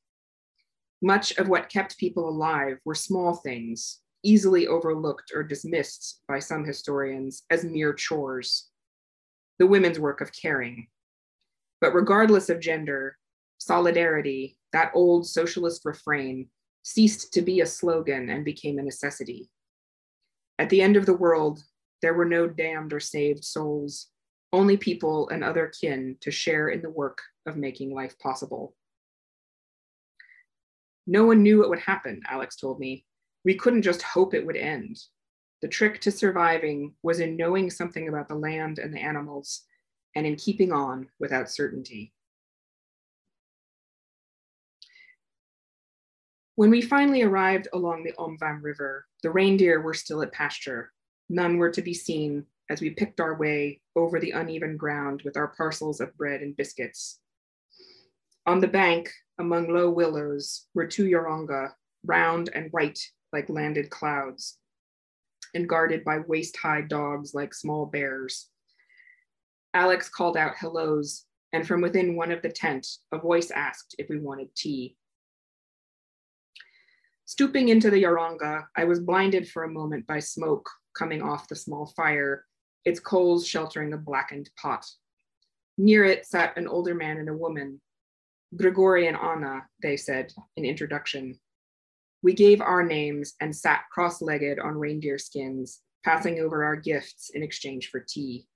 Much 1.03 1.37
of 1.39 1.49
what 1.49 1.69
kept 1.69 1.99
people 1.99 2.29
alive 2.29 2.79
were 2.85 2.95
small 2.95 3.35
things, 3.35 4.01
easily 4.23 4.67
overlooked 4.67 5.33
or 5.35 5.43
dismissed 5.43 6.21
by 6.29 6.39
some 6.39 6.65
historians 6.65 7.43
as 7.51 7.65
mere 7.65 7.93
chores, 7.93 8.69
the 9.59 9.67
women's 9.67 9.99
work 9.99 10.21
of 10.21 10.33
caring. 10.33 10.87
But 11.81 11.95
regardless 11.95 12.49
of 12.49 12.61
gender, 12.61 13.17
solidarity, 13.59 14.59
that 14.73 14.93
old 14.95 15.27
socialist 15.27 15.85
refrain, 15.85 16.49
ceased 16.83 17.33
to 17.35 17.43
be 17.43 17.61
a 17.61 17.67
slogan 17.67 18.31
and 18.31 18.45
became 18.45 18.79
a 18.79 18.83
necessity. 18.83 19.51
At 20.59 20.71
the 20.71 20.81
end 20.81 20.97
of 20.97 21.07
the 21.07 21.17
world, 21.17 21.63
there 22.03 22.15
were 22.15 22.25
no 22.25 22.49
damned 22.49 22.93
or 22.93 23.01
saved 23.01 23.45
souls, 23.45 24.09
only 24.53 24.77
people 24.77 25.29
and 25.29 25.45
other 25.45 25.71
kin 25.81 26.17
to 26.21 26.31
share 26.31 26.69
in 26.69 26.83
the 26.83 26.91
work 26.91 27.21
of 27.47 27.57
making 27.57 27.93
life 27.93 28.19
possible. 28.19 28.75
No 31.07 31.25
one 31.25 31.43
knew 31.43 31.59
what 31.59 31.71
would 31.71 31.81
happen, 31.81 32.23
Alex 32.29 32.57
told 32.57 32.79
me. 32.79 33.05
We 33.45 33.55
couldn't 33.55 33.83
just 33.83 34.03
hope 34.03 34.35
it 34.35 34.47
would 34.47 34.57
end. 34.57 34.99
The 35.63 35.69
trick 35.69 36.01
to 36.03 36.11
surviving 36.11 36.95
was 37.03 37.21
in 37.21 37.37
knowing 37.37 37.71
something 37.71 38.09
about 38.09 38.29
the 38.29 38.35
land 38.35 38.79
and 38.79 38.93
the 38.93 39.01
animals 39.01 39.63
and 40.19 40.27
in 40.27 40.35
keeping 40.35 40.73
on 40.73 41.07
without 41.21 41.49
certainty. 41.49 42.13
When 46.57 46.71
we 46.71 46.83
finally 46.83 47.23
arrived 47.23 47.69
along 47.73 48.03
the 48.03 48.15
Omvam 48.19 48.61
River, 48.61 49.07
the 49.23 49.31
reindeer 49.31 49.81
were 49.81 49.95
still 49.95 50.21
at 50.23 50.33
pasture. 50.33 50.93
None 51.29 51.57
were 51.57 51.71
to 51.71 51.83
be 51.83 51.95
seen 51.95 52.47
as 52.69 52.81
we 52.81 52.91
picked 52.91 53.21
our 53.21 53.37
way 53.37 53.81
over 53.95 54.19
the 54.19 54.33
uneven 54.33 54.77
ground 54.77 55.23
with 55.25 55.37
our 55.37 55.55
parcels 55.57 56.01
of 56.01 56.17
bread 56.17 56.43
and 56.43 56.57
biscuits. 56.57 57.21
On 58.45 58.59
the 58.59 58.67
bank, 58.67 59.13
among 59.39 59.73
low 59.73 59.89
willows, 59.89 60.67
were 60.75 60.89
two 60.89 61.05
Yaranga, 61.05 61.75
round 62.05 62.51
and 62.57 62.73
white 62.73 62.99
like 63.33 63.49
landed 63.49 63.89
clouds, 63.89 64.59
and 65.55 65.69
guarded 65.69 66.03
by 66.03 66.19
waist 66.19 66.57
high 66.57 66.81
dogs 66.81 67.35
like 67.35 67.55
small 67.55 67.87
bears. 67.87 68.49
Alex 69.75 70.09
called 70.09 70.37
out 70.37 70.57
hellos, 70.57 71.25
and 71.53 71.67
from 71.67 71.81
within 71.81 72.17
one 72.17 72.31
of 72.31 72.43
the 72.43 72.49
tents, 72.49 73.01
a 73.13 73.19
voice 73.19 73.51
asked 73.51 73.95
if 73.99 74.09
we 74.09 74.19
wanted 74.19 74.55
tea. 74.55 74.97
Stooping 77.25 77.69
into 77.69 77.91
the 77.91 78.03
Yaranga, 78.03 78.65
I 78.77 78.85
was 78.85 79.01
blinded 79.01 79.49
for 79.49 79.65
a 79.65 79.71
moment 79.71 80.07
by 80.07 80.19
smoke 80.19 80.69
coming 80.97 81.23
off 81.23 81.49
the 81.49 81.55
small 81.55 81.87
fire, 81.97 82.45
its 82.85 83.01
coals 83.01 83.47
sheltering 83.47 83.93
a 83.93 83.99
blackened 83.99 84.51
pot. 84.61 84.85
Near 85.77 86.05
it 86.05 86.27
sat 86.27 86.57
an 86.57 86.67
older 86.67 86.95
man 86.95 87.19
and 87.19 87.29
a 87.29 87.37
woman. 87.37 87.81
Grigory 88.57 89.07
and 89.07 89.17
Anna, 89.17 89.67
they 89.83 89.97
said 89.97 90.33
in 90.57 90.65
introduction. 90.65 91.39
We 92.23 92.33
gave 92.33 92.61
our 92.61 92.83
names 92.83 93.35
and 93.41 93.55
sat 93.55 93.83
cross 93.93 94.23
legged 94.23 94.59
on 94.59 94.79
reindeer 94.79 95.19
skins, 95.19 95.81
passing 96.05 96.41
over 96.41 96.65
our 96.65 96.77
gifts 96.77 97.31
in 97.35 97.43
exchange 97.43 97.91
for 97.91 98.01
tea. 98.01 98.49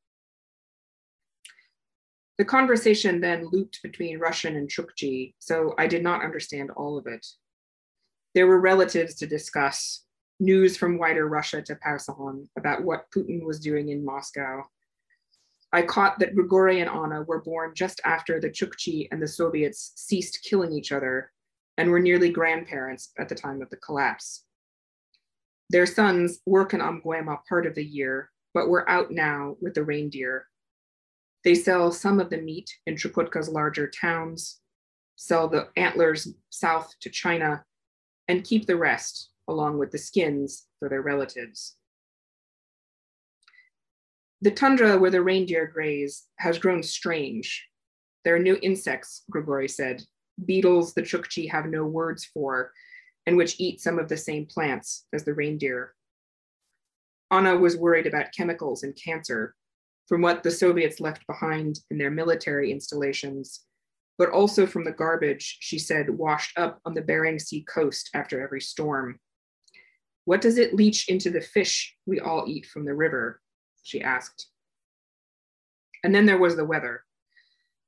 The 2.42 2.46
conversation 2.46 3.20
then 3.20 3.46
looped 3.52 3.84
between 3.84 4.18
Russian 4.18 4.56
and 4.56 4.68
Chukchi, 4.68 5.34
so 5.38 5.76
I 5.78 5.86
did 5.86 6.02
not 6.02 6.24
understand 6.24 6.72
all 6.72 6.98
of 6.98 7.06
it. 7.06 7.24
There 8.34 8.48
were 8.48 8.58
relatives 8.58 9.14
to 9.18 9.28
discuss, 9.28 10.02
news 10.40 10.76
from 10.76 10.98
wider 10.98 11.28
Russia 11.28 11.62
to 11.62 11.76
pass 11.76 12.08
on 12.08 12.48
about 12.58 12.82
what 12.82 13.08
Putin 13.14 13.44
was 13.44 13.60
doing 13.60 13.90
in 13.90 14.04
Moscow. 14.04 14.64
I 15.72 15.82
caught 15.82 16.18
that 16.18 16.34
Grigory 16.34 16.80
and 16.80 16.90
Anna 16.90 17.22
were 17.22 17.42
born 17.42 17.74
just 17.76 18.00
after 18.04 18.40
the 18.40 18.50
Chukchi 18.50 19.06
and 19.12 19.22
the 19.22 19.28
Soviets 19.28 19.92
ceased 19.94 20.40
killing 20.42 20.72
each 20.72 20.90
other 20.90 21.30
and 21.78 21.92
were 21.92 22.00
nearly 22.00 22.30
grandparents 22.30 23.12
at 23.20 23.28
the 23.28 23.36
time 23.36 23.62
of 23.62 23.70
the 23.70 23.76
collapse. 23.76 24.46
Their 25.70 25.86
sons 25.86 26.40
work 26.44 26.74
in 26.74 26.80
Amguema 26.80 27.38
part 27.48 27.66
of 27.66 27.76
the 27.76 27.86
year, 27.86 28.32
but 28.52 28.68
were 28.68 28.90
out 28.90 29.12
now 29.12 29.54
with 29.60 29.74
the 29.74 29.84
reindeer. 29.84 30.48
They 31.44 31.54
sell 31.54 31.90
some 31.90 32.20
of 32.20 32.30
the 32.30 32.40
meat 32.40 32.70
in 32.86 32.96
Chukotka's 32.96 33.48
larger 33.48 33.88
towns, 33.88 34.60
sell 35.16 35.48
the 35.48 35.68
antlers 35.76 36.28
south 36.50 36.94
to 37.00 37.10
China, 37.10 37.64
and 38.28 38.44
keep 38.44 38.66
the 38.66 38.76
rest 38.76 39.30
along 39.48 39.78
with 39.78 39.90
the 39.90 39.98
skins 39.98 40.66
for 40.78 40.88
their 40.88 41.02
relatives. 41.02 41.76
The 44.40 44.52
tundra 44.52 44.98
where 44.98 45.10
the 45.10 45.22
reindeer 45.22 45.66
graze 45.66 46.26
has 46.38 46.58
grown 46.58 46.82
strange. 46.82 47.68
There 48.24 48.36
are 48.36 48.40
new 48.40 48.58
insects, 48.62 49.22
Grigory 49.30 49.68
said, 49.68 50.02
beetles 50.44 50.94
the 50.94 51.02
Chukchi 51.02 51.50
have 51.50 51.66
no 51.66 51.84
words 51.84 52.24
for, 52.24 52.72
and 53.26 53.36
which 53.36 53.60
eat 53.60 53.80
some 53.80 53.98
of 53.98 54.08
the 54.08 54.16
same 54.16 54.46
plants 54.46 55.06
as 55.12 55.24
the 55.24 55.34
reindeer. 55.34 55.94
Anna 57.30 57.56
was 57.56 57.76
worried 57.76 58.06
about 58.06 58.32
chemicals 58.32 58.82
and 58.82 58.96
cancer 58.96 59.54
from 60.12 60.20
what 60.20 60.42
the 60.42 60.50
Soviets 60.50 61.00
left 61.00 61.26
behind 61.26 61.78
in 61.90 61.96
their 61.96 62.10
military 62.10 62.70
installations 62.70 63.64
but 64.18 64.28
also 64.28 64.66
from 64.66 64.84
the 64.84 64.92
garbage, 64.92 65.56
she 65.60 65.78
said, 65.78 66.10
washed 66.10 66.58
up 66.58 66.78
on 66.84 66.92
the 66.92 67.00
Bering 67.00 67.38
Sea 67.38 67.64
coast 67.66 68.10
after 68.12 68.42
every 68.42 68.60
storm. 68.60 69.18
What 70.26 70.42
does 70.42 70.58
it 70.58 70.74
leach 70.74 71.08
into 71.08 71.30
the 71.30 71.40
fish 71.40 71.96
we 72.04 72.20
all 72.20 72.44
eat 72.46 72.66
from 72.66 72.84
the 72.84 72.92
river? 72.92 73.40
She 73.84 74.02
asked. 74.02 74.48
And 76.04 76.14
then 76.14 76.26
there 76.26 76.36
was 76.36 76.56
the 76.56 76.64
weather 76.66 77.04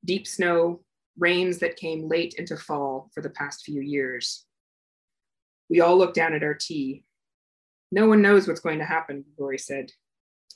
deep 0.02 0.26
snow, 0.26 0.80
rains 1.18 1.58
that 1.58 1.76
came 1.76 2.08
late 2.08 2.36
into 2.38 2.56
fall 2.56 3.10
for 3.14 3.20
the 3.20 3.28
past 3.28 3.66
few 3.66 3.82
years. 3.82 4.46
We 5.68 5.82
all 5.82 5.98
looked 5.98 6.16
down 6.16 6.32
at 6.32 6.42
our 6.42 6.54
tea. 6.54 7.04
No 7.92 8.08
one 8.08 8.22
knows 8.22 8.48
what's 8.48 8.60
going 8.60 8.78
to 8.78 8.86
happen, 8.86 9.26
Rory 9.38 9.58
said. 9.58 9.92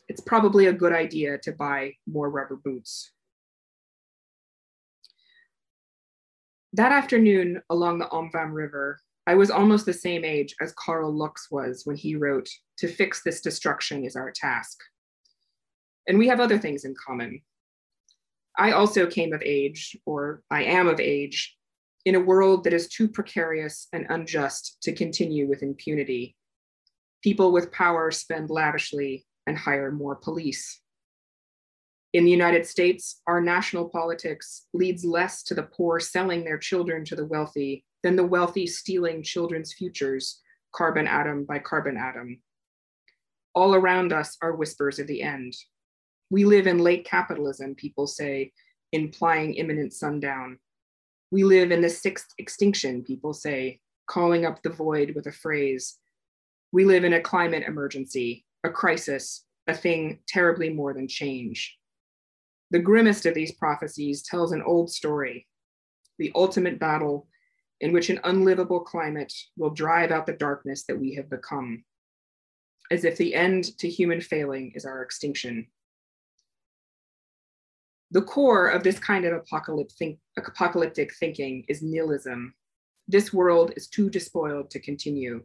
It's 0.08 0.22
probably 0.22 0.66
a 0.66 0.72
good 0.72 0.92
idea 0.92 1.38
to 1.38 1.52
buy 1.52 1.92
more 2.06 2.30
rubber 2.30 2.56
boots. 2.56 3.12
That 6.72 6.92
afternoon 6.92 7.62
along 7.68 7.98
the 7.98 8.06
Omvam 8.06 8.52
River, 8.52 9.00
I 9.26 9.34
was 9.34 9.50
almost 9.50 9.84
the 9.84 9.92
same 9.92 10.24
age 10.24 10.54
as 10.60 10.72
Karl 10.72 11.12
Luks 11.12 11.50
was 11.50 11.82
when 11.84 11.96
he 11.96 12.16
wrote, 12.16 12.48
To 12.78 12.88
fix 12.88 13.22
this 13.22 13.42
destruction 13.42 14.04
is 14.04 14.16
our 14.16 14.32
task. 14.32 14.78
And 16.06 16.18
we 16.18 16.28
have 16.28 16.40
other 16.40 16.58
things 16.58 16.84
in 16.84 16.94
common. 17.06 17.42
I 18.56 18.72
also 18.72 19.06
came 19.06 19.34
of 19.34 19.42
age, 19.44 19.96
or 20.06 20.42
I 20.50 20.64
am 20.64 20.88
of 20.88 20.98
age, 20.98 21.56
in 22.06 22.14
a 22.14 22.20
world 22.20 22.64
that 22.64 22.72
is 22.72 22.88
too 22.88 23.08
precarious 23.08 23.88
and 23.92 24.06
unjust 24.08 24.78
to 24.82 24.94
continue 24.94 25.46
with 25.46 25.62
impunity. 25.62 26.34
People 27.22 27.52
with 27.52 27.70
power 27.70 28.10
spend 28.10 28.48
lavishly 28.48 29.26
and 29.48 29.58
hire 29.58 29.90
more 29.90 30.14
police. 30.14 30.80
In 32.12 32.24
the 32.24 32.30
United 32.30 32.66
States, 32.66 33.20
our 33.26 33.40
national 33.40 33.88
politics 33.88 34.66
leads 34.72 35.04
less 35.04 35.42
to 35.44 35.54
the 35.54 35.64
poor 35.64 36.00
selling 36.00 36.44
their 36.44 36.58
children 36.58 37.04
to 37.06 37.16
the 37.16 37.26
wealthy 37.26 37.84
than 38.02 38.16
the 38.16 38.26
wealthy 38.26 38.66
stealing 38.66 39.22
children's 39.22 39.74
futures, 39.74 40.40
carbon 40.74 41.06
atom 41.06 41.44
by 41.44 41.58
carbon 41.58 41.96
atom. 41.96 42.40
All 43.54 43.74
around 43.74 44.12
us 44.12 44.36
are 44.40 44.56
whispers 44.56 44.98
of 44.98 45.06
the 45.06 45.22
end. 45.22 45.54
We 46.30 46.44
live 46.44 46.66
in 46.66 46.78
late 46.78 47.04
capitalism, 47.04 47.74
people 47.74 48.06
say, 48.06 48.52
implying 48.92 49.54
imminent 49.54 49.92
sundown. 49.92 50.58
We 51.30 51.44
live 51.44 51.72
in 51.72 51.82
the 51.82 51.90
sixth 51.90 52.28
extinction, 52.38 53.02
people 53.02 53.34
say, 53.34 53.80
calling 54.06 54.46
up 54.46 54.62
the 54.62 54.70
void 54.70 55.14
with 55.14 55.26
a 55.26 55.32
phrase. 55.32 55.98
We 56.72 56.84
live 56.84 57.04
in 57.04 57.12
a 57.14 57.20
climate 57.20 57.64
emergency, 57.66 58.46
a 58.64 58.70
crisis, 58.70 59.44
a 59.66 59.74
thing 59.74 60.20
terribly 60.26 60.70
more 60.70 60.94
than 60.94 61.08
change. 61.08 61.76
The 62.70 62.78
grimmest 62.78 63.26
of 63.26 63.34
these 63.34 63.52
prophecies 63.52 64.22
tells 64.22 64.52
an 64.52 64.62
old 64.62 64.90
story 64.90 65.46
the 66.18 66.32
ultimate 66.34 66.78
battle 66.78 67.28
in 67.80 67.92
which 67.92 68.10
an 68.10 68.20
unlivable 68.24 68.80
climate 68.80 69.32
will 69.56 69.70
drive 69.70 70.10
out 70.10 70.26
the 70.26 70.32
darkness 70.32 70.84
that 70.84 70.98
we 70.98 71.14
have 71.14 71.30
become, 71.30 71.84
as 72.90 73.04
if 73.04 73.16
the 73.16 73.34
end 73.34 73.78
to 73.78 73.88
human 73.88 74.20
failing 74.20 74.72
is 74.74 74.84
our 74.84 75.02
extinction. 75.02 75.66
The 78.10 78.22
core 78.22 78.68
of 78.68 78.82
this 78.82 78.98
kind 78.98 79.24
of 79.26 79.44
apocalyptic 80.36 81.14
thinking 81.14 81.64
is 81.68 81.82
nihilism. 81.82 82.54
This 83.06 83.32
world 83.32 83.72
is 83.76 83.86
too 83.86 84.10
despoiled 84.10 84.70
to 84.70 84.80
continue. 84.80 85.44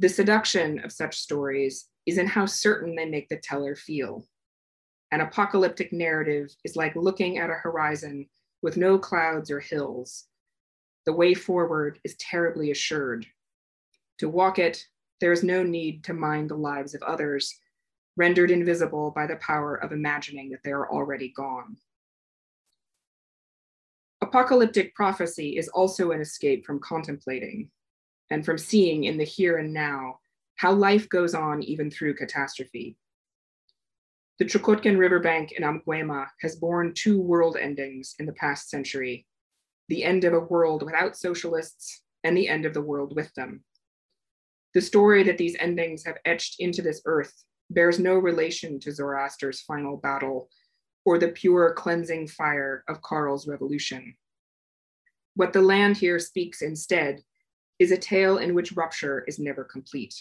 The 0.00 0.08
seduction 0.08 0.78
of 0.84 0.92
such 0.92 1.18
stories 1.18 1.88
is 2.06 2.18
in 2.18 2.28
how 2.28 2.46
certain 2.46 2.94
they 2.94 3.06
make 3.06 3.28
the 3.28 3.36
teller 3.36 3.74
feel. 3.74 4.24
An 5.10 5.20
apocalyptic 5.20 5.92
narrative 5.92 6.54
is 6.62 6.76
like 6.76 6.94
looking 6.94 7.38
at 7.38 7.50
a 7.50 7.54
horizon 7.54 8.28
with 8.62 8.76
no 8.76 8.96
clouds 8.96 9.50
or 9.50 9.58
hills. 9.58 10.26
The 11.04 11.12
way 11.12 11.34
forward 11.34 11.98
is 12.04 12.14
terribly 12.16 12.70
assured. 12.70 13.26
To 14.18 14.28
walk 14.28 14.60
it 14.60 14.86
there 15.20 15.32
is 15.32 15.42
no 15.42 15.64
need 15.64 16.04
to 16.04 16.14
mind 16.14 16.48
the 16.48 16.54
lives 16.54 16.94
of 16.94 17.02
others, 17.02 17.58
rendered 18.16 18.52
invisible 18.52 19.10
by 19.10 19.26
the 19.26 19.36
power 19.36 19.74
of 19.74 19.90
imagining 19.90 20.50
that 20.50 20.60
they 20.62 20.70
are 20.70 20.88
already 20.88 21.32
gone. 21.36 21.76
Apocalyptic 24.20 24.94
prophecy 24.94 25.56
is 25.56 25.68
also 25.68 26.12
an 26.12 26.20
escape 26.20 26.64
from 26.64 26.78
contemplating 26.78 27.68
and 28.30 28.44
from 28.44 28.58
seeing 28.58 29.04
in 29.04 29.16
the 29.16 29.24
here 29.24 29.56
and 29.58 29.72
now 29.72 30.18
how 30.56 30.72
life 30.72 31.08
goes 31.08 31.34
on 31.34 31.62
even 31.62 31.90
through 31.90 32.14
catastrophe. 32.14 32.96
The 34.38 34.44
Chukotkan 34.44 34.98
riverbank 34.98 35.52
in 35.52 35.64
Amguema 35.64 36.26
has 36.40 36.56
borne 36.56 36.94
two 36.94 37.20
world 37.20 37.56
endings 37.56 38.14
in 38.18 38.26
the 38.26 38.32
past 38.32 38.70
century 38.70 39.26
the 39.88 40.04
end 40.04 40.24
of 40.24 40.34
a 40.34 40.40
world 40.40 40.82
without 40.82 41.16
socialists 41.16 42.02
and 42.22 42.36
the 42.36 42.48
end 42.48 42.66
of 42.66 42.74
the 42.74 42.82
world 42.82 43.16
with 43.16 43.32
them. 43.34 43.64
The 44.74 44.80
story 44.80 45.22
that 45.24 45.38
these 45.38 45.56
endings 45.58 46.04
have 46.04 46.18
etched 46.24 46.56
into 46.60 46.82
this 46.82 47.00
earth 47.06 47.32
bears 47.70 47.98
no 47.98 48.14
relation 48.14 48.78
to 48.80 48.92
Zoroaster's 48.92 49.62
final 49.62 49.96
battle 49.96 50.50
or 51.04 51.18
the 51.18 51.28
pure 51.28 51.72
cleansing 51.74 52.28
fire 52.28 52.84
of 52.88 53.00
Karl's 53.02 53.48
revolution. 53.48 54.14
What 55.34 55.52
the 55.52 55.62
land 55.62 55.96
here 55.96 56.18
speaks 56.18 56.62
instead 56.62 57.22
is 57.78 57.92
a 57.92 57.96
tale 57.96 58.38
in 58.38 58.54
which 58.54 58.72
rupture 58.72 59.24
is 59.26 59.38
never 59.38 59.64
complete. 59.64 60.14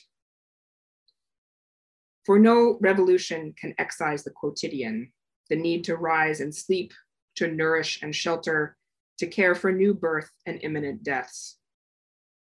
For 2.26 2.38
no 2.38 2.78
revolution 2.82 3.53
can 3.60 3.74
excise 3.78 4.24
the 4.24 4.32
quotidian, 4.32 5.12
the 5.49 5.55
need 5.55 5.84
to 5.86 5.95
rise 5.95 6.41
and 6.41 6.53
sleep, 6.53 6.93
to 7.36 7.47
nourish 7.47 8.01
and 8.01 8.14
shelter, 8.14 8.76
to 9.20 9.28
care 9.28 9.55
for 9.55 9.72
new 9.72 9.93
birth 9.93 10.30
and 10.45 10.60
imminent 10.62 11.03
deaths. 11.03 11.58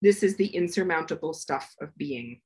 This 0.02 0.22
is 0.22 0.36
the 0.36 0.46
insurmountable 0.46 1.32
stuff 1.32 1.74
of 1.80 1.96
being. 1.96 2.40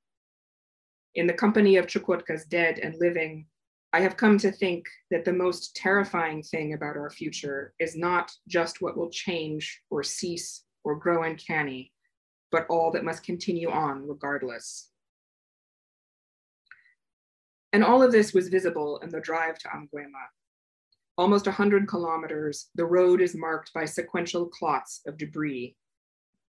In 1.14 1.26
the 1.26 1.32
company 1.32 1.76
of 1.76 1.86
Chukotka's 1.86 2.44
dead 2.44 2.78
and 2.78 2.94
living, 2.98 3.46
I 3.92 4.00
have 4.00 4.16
come 4.16 4.38
to 4.38 4.50
think 4.50 4.86
that 5.10 5.24
the 5.24 5.32
most 5.32 5.76
terrifying 5.76 6.42
thing 6.42 6.72
about 6.72 6.96
our 6.96 7.10
future 7.10 7.74
is 7.78 7.96
not 7.96 8.32
just 8.48 8.82
what 8.82 8.96
will 8.96 9.10
change 9.10 9.82
or 9.90 10.02
cease 10.02 10.64
or 10.82 10.96
grow 10.96 11.22
uncanny, 11.22 11.92
but 12.54 12.66
all 12.68 12.92
that 12.92 13.02
must 13.02 13.24
continue 13.24 13.68
on 13.68 14.06
regardless. 14.06 14.90
And 17.72 17.82
all 17.82 18.00
of 18.00 18.12
this 18.12 18.32
was 18.32 18.46
visible 18.46 19.00
in 19.02 19.08
the 19.08 19.20
drive 19.20 19.58
to 19.58 19.68
Amguema. 19.70 20.26
Almost 21.18 21.46
100 21.46 21.88
kilometers, 21.88 22.68
the 22.76 22.84
road 22.84 23.20
is 23.20 23.34
marked 23.34 23.74
by 23.74 23.86
sequential 23.86 24.46
clots 24.46 25.00
of 25.04 25.18
debris 25.18 25.74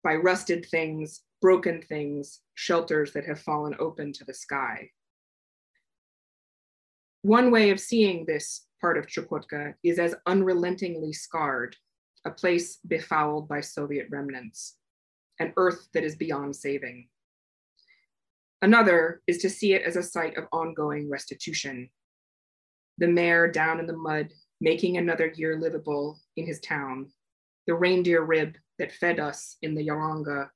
by 0.03 0.13
rusted 0.13 0.67
things, 0.69 1.23
broken 1.41 1.81
things, 1.81 2.41
shelters 2.53 3.11
that 3.13 3.25
have 3.25 3.39
fallen 3.39 3.75
open 3.79 4.13
to 4.13 4.25
the 4.25 4.33
sky. 4.35 4.87
One 7.23 7.49
way 7.49 7.71
of 7.71 7.79
seeing 7.79 8.25
this 8.25 8.67
part 8.79 8.99
of 8.99 9.07
Chukotka 9.07 9.73
is 9.81 9.97
as 9.97 10.13
unrelentingly 10.27 11.13
scarred, 11.13 11.75
a 12.25 12.29
place 12.29 12.77
befouled 12.87 13.47
by 13.47 13.61
Soviet 13.61 14.05
remnants, 14.11 14.75
an 15.39 15.53
earth 15.57 15.87
that 15.93 16.03
is 16.03 16.15
beyond 16.15 16.55
saving. 16.55 17.07
Another 18.61 19.21
is 19.27 19.39
to 19.39 19.49
see 19.49 19.73
it 19.73 19.83
as 19.83 19.95
a 19.95 20.03
site 20.03 20.37
of 20.37 20.47
ongoing 20.51 21.09
restitution. 21.09 21.89
The 22.97 23.07
mayor 23.07 23.47
down 23.47 23.79
in 23.79 23.85
the 23.85 23.97
mud, 23.97 24.31
making 24.61 24.97
another 24.97 25.27
year 25.35 25.59
livable 25.59 26.19
in 26.37 26.47
his 26.47 26.59
town, 26.61 27.11
the 27.67 27.75
reindeer 27.75 28.23
rib 28.23 28.55
that 28.79 28.93
fed 28.93 29.19
us 29.19 29.57
in 29.61 29.75
the 29.75 29.85
Yaranga, 29.85 30.49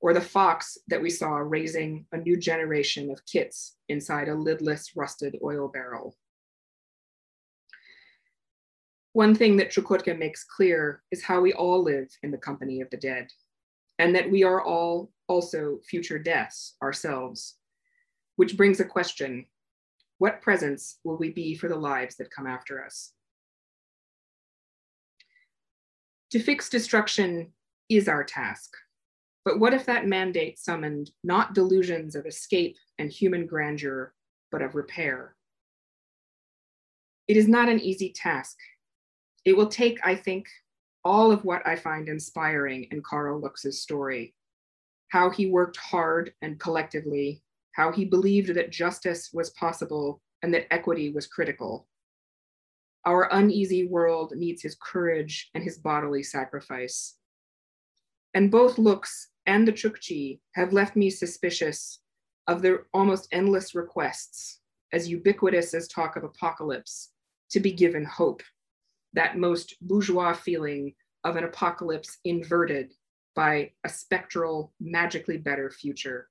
or 0.00 0.14
the 0.14 0.20
fox 0.20 0.78
that 0.88 1.00
we 1.00 1.10
saw 1.10 1.36
raising 1.36 2.06
a 2.12 2.16
new 2.16 2.36
generation 2.36 3.10
of 3.10 3.24
kits 3.26 3.76
inside 3.88 4.28
a 4.28 4.34
lidless 4.34 4.96
rusted 4.96 5.36
oil 5.42 5.68
barrel. 5.68 6.16
One 9.12 9.34
thing 9.34 9.56
that 9.56 9.70
Chukotka 9.70 10.18
makes 10.18 10.44
clear 10.44 11.02
is 11.10 11.22
how 11.22 11.40
we 11.40 11.52
all 11.52 11.82
live 11.82 12.08
in 12.22 12.30
the 12.30 12.38
company 12.38 12.80
of 12.80 12.90
the 12.90 12.96
dead, 12.96 13.28
and 14.00 14.16
that 14.16 14.30
we 14.30 14.42
are 14.42 14.62
all 14.62 15.12
also 15.28 15.78
future 15.84 16.18
deaths 16.18 16.74
ourselves, 16.82 17.56
which 18.36 18.56
brings 18.56 18.80
a 18.80 18.84
question 18.84 19.44
what 20.16 20.40
presence 20.40 20.98
will 21.04 21.18
we 21.18 21.30
be 21.30 21.54
for 21.54 21.68
the 21.68 21.76
lives 21.76 22.16
that 22.16 22.30
come 22.30 22.46
after 22.46 22.82
us? 22.84 23.12
To 26.30 26.38
fix 26.40 26.70
destruction 26.70 27.52
is 27.90 28.08
our 28.08 28.24
task. 28.24 28.74
But 29.44 29.58
what 29.58 29.74
if 29.74 29.84
that 29.86 30.06
mandate 30.06 30.58
summoned 30.58 31.10
not 31.22 31.54
delusions 31.54 32.14
of 32.14 32.26
escape 32.26 32.76
and 32.98 33.10
human 33.10 33.46
grandeur, 33.46 34.14
but 34.50 34.62
of 34.62 34.74
repair? 34.74 35.36
It 37.28 37.36
is 37.36 37.48
not 37.48 37.68
an 37.68 37.80
easy 37.80 38.12
task. 38.14 38.56
It 39.44 39.56
will 39.56 39.68
take, 39.68 39.98
I 40.04 40.14
think, 40.14 40.48
all 41.04 41.32
of 41.32 41.44
what 41.44 41.66
I 41.66 41.76
find 41.76 42.08
inspiring 42.08 42.86
in 42.90 43.02
Karl 43.02 43.40
Luks's 43.40 43.82
story. 43.82 44.34
How 45.08 45.30
he 45.30 45.46
worked 45.46 45.76
hard 45.76 46.32
and 46.42 46.58
collectively, 46.60 47.42
how 47.72 47.92
he 47.92 48.04
believed 48.04 48.54
that 48.54 48.70
justice 48.70 49.30
was 49.32 49.50
possible 49.50 50.20
and 50.42 50.52
that 50.54 50.72
equity 50.72 51.10
was 51.10 51.26
critical, 51.26 51.88
our 53.06 53.28
uneasy 53.32 53.86
world 53.86 54.32
needs 54.36 54.62
his 54.62 54.76
courage 54.80 55.50
and 55.54 55.64
his 55.64 55.78
bodily 55.78 56.22
sacrifice. 56.22 57.16
And 58.34 58.50
both 58.50 58.78
Lux 58.78 59.28
and 59.46 59.66
the 59.66 59.72
Chukchi 59.72 60.40
have 60.54 60.72
left 60.72 60.96
me 60.96 61.08
suspicious 61.08 62.00
of 62.46 62.60
their 62.60 62.86
almost 62.92 63.28
endless 63.32 63.74
requests, 63.74 64.60
as 64.92 65.08
ubiquitous 65.08 65.72
as 65.72 65.88
talk 65.88 66.16
of 66.16 66.24
apocalypse, 66.24 67.12
to 67.50 67.60
be 67.60 67.72
given 67.72 68.04
hope, 68.04 68.42
that 69.14 69.38
most 69.38 69.74
bourgeois 69.80 70.32
feeling 70.32 70.94
of 71.24 71.36
an 71.36 71.44
apocalypse 71.44 72.18
inverted 72.24 72.92
by 73.34 73.72
a 73.84 73.88
spectral, 73.88 74.72
magically 74.80 75.38
better 75.38 75.70
future. 75.70 76.28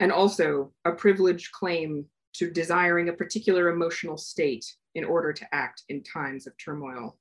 And 0.00 0.10
also 0.10 0.72
a 0.84 0.92
privileged 0.92 1.52
claim 1.52 2.06
to 2.34 2.50
desiring 2.50 3.08
a 3.08 3.12
particular 3.12 3.68
emotional 3.68 4.16
state 4.16 4.64
in 4.94 5.04
order 5.04 5.32
to 5.32 5.54
act 5.54 5.82
in 5.88 6.02
times 6.02 6.46
of 6.46 6.56
turmoil. 6.56 7.18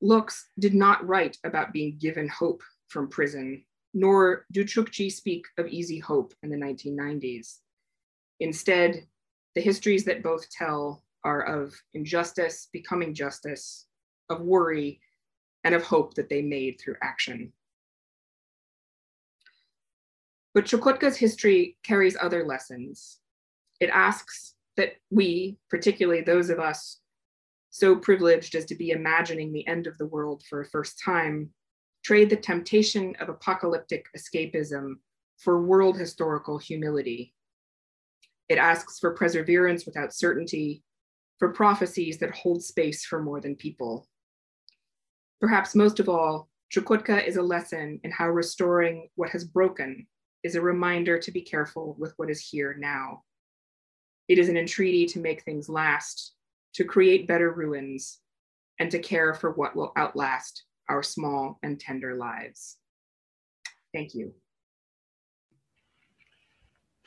Luks 0.00 0.48
did 0.58 0.74
not 0.74 1.06
write 1.06 1.36
about 1.44 1.72
being 1.72 1.98
given 1.98 2.28
hope 2.28 2.62
from 2.88 3.08
prison, 3.08 3.64
nor 3.94 4.46
do 4.52 4.64
Chukchi 4.64 5.10
speak 5.10 5.44
of 5.58 5.66
easy 5.68 5.98
hope 5.98 6.32
in 6.42 6.50
the 6.50 6.56
1990s. 6.56 7.58
Instead, 8.40 9.06
the 9.54 9.60
histories 9.60 10.04
that 10.04 10.22
both 10.22 10.48
tell 10.50 11.02
are 11.24 11.42
of 11.42 11.74
injustice 11.94 12.68
becoming 12.72 13.14
justice, 13.14 13.86
of 14.28 14.40
worry, 14.40 15.00
and 15.64 15.74
of 15.74 15.82
hope 15.82 16.14
that 16.14 16.28
they 16.28 16.42
made 16.42 16.80
through 16.80 16.96
action. 17.02 17.52
But 20.54 20.64
Chukotka's 20.64 21.16
history 21.16 21.76
carries 21.82 22.16
other 22.20 22.44
lessons, 22.44 23.18
it 23.80 23.90
asks 23.90 24.54
that 24.76 24.94
we, 25.10 25.58
particularly 25.70 26.22
those 26.22 26.50
of 26.50 26.58
us 26.58 27.00
so 27.70 27.96
privileged 27.96 28.54
as 28.54 28.64
to 28.66 28.74
be 28.74 28.90
imagining 28.90 29.52
the 29.52 29.66
end 29.66 29.86
of 29.86 29.98
the 29.98 30.06
world 30.06 30.42
for 30.48 30.62
a 30.62 30.68
first 30.68 31.00
time, 31.04 31.50
trade 32.04 32.30
the 32.30 32.36
temptation 32.36 33.14
of 33.20 33.28
apocalyptic 33.28 34.06
escapism 34.16 34.94
for 35.36 35.62
world 35.62 35.96
historical 35.98 36.58
humility. 36.58 37.34
It 38.48 38.58
asks 38.58 38.98
for 38.98 39.12
perseverance 39.12 39.84
without 39.84 40.14
certainty, 40.14 40.82
for 41.38 41.52
prophecies 41.52 42.18
that 42.18 42.34
hold 42.34 42.62
space 42.62 43.04
for 43.04 43.22
more 43.22 43.40
than 43.40 43.54
people. 43.54 44.08
Perhaps 45.40 45.74
most 45.74 46.00
of 46.00 46.08
all, 46.08 46.48
Chukotka 46.74 47.26
is 47.26 47.36
a 47.36 47.42
lesson 47.42 48.00
in 48.02 48.10
how 48.10 48.28
restoring 48.28 49.08
what 49.14 49.30
has 49.30 49.44
broken 49.44 50.06
is 50.42 50.54
a 50.54 50.60
reminder 50.60 51.18
to 51.18 51.30
be 51.30 51.40
careful 51.40 51.96
with 51.98 52.12
what 52.16 52.30
is 52.30 52.40
here 52.40 52.76
now. 52.78 53.22
It 54.28 54.38
is 54.38 54.48
an 54.48 54.56
entreaty 54.56 55.06
to 55.06 55.20
make 55.20 55.42
things 55.42 55.68
last, 55.68 56.34
to 56.74 56.84
create 56.84 57.26
better 57.26 57.52
ruins, 57.52 58.18
and 58.78 58.90
to 58.90 58.98
care 58.98 59.34
for 59.34 59.52
what 59.52 59.74
will 59.74 59.92
outlast 59.96 60.64
our 60.88 61.02
small 61.02 61.58
and 61.62 61.80
tender 61.80 62.14
lives. 62.14 62.76
Thank 63.94 64.14
you. 64.14 64.34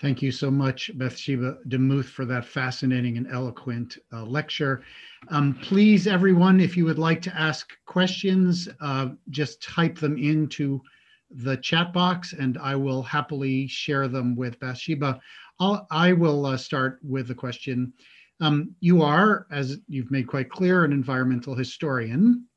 Thank 0.01 0.23
you 0.23 0.31
so 0.31 0.49
much, 0.49 0.89
Bathsheba 0.97 1.59
DeMuth, 1.67 2.05
for 2.05 2.25
that 2.25 2.43
fascinating 2.43 3.17
and 3.17 3.27
eloquent 3.27 3.99
uh, 4.11 4.23
lecture. 4.23 4.81
Um, 5.27 5.53
please, 5.61 6.07
everyone, 6.07 6.59
if 6.59 6.75
you 6.75 6.85
would 6.85 6.97
like 6.97 7.21
to 7.21 7.37
ask 7.39 7.71
questions, 7.85 8.67
uh, 8.79 9.09
just 9.29 9.61
type 9.61 9.99
them 9.99 10.17
into 10.17 10.81
the 11.29 11.55
chat 11.57 11.93
box 11.93 12.33
and 12.33 12.57
I 12.57 12.75
will 12.75 13.03
happily 13.03 13.67
share 13.67 14.07
them 14.07 14.35
with 14.35 14.59
Bathsheba. 14.59 15.21
I'll, 15.59 15.85
I 15.91 16.13
will 16.13 16.47
uh, 16.47 16.57
start 16.57 16.97
with 17.03 17.29
a 17.29 17.35
question. 17.35 17.93
Um, 18.39 18.73
you 18.79 19.03
are, 19.03 19.45
as 19.51 19.77
you've 19.87 20.09
made 20.09 20.25
quite 20.25 20.49
clear, 20.49 20.83
an 20.83 20.93
environmental 20.93 21.53
historian, 21.53 22.47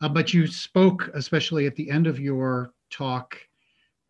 uh, 0.00 0.08
but 0.08 0.32
you 0.32 0.46
spoke, 0.46 1.10
especially 1.12 1.66
at 1.66 1.76
the 1.76 1.90
end 1.90 2.06
of 2.06 2.18
your 2.18 2.72
talk, 2.90 3.36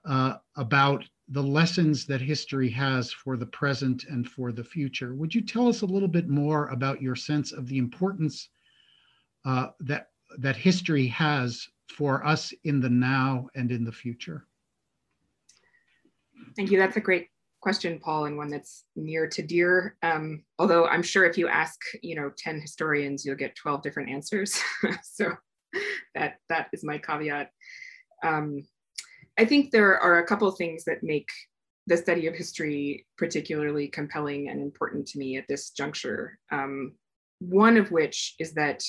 uh, 0.04 0.36
about 0.56 1.04
the 1.30 1.42
lessons 1.42 2.06
that 2.06 2.20
history 2.20 2.68
has 2.68 3.12
for 3.12 3.36
the 3.36 3.46
present 3.46 4.04
and 4.04 4.28
for 4.28 4.50
the 4.50 4.64
future. 4.64 5.14
Would 5.14 5.34
you 5.34 5.40
tell 5.40 5.68
us 5.68 5.82
a 5.82 5.86
little 5.86 6.08
bit 6.08 6.28
more 6.28 6.66
about 6.68 7.00
your 7.00 7.14
sense 7.14 7.52
of 7.52 7.68
the 7.68 7.78
importance 7.78 8.48
uh, 9.44 9.68
that 9.80 10.08
that 10.38 10.56
history 10.56 11.06
has 11.08 11.66
for 11.88 12.24
us 12.26 12.52
in 12.64 12.80
the 12.80 12.88
now 12.88 13.48
and 13.54 13.70
in 13.70 13.84
the 13.84 13.92
future? 13.92 14.46
Thank 16.56 16.70
you. 16.70 16.78
That's 16.78 16.96
a 16.96 17.00
great 17.00 17.28
question, 17.60 17.98
Paul, 17.98 18.24
and 18.24 18.36
one 18.36 18.48
that's 18.48 18.84
near 18.96 19.28
to 19.28 19.42
dear. 19.42 19.96
Um, 20.02 20.44
although 20.58 20.86
I'm 20.86 21.02
sure 21.02 21.24
if 21.24 21.36
you 21.36 21.48
ask, 21.48 21.78
you 22.02 22.14
know, 22.14 22.30
10 22.36 22.60
historians, 22.60 23.24
you'll 23.24 23.36
get 23.36 23.54
12 23.56 23.82
different 23.82 24.10
answers. 24.10 24.60
so 25.02 25.32
that 26.14 26.36
that 26.48 26.68
is 26.72 26.84
my 26.84 26.98
caveat. 26.98 27.50
Um, 28.22 28.62
I 29.40 29.46
think 29.46 29.70
there 29.70 29.98
are 29.98 30.18
a 30.18 30.26
couple 30.26 30.46
of 30.46 30.58
things 30.58 30.84
that 30.84 31.02
make 31.02 31.30
the 31.86 31.96
study 31.96 32.26
of 32.26 32.34
history 32.34 33.06
particularly 33.16 33.88
compelling 33.88 34.50
and 34.50 34.60
important 34.60 35.08
to 35.08 35.18
me 35.18 35.38
at 35.38 35.48
this 35.48 35.70
juncture. 35.70 36.38
Um, 36.52 36.92
one 37.38 37.78
of 37.78 37.90
which 37.90 38.34
is 38.38 38.52
that 38.52 38.84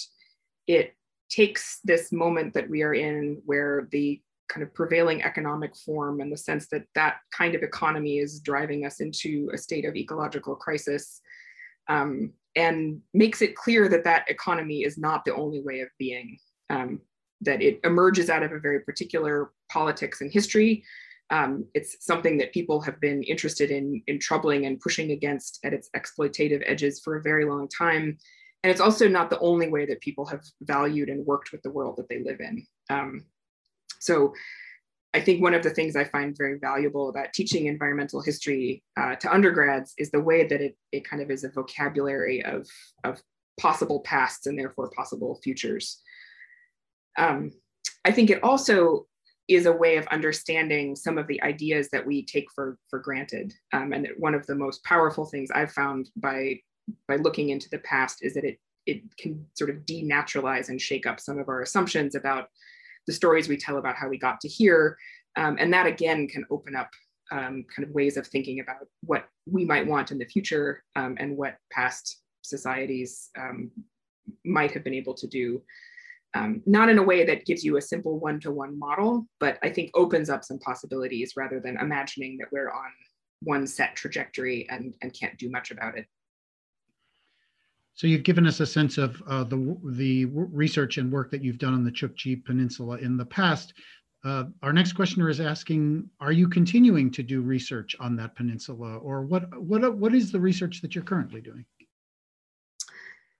it 0.68 0.93
takes 1.30 1.80
this 1.86 2.12
moment 2.12 2.54
that 2.54 2.70
we 2.70 2.82
are 2.82 2.93
in 2.93 3.41
where 3.45 3.88
the 3.93 4.22
kind 4.49 4.62
of 4.62 4.74
prevailing 4.74 5.24
economic 5.24 5.74
form 5.74 6.20
and 6.20 6.30
the 6.30 6.38
sense 6.38 6.68
that 6.68 6.84
that 6.95 7.20
kind 7.32 7.56
of 7.56 7.64
economy 7.64 8.18
is 8.18 8.41
driving 8.41 8.86
us 8.86 8.99
into 8.99 9.49
a 9.54 9.58
state 9.58 9.86
of 9.86 9.95
ecological 9.95 10.58
crisis 10.58 11.22
um, 11.88 12.34
and 12.58 12.99
makes 13.14 13.41
it 13.41 13.56
clear 13.56 13.88
that 13.88 14.04
that 14.04 14.30
economy 14.30 14.84
is 14.84 14.97
not 14.97 15.24
the 15.24 15.34
only 15.34 15.62
way 15.62 15.80
of 15.80 15.88
being 15.97 16.38
um, 16.70 16.99
that 17.41 17.61
it 17.61 17.79
emerges 17.83 18.29
out 18.29 18.43
of 18.43 18.51
a 18.51 18.59
very 18.59 18.81
particular 18.81 19.51
politics 19.69 20.21
and 20.21 20.31
history. 20.31 20.83
Um, 21.29 21.65
it's 21.73 22.05
something 22.05 22.37
that 22.39 22.53
people 22.53 22.81
have 22.81 22.99
been 22.99 23.23
interested 23.23 23.71
in 23.71 24.01
in 24.07 24.19
troubling 24.19 24.65
and 24.65 24.79
pushing 24.79 25.11
against 25.11 25.59
at 25.63 25.73
its 25.73 25.89
exploitative 25.95 26.61
edges 26.65 26.99
for 27.03 27.17
a 27.17 27.21
very 27.21 27.45
long 27.45 27.67
time. 27.69 28.17
And 28.63 28.69
it's 28.69 28.81
also 28.81 29.07
not 29.07 29.29
the 29.29 29.39
only 29.39 29.69
way 29.69 29.85
that 29.85 30.01
people 30.01 30.25
have 30.27 30.43
valued 30.61 31.09
and 31.09 31.25
worked 31.25 31.51
with 31.51 31.61
the 31.63 31.71
world 31.71 31.95
that 31.97 32.09
they 32.09 32.21
live 32.23 32.41
in. 32.41 32.65
Um, 32.89 33.25
so 33.99 34.33
I 35.13 35.19
think 35.19 35.41
one 35.41 35.53
of 35.53 35.63
the 35.63 35.71
things 35.71 35.95
I 35.95 36.05
find 36.05 36.37
very 36.37 36.57
valuable 36.57 37.09
about 37.09 37.33
teaching 37.33 37.65
environmental 37.65 38.21
history 38.21 38.83
uh, 38.97 39.15
to 39.15 39.33
undergrads 39.33 39.93
is 39.97 40.09
the 40.09 40.21
way 40.21 40.47
that 40.47 40.61
it, 40.61 40.77
it 40.91 41.07
kind 41.07 41.21
of 41.21 41.29
is 41.29 41.43
a 41.43 41.49
vocabulary 41.49 42.43
of, 42.45 42.67
of 43.03 43.21
possible 43.59 43.99
pasts 44.01 44.47
and 44.47 44.57
therefore 44.57 44.91
possible 44.95 45.39
futures. 45.43 46.01
Um, 47.18 47.51
I 48.05 48.12
think 48.12 48.30
it 48.30 48.43
also 48.43 49.07
is 49.47 49.66
a 49.66 49.72
way 49.72 49.97
of 49.97 50.07
understanding 50.07 50.95
some 50.95 51.18
of 51.18 51.28
the 51.28 51.41
ideas 51.43 51.89
that 51.91 52.05
we 52.05 52.26
take 52.26 52.49
for, 52.53 52.78
for 52.89 52.99
granted. 52.99 53.53
Um, 53.74 53.91
and 53.91 54.07
one 54.18 54.34
of 54.34 54.45
the 54.47 54.55
most 54.55 54.84
powerful 54.84 55.26
things 55.26 55.51
I've 55.51 55.74
found 55.74 56.09
by, 56.16 56.59
by 57.07 57.18
looking 57.18 57.49
into 57.49 57.70
the 57.70 57.80
past 57.80 58.20
is 58.22 58.34
that 58.36 58.45
it, 58.45 58.59
it 58.86 59.01
can 59.18 59.45
sort 59.53 59.70
of 59.70 59.78
denaturalize 59.86 60.70
and 60.70 60.80
shake 60.80 61.05
up 61.05 61.20
some 61.20 61.38
of 61.38 61.49
our 61.49 61.62
assumptions 61.62 62.16
about 62.16 62.47
the 63.07 63.14
stories 63.14 63.49
we 63.49 63.57
tell 63.57 63.78
about 63.78 63.95
how 63.95 64.07
we 64.07 64.18
got 64.18 64.39
to 64.41 64.47
here. 64.47 64.97
Um, 65.36 65.57
and 65.59 65.74
that 65.74 65.86
again 65.86 66.28
can 66.28 66.45
open 66.49 66.76
up 66.76 66.89
um, 67.32 67.66
kind 67.74 67.88
of 67.88 67.93
ways 67.93 68.18
of 68.18 68.28
thinking 68.28 68.59
about 68.59 68.88
what 69.01 69.28
we 69.49 69.66
might 69.66 69.88
want 69.88 70.12
in 70.12 70.18
the 70.18 70.26
future 70.26 70.84
um, 70.95 71.16
and 71.20 71.36
what 71.36 71.57
past 71.72 72.22
societies 72.41 73.30
um, 73.38 73.72
might 74.45 74.72
have 74.72 74.84
been 74.84 74.93
able 74.93 75.14
to 75.16 75.28
do. 75.28 75.62
Um, 76.34 76.61
not 76.65 76.88
in 76.88 76.97
a 76.97 77.03
way 77.03 77.25
that 77.25 77.45
gives 77.45 77.63
you 77.63 77.75
a 77.75 77.82
simple 77.82 78.17
one-to-one 78.17 78.79
model, 78.79 79.27
but 79.39 79.57
I 79.61 79.69
think 79.69 79.91
opens 79.93 80.29
up 80.29 80.45
some 80.45 80.59
possibilities 80.59 81.34
rather 81.36 81.59
than 81.59 81.77
imagining 81.77 82.38
that 82.38 82.47
we're 82.53 82.71
on 82.71 82.89
one 83.41 83.67
set 83.67 83.95
trajectory 83.95 84.67
and, 84.69 84.93
and 85.01 85.13
can't 85.13 85.38
do 85.38 85.49
much 85.49 85.71
about 85.71 85.97
it. 85.97 86.05
So 87.95 88.07
you've 88.07 88.23
given 88.23 88.47
us 88.47 88.61
a 88.61 88.65
sense 88.65 88.97
of 88.97 89.21
uh, 89.27 89.43
the, 89.43 89.77
the 89.84 90.25
research 90.25 90.97
and 90.97 91.11
work 91.11 91.32
that 91.32 91.43
you've 91.43 91.57
done 91.57 91.73
on 91.73 91.84
the 91.84 91.91
Chukchi 91.91 92.43
Peninsula 92.43 92.97
in 92.97 93.17
the 93.17 93.25
past. 93.25 93.73
Uh, 94.23 94.45
our 94.63 94.71
next 94.71 94.93
questioner 94.93 95.29
is 95.29 95.41
asking, 95.41 96.09
are 96.19 96.32
you 96.32 96.47
continuing 96.47 97.11
to 97.11 97.23
do 97.23 97.41
research 97.41 97.95
on 97.99 98.15
that 98.15 98.36
peninsula 98.36 98.97
or 98.97 99.23
what, 99.23 99.43
what, 99.59 99.97
what 99.97 100.15
is 100.15 100.32
the 100.32 100.39
research 100.39 100.82
that 100.82 100.95
you're 100.95 101.03
currently 101.03 101.41
doing? 101.41 101.65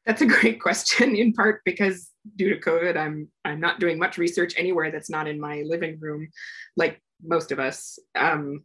That's 0.05 0.21
a 0.21 0.25
great 0.25 0.61
question, 0.61 1.15
in 1.15 1.33
part 1.33 1.61
because 1.65 2.09
due 2.35 2.49
to 2.53 2.59
COVID, 2.59 2.97
I'm, 2.97 3.29
I'm 3.45 3.59
not 3.59 3.79
doing 3.79 3.99
much 3.99 4.17
research 4.17 4.53
anywhere 4.57 4.91
that's 4.91 5.09
not 5.09 5.27
in 5.27 5.39
my 5.39 5.63
living 5.65 5.99
room, 5.99 6.29
like 6.75 7.01
most 7.23 7.51
of 7.51 7.59
us. 7.59 7.99
Um, 8.15 8.63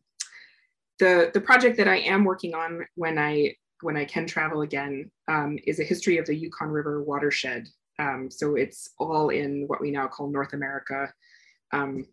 the, 0.98 1.30
the 1.34 1.40
project 1.40 1.76
that 1.76 1.88
I 1.88 1.98
am 1.98 2.24
working 2.24 2.54
on 2.54 2.86
when 2.94 3.18
I 3.18 3.54
when 3.82 3.96
I 3.96 4.04
can 4.04 4.26
travel 4.26 4.62
again, 4.62 5.10
um, 5.28 5.58
is 5.66 5.80
a 5.80 5.84
history 5.84 6.18
of 6.18 6.26
the 6.26 6.34
Yukon 6.34 6.68
River 6.68 7.02
watershed. 7.02 7.68
Um, 7.98 8.28
so 8.30 8.54
it's 8.54 8.90
all 8.98 9.30
in 9.30 9.64
what 9.66 9.80
we 9.80 9.90
now 9.90 10.06
call 10.06 10.30
North 10.30 10.52
America, 10.52 11.12
um, 11.72 12.06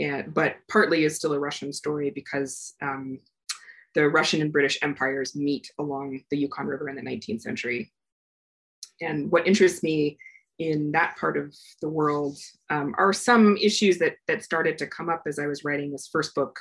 and, 0.00 0.32
but 0.32 0.56
partly 0.68 1.04
is 1.04 1.16
still 1.16 1.34
a 1.34 1.38
Russian 1.38 1.72
story 1.72 2.10
because 2.10 2.74
um, 2.82 3.20
the 3.94 4.08
Russian 4.08 4.40
and 4.40 4.52
British 4.52 4.78
empires 4.82 5.36
meet 5.36 5.70
along 5.78 6.20
the 6.30 6.38
Yukon 6.38 6.66
River 6.66 6.88
in 6.88 6.96
the 6.96 7.02
19th 7.02 7.42
century. 7.42 7.92
And 9.00 9.30
what 9.30 9.46
interests 9.46 9.82
me 9.82 10.18
in 10.58 10.92
that 10.92 11.16
part 11.16 11.36
of 11.36 11.54
the 11.80 11.88
world 11.88 12.38
um, 12.70 12.94
are 12.96 13.12
some 13.12 13.56
issues 13.56 13.98
that, 13.98 14.16
that 14.28 14.44
started 14.44 14.78
to 14.78 14.86
come 14.86 15.08
up 15.08 15.22
as 15.26 15.38
I 15.38 15.46
was 15.46 15.64
writing 15.64 15.90
this 15.90 16.08
first 16.08 16.34
book. 16.34 16.58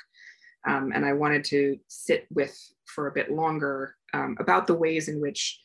Um, 0.68 0.92
and 0.96 1.06
I 1.06 1.14
wanted 1.14 1.44
to 1.46 1.78
sit 1.88 2.26
with 2.32 2.58
for 2.86 3.08
a 3.08 3.12
bit 3.12 3.32
longer 3.32 3.96
um, 4.14 4.38
about 4.40 4.66
the 4.66 4.74
ways 4.74 5.10
in 5.10 5.20
which 5.22 5.60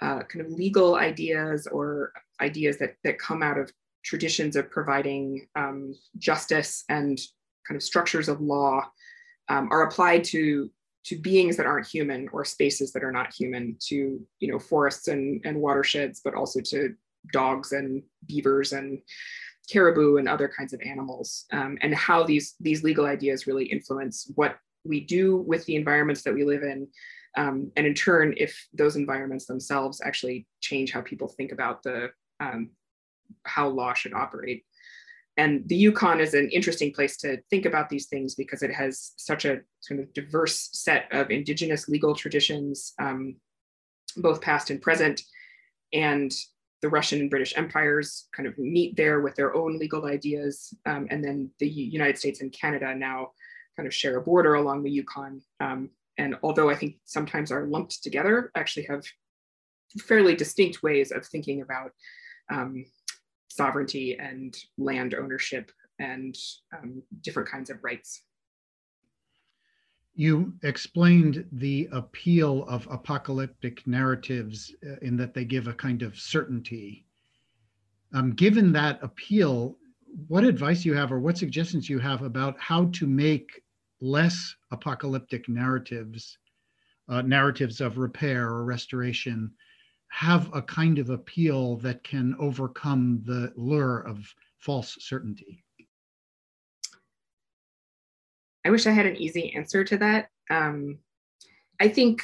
uh, 0.00 0.22
kind 0.22 0.44
of 0.44 0.50
legal 0.50 0.96
ideas 0.96 1.66
or 1.66 2.12
ideas 2.40 2.78
that, 2.78 2.96
that 3.04 3.18
come 3.18 3.42
out 3.42 3.58
of 3.58 3.70
traditions 4.02 4.56
of 4.56 4.70
providing 4.70 5.46
um, 5.54 5.94
justice 6.18 6.84
and 6.88 7.20
kind 7.68 7.76
of 7.76 7.82
structures 7.82 8.28
of 8.28 8.40
law 8.40 8.84
um, 9.48 9.68
are 9.70 9.82
applied 9.82 10.24
to 10.24 10.70
to 11.04 11.18
beings 11.18 11.56
that 11.56 11.66
aren't 11.66 11.86
human 11.86 12.28
or 12.32 12.44
spaces 12.44 12.92
that 12.92 13.04
are 13.04 13.12
not 13.12 13.32
human 13.32 13.76
to 13.80 14.20
you 14.40 14.50
know 14.50 14.58
forests 14.58 15.08
and, 15.08 15.40
and 15.44 15.56
watersheds 15.60 16.20
but 16.24 16.34
also 16.34 16.60
to 16.60 16.94
dogs 17.32 17.72
and 17.72 18.02
beavers 18.26 18.72
and 18.72 19.00
caribou 19.70 20.16
and 20.16 20.28
other 20.28 20.48
kinds 20.48 20.72
of 20.72 20.80
animals 20.82 21.44
um, 21.52 21.78
and 21.82 21.94
how 21.94 22.22
these 22.22 22.54
these 22.60 22.82
legal 22.82 23.06
ideas 23.06 23.46
really 23.46 23.64
influence 23.66 24.30
what 24.34 24.56
we 24.84 25.00
do 25.00 25.36
with 25.36 25.64
the 25.66 25.76
environments 25.76 26.22
that 26.22 26.34
we 26.34 26.44
live 26.44 26.62
in 26.62 26.88
um, 27.36 27.72
and 27.76 27.86
in 27.86 27.94
turn, 27.94 28.34
if 28.36 28.66
those 28.74 28.96
environments 28.96 29.46
themselves 29.46 30.00
actually 30.04 30.46
change 30.60 30.92
how 30.92 31.00
people 31.00 31.28
think 31.28 31.52
about 31.52 31.82
the 31.82 32.10
um, 32.40 32.70
how 33.44 33.68
law 33.68 33.94
should 33.94 34.12
operate. 34.12 34.64
And 35.36 35.66
the 35.66 35.76
Yukon 35.76 36.20
is 36.20 36.34
an 36.34 36.50
interesting 36.50 36.92
place 36.92 37.16
to 37.18 37.38
think 37.48 37.64
about 37.64 37.88
these 37.88 38.06
things 38.06 38.34
because 38.34 38.62
it 38.62 38.72
has 38.72 39.12
such 39.16 39.44
a 39.44 39.60
sort 39.80 40.00
of 40.00 40.12
diverse 40.12 40.68
set 40.72 41.06
of 41.10 41.30
indigenous 41.30 41.88
legal 41.88 42.14
traditions, 42.14 42.92
um, 42.98 43.36
both 44.16 44.42
past 44.42 44.68
and 44.70 44.82
present. 44.82 45.22
And 45.92 46.32
the 46.82 46.88
Russian 46.88 47.20
and 47.20 47.30
British 47.30 47.56
empires 47.56 48.28
kind 48.36 48.46
of 48.46 48.58
meet 48.58 48.96
there 48.96 49.20
with 49.20 49.34
their 49.36 49.54
own 49.54 49.78
legal 49.78 50.04
ideas. 50.04 50.74
Um, 50.84 51.06
and 51.10 51.24
then 51.24 51.50
the 51.60 51.68
United 51.68 52.18
States 52.18 52.42
and 52.42 52.52
Canada 52.52 52.94
now 52.94 53.30
kind 53.76 53.86
of 53.86 53.94
share 53.94 54.18
a 54.18 54.22
border 54.22 54.54
along 54.54 54.82
the 54.82 54.90
Yukon. 54.90 55.40
Um, 55.60 55.90
and 56.18 56.36
although 56.42 56.68
I 56.68 56.74
think 56.74 56.96
sometimes 57.04 57.50
are 57.50 57.66
lumped 57.66 58.02
together, 58.02 58.50
actually 58.54 58.86
have 58.90 59.04
fairly 60.00 60.34
distinct 60.34 60.82
ways 60.82 61.10
of 61.10 61.24
thinking 61.26 61.62
about 61.62 61.92
um, 62.50 62.84
sovereignty 63.54 64.18
and 64.18 64.56
land 64.78 65.14
ownership 65.14 65.70
and 65.98 66.36
um, 66.76 67.02
different 67.20 67.48
kinds 67.48 67.70
of 67.70 67.82
rights. 67.82 68.22
You 70.14 70.54
explained 70.62 71.46
the 71.52 71.88
appeal 71.92 72.64
of 72.64 72.86
apocalyptic 72.90 73.86
narratives 73.86 74.74
uh, 74.86 74.96
in 75.00 75.16
that 75.16 75.32
they 75.32 75.44
give 75.44 75.68
a 75.68 75.74
kind 75.74 76.02
of 76.02 76.18
certainty. 76.18 77.06
Um, 78.12 78.32
given 78.32 78.72
that 78.72 78.98
appeal, 79.02 79.78
what 80.28 80.44
advice 80.44 80.84
you 80.84 80.94
have 80.94 81.12
or 81.12 81.20
what 81.20 81.38
suggestions 81.38 81.88
you 81.88 81.98
have 81.98 82.22
about 82.22 82.58
how 82.58 82.86
to 82.92 83.06
make 83.06 83.62
less 84.02 84.54
apocalyptic 84.70 85.48
narratives, 85.48 86.36
uh, 87.08 87.22
narratives 87.22 87.80
of 87.80 87.96
repair 87.96 88.48
or 88.48 88.64
restoration, 88.64 89.50
have 90.12 90.54
a 90.54 90.60
kind 90.60 90.98
of 90.98 91.08
appeal 91.08 91.76
that 91.76 92.04
can 92.04 92.36
overcome 92.38 93.22
the 93.24 93.50
lure 93.56 94.00
of 94.00 94.18
false 94.58 94.98
certainty? 95.00 95.64
I 98.62 98.70
wish 98.70 98.86
I 98.86 98.90
had 98.90 99.06
an 99.06 99.16
easy 99.16 99.54
answer 99.56 99.82
to 99.84 99.96
that. 99.96 100.28
Um, 100.50 100.98
I 101.80 101.88
think 101.88 102.20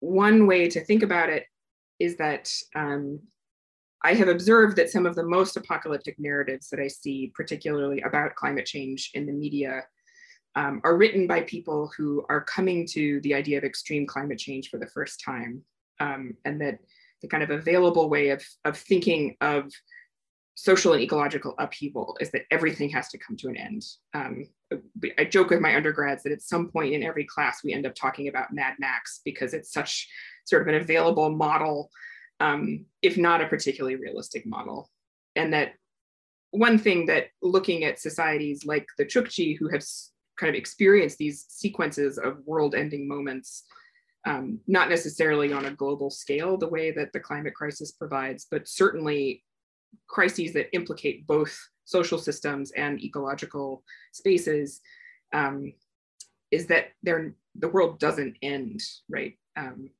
one 0.00 0.48
way 0.48 0.68
to 0.68 0.84
think 0.84 1.04
about 1.04 1.30
it 1.30 1.44
is 2.00 2.16
that 2.16 2.52
um, 2.74 3.20
I 4.02 4.14
have 4.14 4.28
observed 4.28 4.76
that 4.76 4.90
some 4.90 5.06
of 5.06 5.14
the 5.14 5.22
most 5.22 5.56
apocalyptic 5.56 6.16
narratives 6.18 6.70
that 6.70 6.80
I 6.80 6.88
see, 6.88 7.32
particularly 7.36 8.00
about 8.00 8.34
climate 8.34 8.66
change 8.66 9.12
in 9.14 9.26
the 9.26 9.32
media, 9.32 9.84
um, 10.56 10.80
are 10.82 10.96
written 10.96 11.28
by 11.28 11.42
people 11.42 11.92
who 11.96 12.26
are 12.28 12.42
coming 12.42 12.84
to 12.88 13.20
the 13.20 13.32
idea 13.32 13.58
of 13.58 13.64
extreme 13.64 14.08
climate 14.08 14.38
change 14.38 14.70
for 14.70 14.78
the 14.78 14.88
first 14.88 15.22
time. 15.24 15.62
Um, 16.00 16.34
and 16.44 16.60
that 16.60 16.80
the 17.22 17.28
kind 17.28 17.42
of 17.42 17.50
available 17.50 18.10
way 18.10 18.30
of, 18.30 18.44
of 18.64 18.76
thinking 18.76 19.36
of 19.40 19.70
social 20.54 20.92
and 20.92 21.02
ecological 21.02 21.54
upheaval 21.58 22.16
is 22.20 22.30
that 22.30 22.42
everything 22.50 22.90
has 22.90 23.08
to 23.08 23.18
come 23.18 23.36
to 23.36 23.48
an 23.48 23.56
end. 23.56 23.82
Um, 24.12 24.44
I 25.18 25.24
joke 25.24 25.50
with 25.50 25.60
my 25.60 25.74
undergrads 25.74 26.22
that 26.22 26.32
at 26.32 26.42
some 26.42 26.68
point 26.68 26.92
in 26.92 27.02
every 27.02 27.24
class 27.24 27.64
we 27.64 27.72
end 27.72 27.86
up 27.86 27.94
talking 27.94 28.28
about 28.28 28.52
Mad 28.52 28.74
Max 28.78 29.20
because 29.24 29.54
it's 29.54 29.72
such 29.72 30.08
sort 30.44 30.62
of 30.62 30.68
an 30.68 30.74
available 30.74 31.30
model, 31.30 31.90
um, 32.40 32.84
if 33.00 33.16
not 33.16 33.40
a 33.40 33.46
particularly 33.46 33.96
realistic 33.96 34.44
model. 34.44 34.90
And 35.36 35.54
that 35.54 35.72
one 36.50 36.78
thing 36.78 37.06
that 37.06 37.28
looking 37.40 37.84
at 37.84 37.98
societies 37.98 38.66
like 38.66 38.86
the 38.98 39.06
Chukchi 39.06 39.56
who 39.58 39.68
have 39.68 39.82
kind 40.38 40.50
of 40.50 40.54
experienced 40.54 41.18
these 41.18 41.46
sequences 41.48 42.18
of 42.18 42.38
world-ending 42.44 43.08
moments, 43.08 43.64
um, 44.24 44.60
not 44.66 44.88
necessarily 44.88 45.52
on 45.52 45.66
a 45.66 45.74
global 45.74 46.10
scale 46.10 46.56
the 46.56 46.68
way 46.68 46.90
that 46.92 47.12
the 47.12 47.20
climate 47.20 47.54
crisis 47.54 47.92
provides, 47.92 48.46
but 48.50 48.68
certainly 48.68 49.42
crises 50.08 50.52
that 50.52 50.74
implicate 50.74 51.26
both 51.26 51.56
social 51.84 52.18
systems 52.18 52.70
and 52.72 53.02
ecological 53.02 53.82
spaces 54.12 54.80
um, 55.32 55.72
is 56.50 56.66
that 56.66 56.88
the 57.02 57.68
world 57.68 57.98
doesn't 57.98 58.36
end, 58.42 58.80
right? 59.08 59.34
Um, 59.56 59.90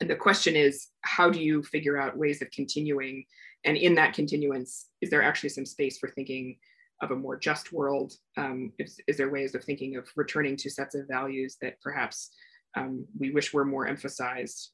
and 0.00 0.10
the 0.10 0.16
question 0.16 0.56
is, 0.56 0.88
how 1.02 1.30
do 1.30 1.40
you 1.40 1.62
figure 1.62 1.96
out 1.96 2.16
ways 2.16 2.42
of 2.42 2.50
continuing? 2.50 3.24
And 3.64 3.76
in 3.76 3.94
that 3.94 4.14
continuance, 4.14 4.88
is 5.00 5.10
there 5.10 5.22
actually 5.22 5.50
some 5.50 5.66
space 5.66 5.98
for 5.98 6.08
thinking 6.08 6.56
of 7.00 7.12
a 7.12 7.16
more 7.16 7.38
just 7.38 7.72
world? 7.72 8.14
Um, 8.36 8.72
is, 8.78 8.98
is, 9.06 9.16
there 9.16 9.30
ways 9.30 9.54
of 9.54 9.62
thinking 9.62 9.96
of 9.96 10.08
returning 10.16 10.56
to 10.56 10.70
sets 10.70 10.94
of 10.94 11.06
values 11.06 11.56
that 11.60 11.80
perhaps 11.82 12.30
um, 12.76 13.06
we 13.18 13.30
wish 13.30 13.52
were 13.52 13.64
more 13.64 13.86
emphasized? 13.86 14.70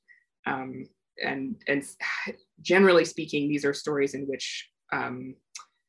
Um, 0.47 0.87
and, 1.23 1.57
and 1.67 1.85
generally 2.61 3.05
speaking, 3.05 3.49
these 3.49 3.65
are 3.65 3.75
stories 3.75 4.15
in 4.15 4.23
which 4.23 4.69
um, 4.93 5.35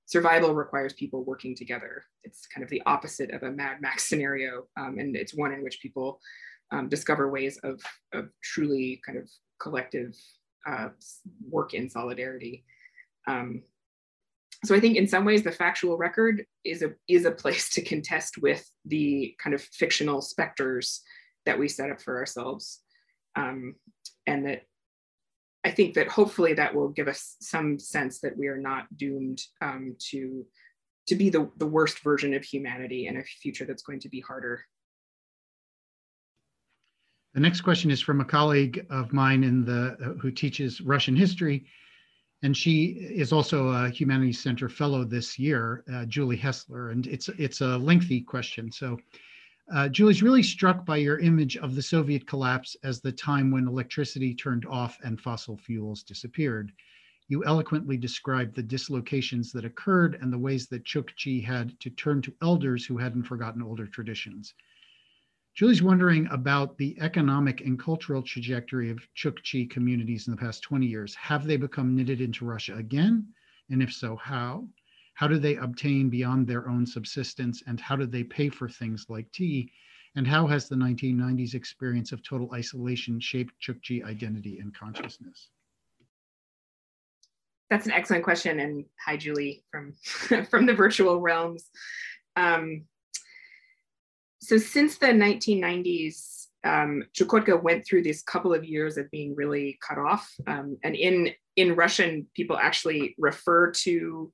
survival 0.05 0.55
requires 0.55 0.93
people 0.93 1.23
working 1.23 1.55
together. 1.55 2.03
It's 2.23 2.47
kind 2.47 2.63
of 2.63 2.69
the 2.69 2.81
opposite 2.85 3.31
of 3.31 3.43
a 3.43 3.51
Mad 3.51 3.77
Max 3.79 4.03
scenario. 4.09 4.63
Um, 4.77 4.97
and 4.97 5.15
it's 5.15 5.35
one 5.35 5.53
in 5.53 5.63
which 5.63 5.81
people 5.81 6.19
um, 6.71 6.89
discover 6.89 7.29
ways 7.29 7.59
of, 7.63 7.81
of 8.13 8.29
truly 8.43 9.01
kind 9.05 9.17
of 9.17 9.29
collective 9.61 10.15
uh, 10.67 10.89
work 11.47 11.73
in 11.73 11.89
solidarity. 11.89 12.63
Um, 13.27 13.63
so 14.65 14.75
I 14.75 14.79
think 14.79 14.97
in 14.97 15.07
some 15.07 15.25
ways 15.25 15.43
the 15.43 15.51
factual 15.51 15.97
record 15.97 16.43
is 16.65 16.81
a, 16.81 16.91
is 17.07 17.25
a 17.25 17.31
place 17.31 17.69
to 17.71 17.81
contest 17.81 18.39
with 18.39 18.69
the 18.85 19.35
kind 19.41 19.53
of 19.53 19.61
fictional 19.61 20.21
specters 20.21 21.01
that 21.45 21.59
we 21.59 21.67
set 21.67 21.89
up 21.89 22.01
for 22.01 22.17
ourselves. 22.17 22.81
Um, 23.35 23.75
and 24.27 24.45
that 24.45 24.63
I 25.63 25.71
think 25.71 25.95
that 25.95 26.07
hopefully 26.07 26.53
that 26.53 26.73
will 26.73 26.89
give 26.89 27.07
us 27.07 27.35
some 27.41 27.79
sense 27.79 28.19
that 28.21 28.37
we 28.37 28.47
are 28.47 28.57
not 28.57 28.85
doomed 28.95 29.41
um, 29.61 29.95
to, 30.09 30.45
to 31.07 31.15
be 31.15 31.29
the, 31.29 31.49
the 31.57 31.65
worst 31.67 31.99
version 31.99 32.33
of 32.33 32.43
humanity 32.43 33.07
in 33.07 33.17
a 33.17 33.23
future 33.23 33.65
that's 33.65 33.83
going 33.83 33.99
to 34.01 34.09
be 34.09 34.21
harder. 34.21 34.61
The 37.33 37.39
next 37.39 37.61
question 37.61 37.91
is 37.91 38.01
from 38.01 38.21
a 38.21 38.25
colleague 38.25 38.85
of 38.89 39.13
mine 39.13 39.43
in 39.43 39.63
the 39.63 40.17
who 40.19 40.31
teaches 40.31 40.81
Russian 40.81 41.15
history, 41.15 41.67
and 42.41 42.57
she 42.57 42.85
is 42.85 43.31
also 43.31 43.67
a 43.67 43.89
Humanities 43.89 44.39
Center 44.39 44.67
fellow 44.67 45.03
this 45.03 45.37
year, 45.37 45.83
uh, 45.93 46.05
Julie 46.05 46.37
Hessler, 46.37 46.91
and 46.91 47.05
it's 47.05 47.29
it's 47.37 47.61
a 47.61 47.77
lengthy 47.77 48.21
question. 48.21 48.71
So 48.71 48.97
uh, 49.73 49.87
Julie's 49.89 50.23
really 50.23 50.41
struck 50.41 50.85
by 50.85 50.97
your 50.97 51.19
image 51.19 51.57
of 51.57 51.75
the 51.75 51.81
Soviet 51.81 52.25
collapse 52.25 52.75
as 52.83 53.01
the 53.01 53.11
time 53.11 53.51
when 53.51 53.67
electricity 53.67 54.33
turned 54.33 54.65
off 54.65 54.97
and 55.03 55.19
fossil 55.19 55.57
fuels 55.57 56.03
disappeared. 56.03 56.71
You 57.27 57.45
eloquently 57.45 57.95
described 57.95 58.55
the 58.55 58.63
dislocations 58.63 59.51
that 59.51 59.65
occurred 59.65 60.17
and 60.19 60.33
the 60.33 60.39
ways 60.39 60.67
that 60.67 60.85
Chukchi 60.85 61.43
had 61.43 61.79
to 61.81 61.91
turn 61.91 62.23
to 62.23 62.33
elders 62.41 62.85
who 62.85 62.97
hadn't 62.97 63.23
forgotten 63.23 63.61
older 63.61 63.85
traditions. 63.85 64.55
Julie's 65.53 65.83
wondering 65.83 66.27
about 66.31 66.77
the 66.77 66.99
economic 66.99 67.61
and 67.61 67.77
cultural 67.77 68.23
trajectory 68.23 68.89
of 68.89 69.07
Chukchi 69.15 69.69
communities 69.69 70.27
in 70.27 70.31
the 70.31 70.39
past 70.39 70.63
20 70.63 70.87
years. 70.87 71.13
Have 71.15 71.45
they 71.45 71.57
become 71.57 71.95
knitted 71.95 72.21
into 72.21 72.45
Russia 72.45 72.75
again? 72.75 73.27
And 73.69 73.83
if 73.83 73.93
so, 73.93 74.15
how? 74.15 74.67
How 75.19 75.27
do 75.27 75.37
they 75.37 75.57
obtain 75.57 76.09
beyond 76.09 76.47
their 76.47 76.69
own 76.69 76.85
subsistence? 76.85 77.61
And 77.67 77.77
how 77.77 77.97
do 77.97 78.05
they 78.05 78.23
pay 78.23 78.47
for 78.47 78.69
things 78.69 79.07
like 79.09 79.29
tea? 79.33 79.69
And 80.15 80.25
how 80.25 80.47
has 80.47 80.69
the 80.69 80.77
1990s 80.77 81.55
experience 81.55 82.13
of 82.13 82.23
total 82.23 82.49
isolation 82.53 83.19
shaped 83.19 83.53
Chukchi 83.61 84.01
identity 84.01 84.59
and 84.59 84.73
consciousness? 84.73 85.49
That's 87.69 87.85
an 87.85 87.91
excellent 87.91 88.23
question. 88.23 88.61
And 88.61 88.85
hi, 89.05 89.17
Julie, 89.17 89.65
from, 89.69 89.93
from 90.49 90.65
the 90.65 90.73
virtual 90.73 91.19
realms. 91.19 91.65
Um, 92.37 92.85
so 94.39 94.57
since 94.57 94.99
the 94.99 95.07
1990s, 95.07 96.45
um, 96.63 97.03
Chukotka 97.13 97.61
went 97.61 97.85
through 97.85 98.03
these 98.03 98.21
couple 98.21 98.53
of 98.53 98.63
years 98.63 98.97
of 98.97 99.11
being 99.11 99.35
really 99.35 99.79
cut 99.85 99.97
off. 99.97 100.33
Um, 100.47 100.77
and 100.81 100.95
in, 100.95 101.31
in 101.57 101.75
Russian, 101.75 102.25
people 102.35 102.57
actually 102.57 103.15
refer 103.17 103.71
to 103.71 104.31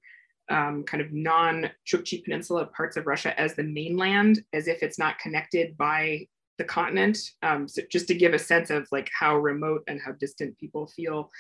um, 0.49 0.83
kind 0.83 1.01
of 1.01 1.11
non-Chukchi 1.11 2.23
Peninsula 2.23 2.67
parts 2.67 2.97
of 2.97 3.07
Russia 3.07 3.39
as 3.39 3.55
the 3.55 3.63
mainland, 3.63 4.43
as 4.53 4.67
if 4.67 4.83
it's 4.83 4.99
not 4.99 5.19
connected 5.19 5.75
by 5.77 6.27
the 6.57 6.63
continent. 6.63 7.17
Um, 7.41 7.67
so 7.67 7.81
just 7.91 8.07
to 8.07 8.15
give 8.15 8.33
a 8.33 8.39
sense 8.39 8.69
of 8.69 8.87
like 8.91 9.09
how 9.17 9.37
remote 9.37 9.83
and 9.87 9.99
how 9.99 10.13
distant 10.13 10.57
people 10.57 10.87
feel. 10.87 11.31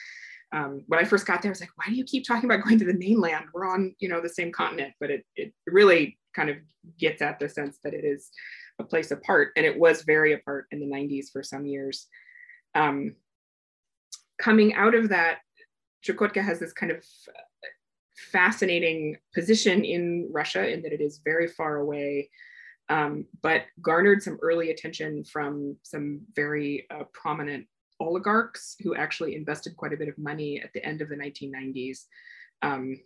Um, 0.51 0.83
when 0.87 0.99
I 0.99 1.05
first 1.05 1.25
got 1.25 1.41
there, 1.41 1.49
I 1.49 1.53
was 1.53 1.59
like, 1.59 1.75
why 1.75 1.85
do 1.87 1.95
you 1.95 2.03
keep 2.03 2.25
talking 2.25 2.49
about 2.49 2.63
going 2.63 2.79
to 2.79 2.85
the 2.85 2.93
mainland? 2.93 3.45
We're 3.53 3.67
on, 3.67 3.95
you 3.99 4.09
know, 4.09 4.21
the 4.21 4.29
same 4.29 4.51
continent, 4.51 4.93
but 4.99 5.09
it, 5.09 5.25
it 5.35 5.53
really 5.67 6.17
kind 6.35 6.49
of 6.49 6.57
gets 6.99 7.21
at 7.21 7.39
the 7.39 7.49
sense 7.49 7.79
that 7.83 7.93
it 7.93 8.03
is 8.03 8.29
a 8.79 8.83
place 8.83 9.11
apart. 9.11 9.51
And 9.55 9.65
it 9.65 9.77
was 9.77 10.03
very 10.03 10.33
apart 10.33 10.67
in 10.71 10.79
the 10.79 10.85
90s 10.85 11.27
for 11.31 11.43
some 11.43 11.65
years. 11.65 12.07
Um, 12.73 13.15
coming 14.39 14.73
out 14.75 14.95
of 14.95 15.09
that, 15.09 15.39
Chukotka 16.05 16.43
has 16.43 16.59
this 16.59 16.73
kind 16.73 16.91
of 16.91 17.03
fascinating 18.31 19.17
position 19.33 19.83
in 19.83 20.29
Russia 20.31 20.67
in 20.67 20.81
that 20.83 20.93
it 20.93 21.01
is 21.01 21.21
very 21.23 21.47
far 21.47 21.77
away, 21.77 22.29
um, 22.89 23.25
but 23.41 23.63
garnered 23.81 24.21
some 24.21 24.37
early 24.41 24.71
attention 24.71 25.23
from 25.23 25.75
some 25.83 26.21
very 26.35 26.85
uh, 26.91 27.03
prominent 27.13 27.67
oligarchs 27.99 28.75
who 28.81 28.95
actually 28.95 29.35
invested 29.35 29.75
quite 29.77 29.93
a 29.93 29.97
bit 29.97 30.09
of 30.09 30.17
money 30.17 30.61
at 30.61 30.71
the 30.73 30.85
end 30.85 31.01
of 31.01 31.09
the 31.09 31.15
1990s. 31.15 32.05
Um, 32.61 32.99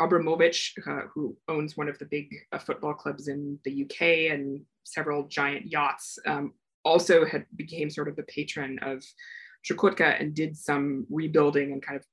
Abramovich, 0.00 0.74
uh, 0.86 1.02
who 1.12 1.36
owns 1.48 1.76
one 1.76 1.88
of 1.88 1.98
the 1.98 2.06
big 2.06 2.34
uh, 2.52 2.58
football 2.58 2.94
clubs 2.94 3.28
in 3.28 3.58
the 3.64 3.84
UK 3.84 4.32
and 4.32 4.62
several 4.84 5.28
giant 5.28 5.70
yachts, 5.70 6.18
um, 6.26 6.54
also 6.84 7.24
had 7.26 7.44
became 7.56 7.90
sort 7.90 8.08
of 8.08 8.16
the 8.16 8.22
patron 8.22 8.78
of 8.82 9.04
Chukotka 9.64 10.18
and 10.18 10.34
did 10.34 10.56
some 10.56 11.06
rebuilding 11.10 11.72
and 11.72 11.82
kind 11.82 11.98
of 11.98 12.06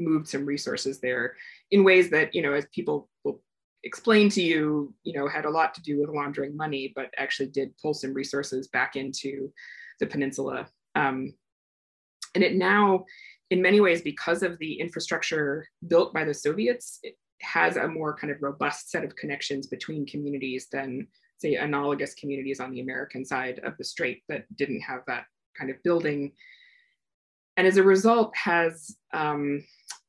moved 0.00 0.28
some 0.28 0.44
resources 0.44 1.00
there 1.00 1.36
in 1.70 1.84
ways 1.84 2.10
that, 2.10 2.34
you 2.34 2.42
know, 2.42 2.52
as 2.52 2.66
people 2.74 3.08
will 3.24 3.40
explain 3.84 4.28
to 4.30 4.42
you, 4.42 4.92
you 5.04 5.12
know, 5.12 5.28
had 5.28 5.44
a 5.44 5.50
lot 5.50 5.74
to 5.74 5.82
do 5.82 6.00
with 6.00 6.10
laundering 6.10 6.56
money, 6.56 6.92
but 6.94 7.10
actually 7.16 7.48
did 7.48 7.76
pull 7.80 7.94
some 7.94 8.12
resources 8.14 8.68
back 8.68 8.96
into 8.96 9.52
the 10.00 10.06
peninsula. 10.06 10.68
Um, 10.94 11.34
and 12.34 12.44
it 12.44 12.54
now, 12.54 13.04
in 13.50 13.62
many 13.62 13.80
ways, 13.80 14.02
because 14.02 14.42
of 14.42 14.58
the 14.58 14.80
infrastructure 14.80 15.66
built 15.88 16.14
by 16.14 16.24
the 16.24 16.34
Soviets, 16.34 17.00
has 17.42 17.76
a 17.76 17.88
more 17.88 18.16
kind 18.16 18.32
of 18.32 18.42
robust 18.42 18.90
set 18.90 19.02
of 19.02 19.16
connections 19.16 19.66
between 19.66 20.06
communities 20.06 20.68
than, 20.70 21.08
say, 21.38 21.54
analogous 21.54 22.14
communities 22.14 22.60
on 22.60 22.70
the 22.70 22.80
American 22.80 23.24
side 23.24 23.60
of 23.64 23.76
the 23.78 23.84
strait 23.84 24.22
that 24.28 24.44
didn't 24.56 24.80
have 24.80 25.00
that 25.06 25.24
kind 25.58 25.70
of 25.70 25.82
building. 25.82 26.32
And 27.60 27.66
as 27.66 27.76
a 27.76 27.82
result, 27.82 28.34
has 28.42 28.96
um, 29.12 29.62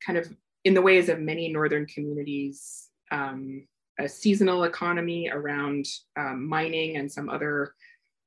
kind 0.06 0.18
of 0.18 0.26
in 0.64 0.74
the 0.74 0.82
ways 0.82 1.10
of 1.10 1.20
many 1.20 1.52
northern 1.52 1.86
communities, 1.86 2.88
um, 3.12 3.68
a 4.00 4.08
seasonal 4.08 4.64
economy 4.64 5.30
around 5.30 5.86
um, 6.18 6.48
mining 6.48 6.96
and 6.96 7.12
some 7.12 7.28
other 7.28 7.74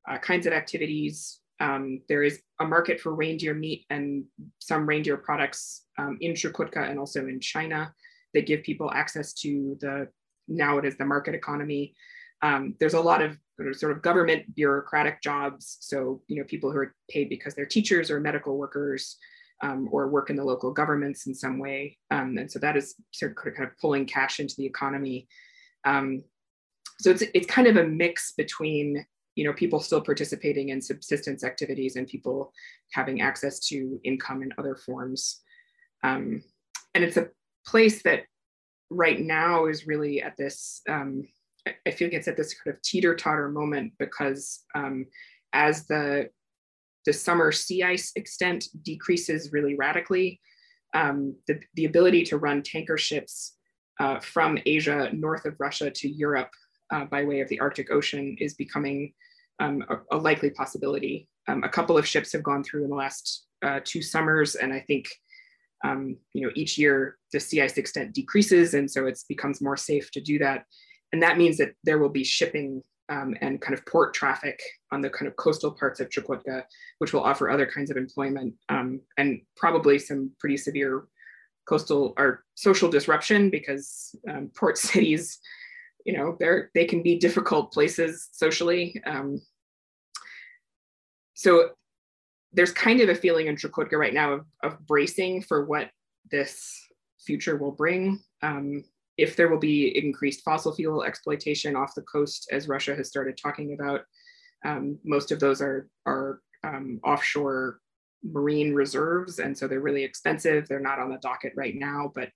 uh, 0.07 0.19
kinds 0.19 0.47
of 0.47 0.53
activities. 0.53 1.41
Um, 1.59 2.03
there 2.07 2.23
is 2.23 2.43
a 2.61 2.67
market 2.67 3.01
for 3.01 3.15
reindeer 3.15 3.55
meat 3.55 3.87
and 3.89 4.25
some 4.59 4.87
reindeer 4.87 5.17
products 5.17 5.87
um, 5.97 6.19
in 6.21 6.35
Chukotka 6.35 6.91
and 6.91 6.99
also 6.99 7.21
in 7.27 7.41
China 7.41 7.95
that 8.35 8.47
give 8.47 8.63
people 8.63 8.93
access 8.93 9.33
to 9.41 9.79
the, 9.81 10.07
now 10.49 10.77
it 10.77 10.85
is 10.85 10.99
the 10.99 11.07
market 11.07 11.35
economy. 11.35 11.95
Um, 12.45 12.77
there's 12.79 12.95
a 12.95 13.01
lot 13.01 13.23
of 13.23 13.37
sort 13.73 13.91
of 13.91 14.03
government 14.03 14.55
bureaucratic 14.55 15.21
jobs. 15.23 15.79
So, 15.81 16.21
you 16.29 16.37
know, 16.37 16.45
people 16.45 16.71
who 16.71 16.79
are 16.79 16.95
paid 17.11 17.29
because 17.29 17.55
they're 17.55 17.67
teachers 17.67 18.11
or 18.11 18.21
medical 18.21 18.57
workers, 18.57 19.17
um, 19.63 19.89
or 19.91 20.09
work 20.09 20.31
in 20.31 20.37
the 20.37 20.45
local 20.45 20.73
governments 20.73 21.27
in 21.27 21.35
some 21.35 21.59
way. 21.59 21.97
Um, 22.11 22.37
and 22.39 22.51
so 22.51 22.59
that 22.59 22.77
is 22.77 22.95
sort 23.13 23.33
of 23.33 23.55
kind 23.55 23.69
of 23.69 23.77
pulling 23.81 24.07
cash 24.07 24.39
into 24.41 24.55
the 24.57 24.67
economy. 24.67 25.27
Um, 25.85 26.23
so 27.01 27.11
it's 27.11 27.23
it's 27.35 27.47
kind 27.47 27.67
of 27.67 27.77
a 27.77 27.87
mix 27.87 28.33
between 28.37 29.05
you 29.35 29.45
know 29.45 29.53
people 29.53 29.81
still 29.81 30.01
participating 30.01 30.69
in 30.69 30.81
subsistence 30.81 31.43
activities 31.43 31.97
and 31.97 32.07
people 32.07 32.53
having 32.93 33.21
access 33.21 33.59
to 33.69 33.99
income 34.05 34.43
in 34.43 34.53
other 34.59 34.77
forms 34.77 35.41
um, 36.05 36.43
and 36.95 37.03
it's 37.03 37.17
a 37.17 37.29
place 37.67 38.03
that 38.05 38.21
right 38.91 39.21
now 39.21 39.67
is 39.67 39.87
really 39.87 40.23
at 40.23 40.37
this 40.37 40.83
um, 40.89 41.27
i 41.87 41.91
feel 41.91 42.09
like 42.09 42.15
it's 42.15 42.29
at 42.29 42.37
this 42.37 42.55
kind 42.55 42.75
of 42.75 42.83
teeter 42.83 43.15
totter 43.15 43.49
moment 43.49 43.93
because 43.99 44.65
um, 44.75 45.07
as 45.53 45.87
the 45.87 46.29
the 47.07 47.13
summer 47.13 47.53
sea 47.53 47.83
ice 47.83 48.13
extent 48.17 48.69
decreases 48.83 49.53
really 49.53 49.75
radically 49.75 50.41
um, 50.95 51.35
the, 51.49 51.59
the 51.75 51.87
ability 51.87 52.23
to 52.25 52.39
run 52.39 52.63
tanker 52.63 52.97
ships 52.97 53.57
uh, 54.01 54.19
from 54.21 54.59
asia 54.67 55.11
north 55.13 55.45
of 55.45 55.55
russia 55.59 55.91
to 55.91 56.09
europe 56.09 56.51
uh, 56.93 57.05
by 57.07 57.25
way 57.25 57.41
of 57.41 57.49
the 57.49 57.61
arctic 57.61 57.91
ocean 57.91 58.37
is 58.39 58.55
becoming 58.55 59.13
um, 59.61 59.85
a, 59.89 60.17
a, 60.17 60.19
likely 60.19 60.51
possibility. 60.51 61.29
Um, 61.49 61.63
a 61.63 61.69
couple 61.69 61.97
of 61.97 62.07
ships 62.07 62.33
have 62.33 62.43
gone 62.43 62.65
through 62.65 62.85
in 62.85 62.91
the 62.91 62.97
last 62.97 63.47
uh, 63.65 63.81
two 63.85 64.03
summers, 64.03 64.55
and 64.57 64.73
I 64.73 64.81
think 64.81 65.09
um, 65.85 66.17
you 66.33 66.43
know 66.43 66.53
each 66.55 66.79
year 66.79 67.19
the 67.33 67.41
sea 67.41 67.61
ice 67.63 67.77
extent 67.77 68.15
decreases, 68.15 68.75
and 68.75 68.91
so 68.91 69.07
it 69.07 69.19
becomes 69.29 69.61
more 69.61 69.77
safe 69.77 70.11
to 70.13 70.21
do 70.21 70.39
that. 70.39 70.65
And 71.15 71.23
that 71.23 71.39
means 71.39 71.59
that 71.59 71.77
there 71.85 71.99
will 71.99 72.09
be 72.09 72.25
shipping 72.25 72.83
um, 73.09 73.37
and 73.41 73.61
kind 73.61 73.73
of 73.73 73.87
port 73.87 74.15
traffic 74.15 74.61
on 74.91 75.01
the 75.01 75.09
kind 75.09 75.29
of 75.29 75.37
coastal 75.37 75.71
parts 75.71 76.01
of 76.01 76.09
Chukotka, 76.09 76.65
which 76.99 77.13
will 77.13 77.23
offer 77.23 77.49
other 77.49 77.67
kinds 77.67 77.89
of 77.89 77.97
employment 77.97 78.53
um, 78.69 79.01
and 79.17 79.41
probably 79.57 79.97
some 79.97 80.33
pretty 80.41 80.57
severe 80.57 81.05
coastal 81.69 82.15
or 82.19 82.43
social 82.57 82.91
disruption 82.91 83.49
because 83.49 84.17
um, 84.29 84.51
port 84.57 84.77
cities 84.91 85.39
you 86.05 86.17
know 86.17 86.37
they're 86.41 86.73
they 86.75 86.85
can 86.85 87.01
be 87.01 87.17
difficult 87.17 87.73
places 87.73 88.29
socially 88.33 89.01
um, 89.07 89.41
so 91.35 91.71
there's 92.53 92.73
kind 92.73 93.01
of 93.01 93.09
a 93.09 93.15
feeling 93.15 93.47
in 93.47 93.55
Chukotka 93.55 93.93
right 93.93 94.13
now 94.13 94.33
of, 94.33 94.47
of 94.65 94.85
bracing 94.85 95.43
for 95.43 95.65
what 95.65 95.91
this 96.29 96.89
future 97.21 97.57
will 97.57 97.73
bring 97.73 98.21
um, 98.43 98.83
if 99.17 99.37
there 99.37 99.49
will 99.49 99.59
be 99.59 99.97
increased 99.97 100.43
fossil 100.45 100.75
fuel 100.75 101.05
exploitation 101.05 101.77
off 101.77 101.95
the 101.95 102.03
coast 102.03 102.49
as 102.53 102.69
russia 102.69 102.95
has 102.95 103.09
started 103.09 103.37
talking 103.37 103.75
about 103.75 104.03
um, 104.65 104.99
most 105.05 105.31
of 105.31 105.41
those 105.41 105.61
are 105.61 105.89
are 106.07 106.41
um, 106.65 107.01
offshore 107.05 107.81
marine 108.23 108.75
reserves 108.75 109.39
and 109.39 109.57
so 109.57 109.69
they're 109.69 109.81
really 109.81 110.05
expensive 110.05 110.67
they're 110.67 110.81
not 110.81 110.99
on 110.99 111.11
the 111.11 111.19
docket 111.19 111.53
right 111.57 111.75
now 111.77 112.11
but 112.15 112.31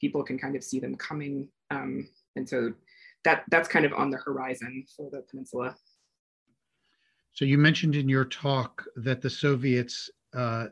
people 0.00 0.22
can 0.22 0.38
kind 0.38 0.54
of 0.54 0.62
see 0.62 0.78
them 0.78 0.94
coming 0.94 1.48
um, 1.70 2.08
and 2.36 2.48
so 2.48 2.72
that 3.24 3.44
that's 3.50 3.68
kind 3.68 3.84
of 3.84 3.92
on 3.92 4.10
the 4.10 4.16
horizon 4.18 4.84
for 4.96 5.10
the 5.10 5.22
peninsula. 5.30 5.76
So 7.32 7.44
you 7.44 7.58
mentioned 7.58 7.94
in 7.94 8.08
your 8.08 8.24
talk 8.24 8.84
that 8.96 9.20
the 9.20 9.30
Soviets 9.30 10.10
uh, 10.34 10.66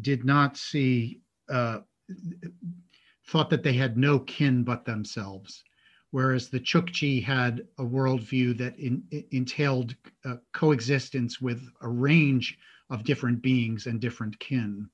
did 0.00 0.24
not 0.24 0.56
see 0.56 1.20
uh, 1.48 1.80
thought 3.26 3.50
that 3.50 3.62
they 3.62 3.72
had 3.72 3.96
no 3.96 4.18
kin 4.18 4.62
but 4.64 4.84
themselves, 4.84 5.64
whereas 6.10 6.48
the 6.48 6.60
Chukchi 6.60 7.22
had 7.22 7.66
a 7.78 7.82
worldview 7.82 8.56
that 8.58 8.78
in, 8.78 9.02
entailed 9.30 9.94
uh, 10.24 10.36
coexistence 10.52 11.40
with 11.40 11.62
a 11.80 11.88
range 11.88 12.58
of 12.90 13.04
different 13.04 13.42
beings 13.42 13.86
and 13.86 14.00
different 14.00 14.38
kin. 14.38 14.88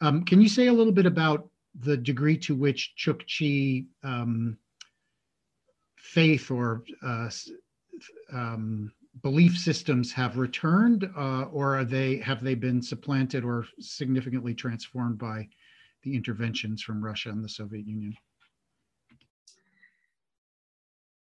Um, 0.00 0.24
can 0.24 0.40
you 0.40 0.48
say 0.48 0.66
a 0.66 0.72
little 0.72 0.92
bit 0.92 1.06
about 1.06 1.48
the 1.78 1.96
degree 1.96 2.36
to 2.38 2.54
which 2.54 2.94
Chukchi 2.98 3.86
um, 4.02 4.58
faith 5.96 6.50
or 6.50 6.82
uh, 7.02 7.30
um, 8.32 8.92
belief 9.22 9.56
systems 9.56 10.12
have 10.12 10.38
returned, 10.38 11.10
uh, 11.16 11.42
or 11.44 11.78
are 11.78 11.84
they 11.84 12.16
have 12.18 12.42
they 12.42 12.54
been 12.54 12.82
supplanted 12.82 13.44
or 13.44 13.66
significantly 13.78 14.54
transformed 14.54 15.18
by 15.18 15.48
the 16.02 16.14
interventions 16.14 16.82
from 16.82 17.04
Russia 17.04 17.30
and 17.30 17.44
the 17.44 17.48
Soviet 17.48 17.86
Union? 17.86 18.14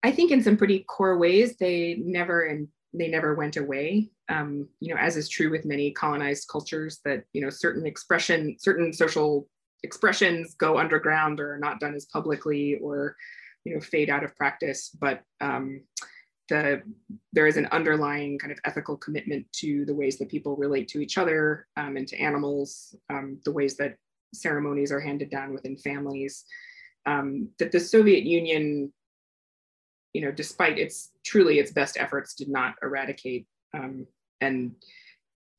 I 0.03 0.11
think 0.11 0.31
in 0.31 0.41
some 0.41 0.57
pretty 0.57 0.79
core 0.79 1.17
ways 1.17 1.57
they 1.57 1.95
never 1.99 2.43
and 2.43 2.67
they 2.93 3.07
never 3.07 3.35
went 3.35 3.57
away. 3.57 4.09
Um, 4.29 4.67
you 4.79 4.93
know, 4.93 4.99
as 4.99 5.15
is 5.15 5.29
true 5.29 5.49
with 5.49 5.65
many 5.65 5.91
colonized 5.91 6.47
cultures, 6.49 6.99
that 7.05 7.23
you 7.33 7.41
know 7.41 7.49
certain 7.49 7.85
expression, 7.85 8.57
certain 8.59 8.91
social 8.93 9.47
expressions 9.83 10.55
go 10.55 10.77
underground 10.77 11.39
or 11.39 11.53
are 11.53 11.59
not 11.59 11.79
done 11.79 11.95
as 11.95 12.05
publicly, 12.05 12.77
or 12.81 13.15
you 13.63 13.73
know 13.73 13.81
fade 13.81 14.09
out 14.09 14.23
of 14.23 14.35
practice 14.35 14.89
but 14.89 15.21
um, 15.39 15.81
the 16.49 16.81
there 17.33 17.47
is 17.47 17.57
an 17.57 17.67
underlying 17.71 18.37
kind 18.37 18.51
of 18.51 18.59
ethical 18.65 18.97
commitment 18.97 19.45
to 19.53 19.85
the 19.85 19.93
ways 19.93 20.17
that 20.17 20.29
people 20.29 20.55
relate 20.55 20.87
to 20.87 20.99
each 20.99 21.17
other 21.17 21.67
um, 21.77 21.97
and 21.97 22.07
to 22.07 22.17
animals 22.17 22.95
um, 23.09 23.39
the 23.45 23.51
ways 23.51 23.77
that 23.77 23.95
ceremonies 24.33 24.91
are 24.91 24.99
handed 24.99 25.29
down 25.29 25.53
within 25.53 25.77
families 25.77 26.45
um, 27.05 27.49
that 27.59 27.71
the 27.71 27.79
soviet 27.79 28.23
union 28.23 28.91
you 30.13 30.21
know 30.21 30.31
despite 30.31 30.77
its 30.77 31.11
truly 31.25 31.59
its 31.59 31.71
best 31.71 31.97
efforts 31.97 32.33
did 32.33 32.49
not 32.49 32.75
eradicate 32.81 33.47
um, 33.73 34.05
and 34.41 34.73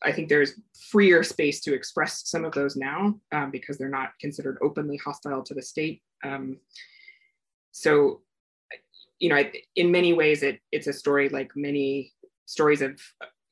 I 0.04 0.12
think 0.12 0.28
there's 0.28 0.58
freer 0.90 1.22
space 1.22 1.60
to 1.60 1.74
express 1.74 2.28
some 2.28 2.44
of 2.44 2.52
those 2.52 2.76
now 2.76 3.14
um, 3.30 3.50
because 3.50 3.78
they're 3.78 3.88
not 3.88 4.10
considered 4.20 4.58
openly 4.60 4.96
hostile 4.96 5.42
to 5.44 5.54
the 5.54 5.62
state. 5.62 6.02
Um, 6.24 6.58
so 7.70 8.20
you 9.18 9.28
know 9.28 9.42
in 9.76 9.90
many 9.90 10.12
ways 10.12 10.42
it, 10.42 10.58
it's 10.72 10.88
a 10.88 10.92
story 10.92 11.28
like 11.28 11.52
many 11.54 12.12
stories 12.46 12.82
of 12.82 13.00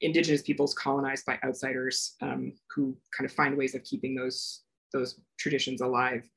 indigenous 0.00 0.42
peoples 0.42 0.74
colonized 0.74 1.24
by 1.26 1.38
outsiders 1.44 2.16
um, 2.20 2.52
who 2.74 2.96
kind 3.16 3.28
of 3.28 3.34
find 3.34 3.56
ways 3.56 3.74
of 3.74 3.84
keeping 3.84 4.14
those 4.14 4.62
those 4.92 5.18
traditions 5.38 5.80
alive. 5.80 6.28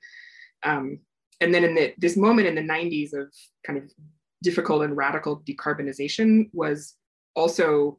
Um, 0.64 0.99
and 1.41 1.54
then 1.54 1.64
in 1.64 1.76
the, 1.76 1.93
this 1.97 2.16
moment 2.16 2.47
in 2.47 2.56
the 2.56 2.62
90s 2.62 3.14
of 3.14 3.34
kind 3.66 3.78
of 3.78 3.91
difficult 4.41 4.84
and 4.84 4.95
radical 4.95 5.41
decarbonization 5.41 6.49
was 6.54 6.95
also 7.36 7.97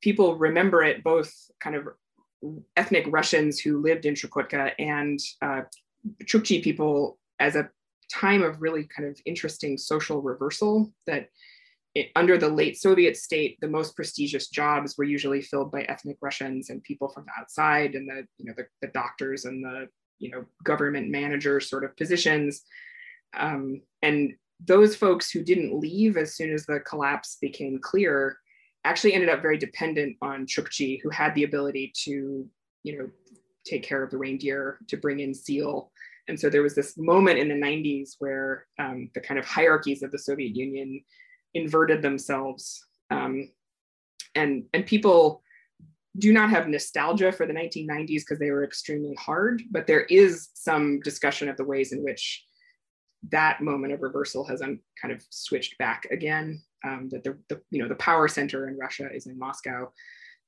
people 0.00 0.36
remember 0.36 0.82
it 0.82 1.02
both 1.02 1.32
kind 1.60 1.76
of 1.76 1.88
ethnic 2.76 3.06
Russians 3.08 3.58
who 3.58 3.80
lived 3.80 4.04
in 4.06 4.14
Chukotka 4.14 4.72
and 4.78 5.18
uh, 5.42 5.62
Chukchi 6.24 6.62
people 6.62 7.18
as 7.40 7.56
a 7.56 7.70
time 8.12 8.42
of 8.42 8.60
really 8.60 8.84
kind 8.84 9.08
of 9.08 9.18
interesting 9.24 9.78
social 9.78 10.20
reversal 10.20 10.92
that 11.06 11.28
it, 11.94 12.10
under 12.16 12.36
the 12.36 12.48
late 12.48 12.80
Soviet 12.80 13.16
state, 13.16 13.58
the 13.60 13.68
most 13.68 13.94
prestigious 13.94 14.48
jobs 14.48 14.96
were 14.98 15.04
usually 15.04 15.40
filled 15.40 15.70
by 15.70 15.82
ethnic 15.82 16.16
Russians 16.20 16.70
and 16.70 16.82
people 16.82 17.08
from 17.08 17.26
outside, 17.38 17.94
and 17.94 18.08
the 18.08 18.26
you 18.38 18.46
know 18.46 18.54
the, 18.56 18.66
the 18.82 18.92
doctors 18.92 19.44
and 19.44 19.64
the 19.64 19.88
you 20.18 20.30
know 20.30 20.44
government 20.64 21.08
managers 21.08 21.70
sort 21.70 21.84
of 21.84 21.96
positions. 21.96 22.62
Um, 23.36 23.82
and 24.02 24.34
those 24.64 24.96
folks 24.96 25.30
who 25.30 25.42
didn't 25.42 25.78
leave 25.78 26.16
as 26.16 26.34
soon 26.36 26.52
as 26.52 26.66
the 26.66 26.80
collapse 26.80 27.38
became 27.40 27.78
clear 27.80 28.38
actually 28.84 29.14
ended 29.14 29.28
up 29.28 29.42
very 29.42 29.56
dependent 29.56 30.16
on 30.20 30.46
Chukchi, 30.46 31.00
who 31.02 31.10
had 31.10 31.34
the 31.34 31.44
ability 31.44 31.92
to 32.04 32.46
you 32.82 32.98
know 32.98 33.08
take 33.64 33.84
care 33.84 34.02
of 34.02 34.10
the 34.10 34.18
reindeer, 34.18 34.78
to 34.88 34.96
bring 34.96 35.20
in 35.20 35.32
seal, 35.32 35.92
and 36.26 36.38
so 36.38 36.48
there 36.48 36.62
was 36.62 36.74
this 36.74 36.96
moment 36.96 37.38
in 37.38 37.48
the 37.48 37.54
90s 37.54 38.16
where 38.18 38.66
um, 38.78 39.10
the 39.14 39.20
kind 39.20 39.38
of 39.38 39.44
hierarchies 39.44 40.02
of 40.02 40.10
the 40.10 40.18
Soviet 40.18 40.56
Union 40.56 41.04
inverted 41.54 42.02
themselves. 42.02 42.84
Um, 43.10 43.50
and, 44.34 44.64
and 44.72 44.84
people 44.84 45.42
do 46.18 46.32
not 46.32 46.50
have 46.50 46.68
nostalgia 46.68 47.32
for 47.32 47.46
the 47.46 47.52
1990s 47.52 48.20
because 48.20 48.38
they 48.38 48.50
were 48.50 48.64
extremely 48.64 49.14
hard, 49.14 49.62
but 49.70 49.86
there 49.86 50.02
is 50.02 50.48
some 50.54 51.00
discussion 51.00 51.48
of 51.48 51.56
the 51.56 51.64
ways 51.64 51.92
in 51.92 52.02
which 52.02 52.44
that 53.30 53.60
moment 53.60 53.92
of 53.92 54.02
reversal 54.02 54.44
has 54.44 54.60
un, 54.60 54.78
kind 55.00 55.12
of 55.12 55.24
switched 55.30 55.78
back 55.78 56.06
again. 56.10 56.62
Um, 56.84 57.08
that 57.10 57.24
the, 57.24 57.38
the, 57.48 57.62
you 57.70 57.82
know 57.82 57.88
the 57.88 57.94
power 57.94 58.28
center 58.28 58.68
in 58.68 58.76
Russia 58.76 59.08
is 59.10 59.26
in 59.26 59.38
Moscow, 59.38 59.90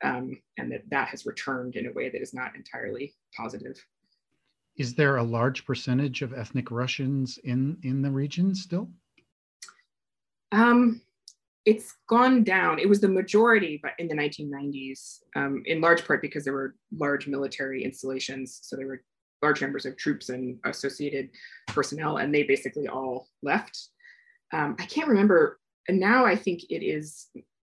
um, 0.04 0.38
and 0.58 0.70
that 0.70 0.82
that 0.90 1.08
has 1.08 1.24
returned 1.24 1.76
in 1.76 1.86
a 1.86 1.92
way 1.92 2.10
that 2.10 2.20
is 2.20 2.34
not 2.34 2.54
entirely 2.54 3.14
positive 3.34 3.82
is 4.76 4.94
there 4.94 5.16
a 5.16 5.22
large 5.22 5.64
percentage 5.64 6.22
of 6.22 6.32
ethnic 6.32 6.70
Russians 6.70 7.38
in 7.44 7.78
in 7.82 8.02
the 8.02 8.10
region 8.10 8.54
still? 8.54 8.90
Um, 10.52 11.00
it's 11.64 11.94
gone 12.08 12.44
down. 12.44 12.78
It 12.78 12.88
was 12.88 13.00
the 13.00 13.08
majority, 13.08 13.80
but 13.82 13.92
in 13.98 14.06
the 14.06 14.14
1990s, 14.14 15.18
um, 15.34 15.62
in 15.66 15.80
large 15.80 16.06
part 16.06 16.22
because 16.22 16.44
there 16.44 16.52
were 16.52 16.76
large 16.96 17.26
military 17.26 17.82
installations, 17.82 18.60
so 18.62 18.76
there 18.76 18.86
were 18.86 19.02
large 19.42 19.60
numbers 19.60 19.84
of 19.84 19.96
troops 19.96 20.28
and 20.28 20.58
associated 20.64 21.30
personnel, 21.66 22.18
and 22.18 22.32
they 22.32 22.44
basically 22.44 22.86
all 22.86 23.28
left. 23.42 23.88
Um, 24.52 24.76
I 24.78 24.86
can't 24.86 25.08
remember. 25.08 25.58
And 25.88 25.98
now 25.98 26.24
I 26.24 26.36
think 26.36 26.62
it 26.70 26.84
is 26.84 27.26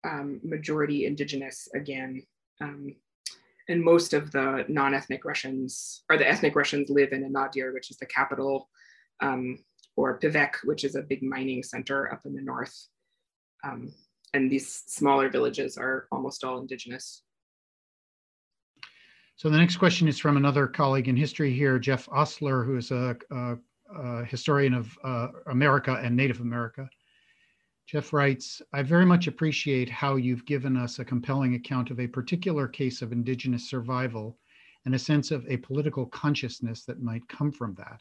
um, 0.04 0.40
majority 0.44 1.06
indigenous 1.06 1.68
again. 1.76 2.24
Um, 2.62 2.96
and 3.68 3.84
most 3.84 4.14
of 4.14 4.32
the 4.32 4.66
non-ethnic 4.68 5.24
Russians 5.24 6.04
or 6.10 6.18
the 6.18 6.28
ethnic 6.28 6.56
Russians 6.56 6.90
live 6.90 7.12
in 7.12 7.24
Anadyr, 7.24 7.74
which 7.74 7.92
is 7.92 7.98
the 7.98 8.06
capital, 8.06 8.70
um, 9.22 9.60
or 9.96 10.20
Pevek, 10.20 10.56
which 10.64 10.84
is 10.84 10.96
a 10.96 11.02
big 11.02 11.24
mining 11.24 11.64
center 11.64 12.12
up 12.12 12.22
in 12.26 12.34
the 12.34 12.42
north. 12.42 12.88
Um, 13.64 13.94
and 14.34 14.50
these 14.50 14.84
smaller 14.88 15.30
villages 15.30 15.78
are 15.78 16.08
almost 16.12 16.44
all 16.44 16.60
indigenous. 16.60 17.24
So 19.36 19.50
the 19.50 19.58
next 19.58 19.78
question 19.78 20.08
is 20.08 20.20
from 20.20 20.38
another 20.38 20.68
colleague 20.68 21.08
in 21.08 21.18
history 21.18 21.52
here, 21.54 21.80
Jeff 21.80 22.08
Ostler, 22.10 22.64
who 22.64 22.78
is 22.78 22.92
a, 22.92 23.18
a, 23.32 23.58
a 23.96 24.26
historian 24.26 24.74
of 24.74 24.98
uh, 25.04 25.28
America 25.48 26.00
and 26.04 26.16
Native 26.16 26.42
America. 26.42 26.88
Jeff 27.88 28.14
writes, 28.14 28.62
I 28.72 28.84
very 28.84 29.06
much 29.06 29.28
appreciate 29.28 29.90
how 29.90 30.16
you've 30.16 30.46
given 30.46 30.78
us 30.78 31.00
a 31.00 31.06
compelling 31.06 31.56
account 31.56 31.90
of 31.90 32.00
a 32.00 32.08
particular 32.08 32.68
case 32.68 33.02
of 33.02 33.12
indigenous 33.12 33.70
survival 33.70 34.38
and 34.86 34.96
a 34.96 35.00
sense 35.00 35.32
of 35.32 35.46
a 35.50 35.58
political 35.58 36.06
consciousness 36.06 36.86
that 36.86 37.02
might 37.02 37.28
come 37.28 37.52
from 37.52 37.76
that. 37.76 38.00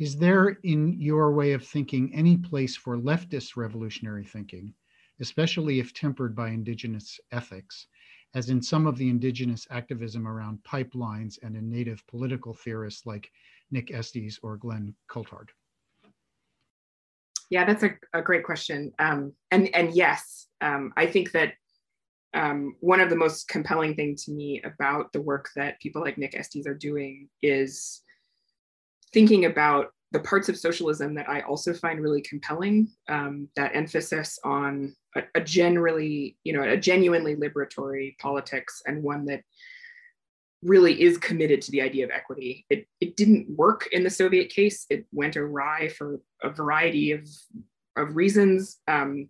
Is 0.00 0.16
there, 0.16 0.56
in 0.62 0.98
your 0.98 1.30
way 1.32 1.52
of 1.52 1.62
thinking, 1.62 2.10
any 2.14 2.38
place 2.38 2.74
for 2.74 2.96
leftist 2.96 3.54
revolutionary 3.54 4.24
thinking, 4.24 4.72
especially 5.20 5.78
if 5.78 5.92
tempered 5.92 6.34
by 6.34 6.48
indigenous 6.48 7.20
ethics, 7.32 7.86
as 8.34 8.48
in 8.48 8.62
some 8.62 8.86
of 8.86 8.96
the 8.96 9.10
indigenous 9.10 9.66
activism 9.70 10.26
around 10.26 10.58
pipelines 10.64 11.38
and 11.42 11.54
in 11.54 11.68
native 11.68 12.02
political 12.06 12.54
theorists 12.54 13.04
like 13.04 13.30
Nick 13.70 13.92
Estes 13.92 14.40
or 14.42 14.56
Glenn 14.56 14.94
Coulthard? 15.10 15.50
Yeah, 17.50 17.66
that's 17.66 17.82
a, 17.82 17.90
a 18.14 18.22
great 18.22 18.44
question. 18.44 18.92
Um, 18.98 19.34
and, 19.50 19.68
and 19.74 19.94
yes, 19.94 20.46
um, 20.62 20.94
I 20.96 21.08
think 21.08 21.32
that 21.32 21.52
um, 22.32 22.74
one 22.80 23.00
of 23.00 23.10
the 23.10 23.16
most 23.16 23.48
compelling 23.48 23.96
things 23.96 24.24
to 24.24 24.32
me 24.32 24.62
about 24.64 25.12
the 25.12 25.20
work 25.20 25.50
that 25.56 25.78
people 25.78 26.00
like 26.00 26.16
Nick 26.16 26.34
Estes 26.34 26.66
are 26.66 26.72
doing 26.72 27.28
is 27.42 28.00
thinking 29.12 29.44
about 29.44 29.92
the 30.12 30.20
parts 30.20 30.48
of 30.48 30.58
socialism 30.58 31.14
that 31.14 31.28
I 31.28 31.40
also 31.42 31.72
find 31.72 32.00
really 32.00 32.22
compelling. 32.22 32.88
Um, 33.08 33.48
that 33.56 33.74
emphasis 33.74 34.38
on 34.44 34.94
a, 35.16 35.22
a, 35.36 35.40
generally, 35.40 36.36
you 36.42 36.52
know, 36.52 36.62
a 36.62 36.76
genuinely 36.76 37.36
liberatory 37.36 38.18
politics 38.18 38.82
and 38.86 39.02
one 39.02 39.24
that 39.26 39.42
really 40.62 41.00
is 41.00 41.16
committed 41.16 41.62
to 41.62 41.70
the 41.70 41.80
idea 41.80 42.04
of 42.04 42.10
equity. 42.10 42.66
It, 42.68 42.86
it 43.00 43.16
didn't 43.16 43.48
work 43.50 43.88
in 43.92 44.02
the 44.02 44.10
Soviet 44.10 44.50
case. 44.50 44.84
It 44.90 45.06
went 45.12 45.36
awry 45.36 45.88
for 45.88 46.20
a 46.42 46.50
variety 46.50 47.12
of, 47.12 47.26
of 47.96 48.16
reasons. 48.16 48.78
Um, 48.88 49.28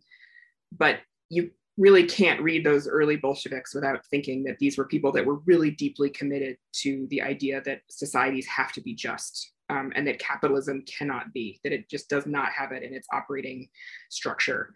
but 0.77 1.01
you 1.29 1.51
really 1.77 2.05
can't 2.05 2.43
read 2.43 2.65
those 2.65 2.89
early 2.89 3.17
Bolsheviks 3.17 3.75
without 3.75 4.05
thinking 4.07 4.45
that 4.45 4.59
these 4.59 4.77
were 4.77 4.87
people 4.87 5.13
that 5.13 5.25
were 5.25 5.41
really 5.47 5.71
deeply 5.71 6.11
committed 6.11 6.57
to 6.73 7.07
the 7.11 7.23
idea 7.23 7.63
that 7.65 7.83
societies 7.89 8.47
have 8.47 8.73
to 8.73 8.81
be 8.81 8.95
just 8.95 9.53
um, 9.71 9.93
and 9.95 10.07
that 10.07 10.19
capitalism 10.19 10.83
cannot 10.83 11.33
be, 11.33 11.61
that 11.63 11.73
it 11.73 11.89
just 11.89 12.09
does 12.09 12.27
not 12.27 12.51
have 12.51 12.73
it 12.73 12.83
in 12.83 12.93
its 12.93 13.07
operating 13.13 13.69
structure. 14.11 14.75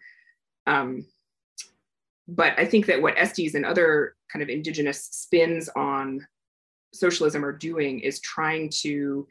Um, 0.65 1.05
but 2.27 2.57
I 2.57 2.65
think 2.65 2.85
that 2.85 3.01
what 3.01 3.17
Estes 3.17 3.55
and 3.55 3.65
other 3.65 4.15
kind 4.31 4.41
of 4.41 4.49
indigenous 4.49 5.03
spins 5.11 5.69
on 5.75 6.25
socialism 6.93 7.43
are 7.43 7.51
doing 7.51 7.99
is 7.99 8.21
trying 8.21 8.69
to 8.81 9.27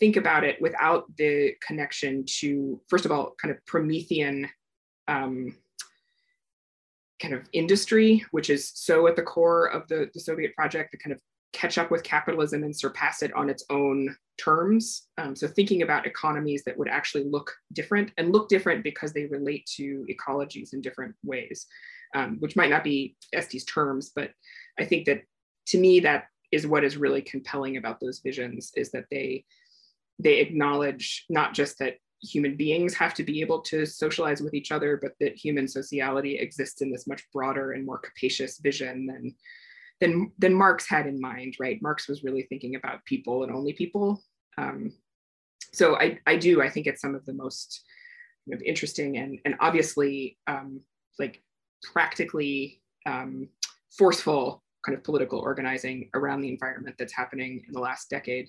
think 0.00 0.16
about 0.16 0.44
it 0.44 0.60
without 0.60 1.04
the 1.16 1.54
connection 1.66 2.24
to, 2.40 2.80
first 2.88 3.04
of 3.06 3.12
all, 3.12 3.34
kind 3.40 3.54
of 3.54 3.64
Promethean 3.64 4.50
um, 5.08 5.56
kind 7.22 7.32
of 7.32 7.48
industry, 7.52 8.24
which 8.32 8.50
is 8.50 8.72
so 8.74 9.06
at 9.06 9.14
the 9.16 9.22
core 9.22 9.66
of 9.66 9.86
the, 9.88 10.10
the 10.12 10.20
Soviet 10.20 10.54
project, 10.54 10.90
the 10.90 10.98
kind 10.98 11.14
of 11.14 11.20
catch 11.52 11.78
up 11.78 11.90
with 11.90 12.02
capitalism 12.02 12.62
and 12.64 12.76
surpass 12.76 13.22
it 13.22 13.32
on 13.34 13.48
its 13.48 13.64
own 13.70 14.14
terms. 14.38 15.08
Um, 15.18 15.34
so 15.34 15.48
thinking 15.48 15.82
about 15.82 16.06
economies 16.06 16.64
that 16.64 16.76
would 16.76 16.88
actually 16.88 17.24
look 17.24 17.52
different 17.72 18.12
and 18.18 18.32
look 18.32 18.48
different 18.48 18.84
because 18.84 19.12
they 19.12 19.26
relate 19.26 19.68
to 19.76 20.06
ecologies 20.10 20.74
in 20.74 20.80
different 20.80 21.14
ways, 21.24 21.66
um, 22.14 22.36
which 22.40 22.56
might 22.56 22.70
not 22.70 22.84
be 22.84 23.16
Estes 23.32 23.64
terms, 23.64 24.12
but 24.14 24.30
I 24.78 24.84
think 24.84 25.06
that 25.06 25.22
to 25.68 25.78
me 25.78 26.00
that 26.00 26.24
is 26.52 26.66
what 26.66 26.84
is 26.84 26.96
really 26.96 27.22
compelling 27.22 27.76
about 27.76 28.00
those 28.00 28.20
visions 28.20 28.72
is 28.76 28.90
that 28.92 29.06
they 29.10 29.44
they 30.18 30.38
acknowledge 30.40 31.24
not 31.28 31.52
just 31.52 31.78
that 31.78 31.96
human 32.22 32.56
beings 32.56 32.94
have 32.94 33.12
to 33.14 33.22
be 33.22 33.40
able 33.40 33.60
to 33.60 33.84
socialize 33.84 34.40
with 34.40 34.54
each 34.54 34.72
other, 34.72 34.98
but 35.00 35.12
that 35.20 35.36
human 35.36 35.68
sociality 35.68 36.38
exists 36.38 36.80
in 36.80 36.90
this 36.90 37.06
much 37.06 37.22
broader 37.32 37.72
and 37.72 37.84
more 37.84 37.98
capacious 37.98 38.58
vision 38.58 39.06
than, 39.06 39.34
than, 40.00 40.32
than 40.38 40.54
Marx 40.54 40.88
had 40.88 41.06
in 41.06 41.20
mind, 41.20 41.56
right? 41.58 41.80
Marx 41.82 42.08
was 42.08 42.22
really 42.22 42.42
thinking 42.42 42.76
about 42.76 43.04
people 43.04 43.42
and 43.42 43.52
only 43.52 43.72
people. 43.72 44.22
Um, 44.58 44.92
so 45.72 45.96
I, 45.96 46.18
I 46.26 46.36
do, 46.36 46.62
I 46.62 46.68
think 46.68 46.86
it's 46.86 47.00
some 47.00 47.14
of 47.14 47.24
the 47.26 47.32
most 47.32 47.82
interesting 48.64 49.18
and, 49.18 49.38
and 49.44 49.56
obviously 49.60 50.38
um, 50.46 50.80
like 51.18 51.42
practically 51.82 52.80
um, 53.04 53.48
forceful 53.96 54.62
kind 54.84 54.96
of 54.96 55.02
political 55.02 55.40
organizing 55.40 56.08
around 56.14 56.40
the 56.40 56.48
environment 56.48 56.94
that's 56.98 57.12
happening 57.12 57.62
in 57.66 57.72
the 57.72 57.80
last 57.80 58.08
decade 58.08 58.48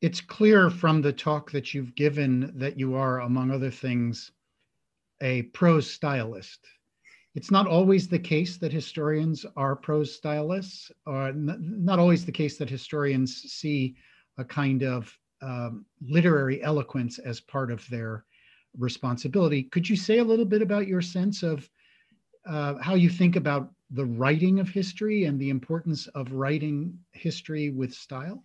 it's 0.00 0.20
clear 0.20 0.70
from 0.70 1.02
the 1.02 1.12
talk 1.12 1.50
that 1.50 1.74
you've 1.74 1.94
given 1.94 2.52
that 2.56 2.78
you 2.78 2.94
are, 2.94 3.20
among 3.20 3.50
other 3.50 3.70
things, 3.70 4.32
a 5.20 5.42
prose 5.42 5.90
stylist. 5.90 6.66
It's 7.34 7.50
not 7.50 7.66
always 7.66 8.08
the 8.08 8.18
case 8.18 8.56
that 8.58 8.72
historians 8.72 9.46
are 9.56 9.76
prose 9.76 10.14
stylists, 10.14 10.90
or 11.06 11.32
not 11.32 11.98
always 11.98 12.24
the 12.24 12.32
case 12.32 12.58
that 12.58 12.68
historians 12.68 13.42
see 13.52 13.94
a 14.38 14.44
kind 14.44 14.82
of 14.82 15.16
um, 15.42 15.86
literary 16.00 16.62
eloquence 16.62 17.18
as 17.18 17.40
part 17.40 17.70
of 17.70 17.88
their 17.88 18.24
responsibility. 18.76 19.64
Could 19.64 19.88
you 19.88 19.96
say 19.96 20.18
a 20.18 20.24
little 20.24 20.44
bit 20.44 20.62
about 20.62 20.88
your 20.88 21.02
sense 21.02 21.42
of 21.42 21.68
uh, 22.46 22.74
how 22.80 22.94
you 22.94 23.08
think 23.08 23.36
about 23.36 23.70
the 23.90 24.04
writing 24.04 24.60
of 24.60 24.68
history 24.68 25.24
and 25.24 25.38
the 25.38 25.50
importance 25.50 26.06
of 26.08 26.32
writing 26.32 26.98
history 27.12 27.70
with 27.70 27.92
style? 27.92 28.42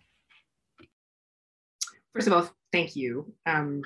first 2.16 2.28
of 2.28 2.32
all, 2.32 2.48
thank 2.72 2.96
you. 2.96 3.30
Um, 3.44 3.82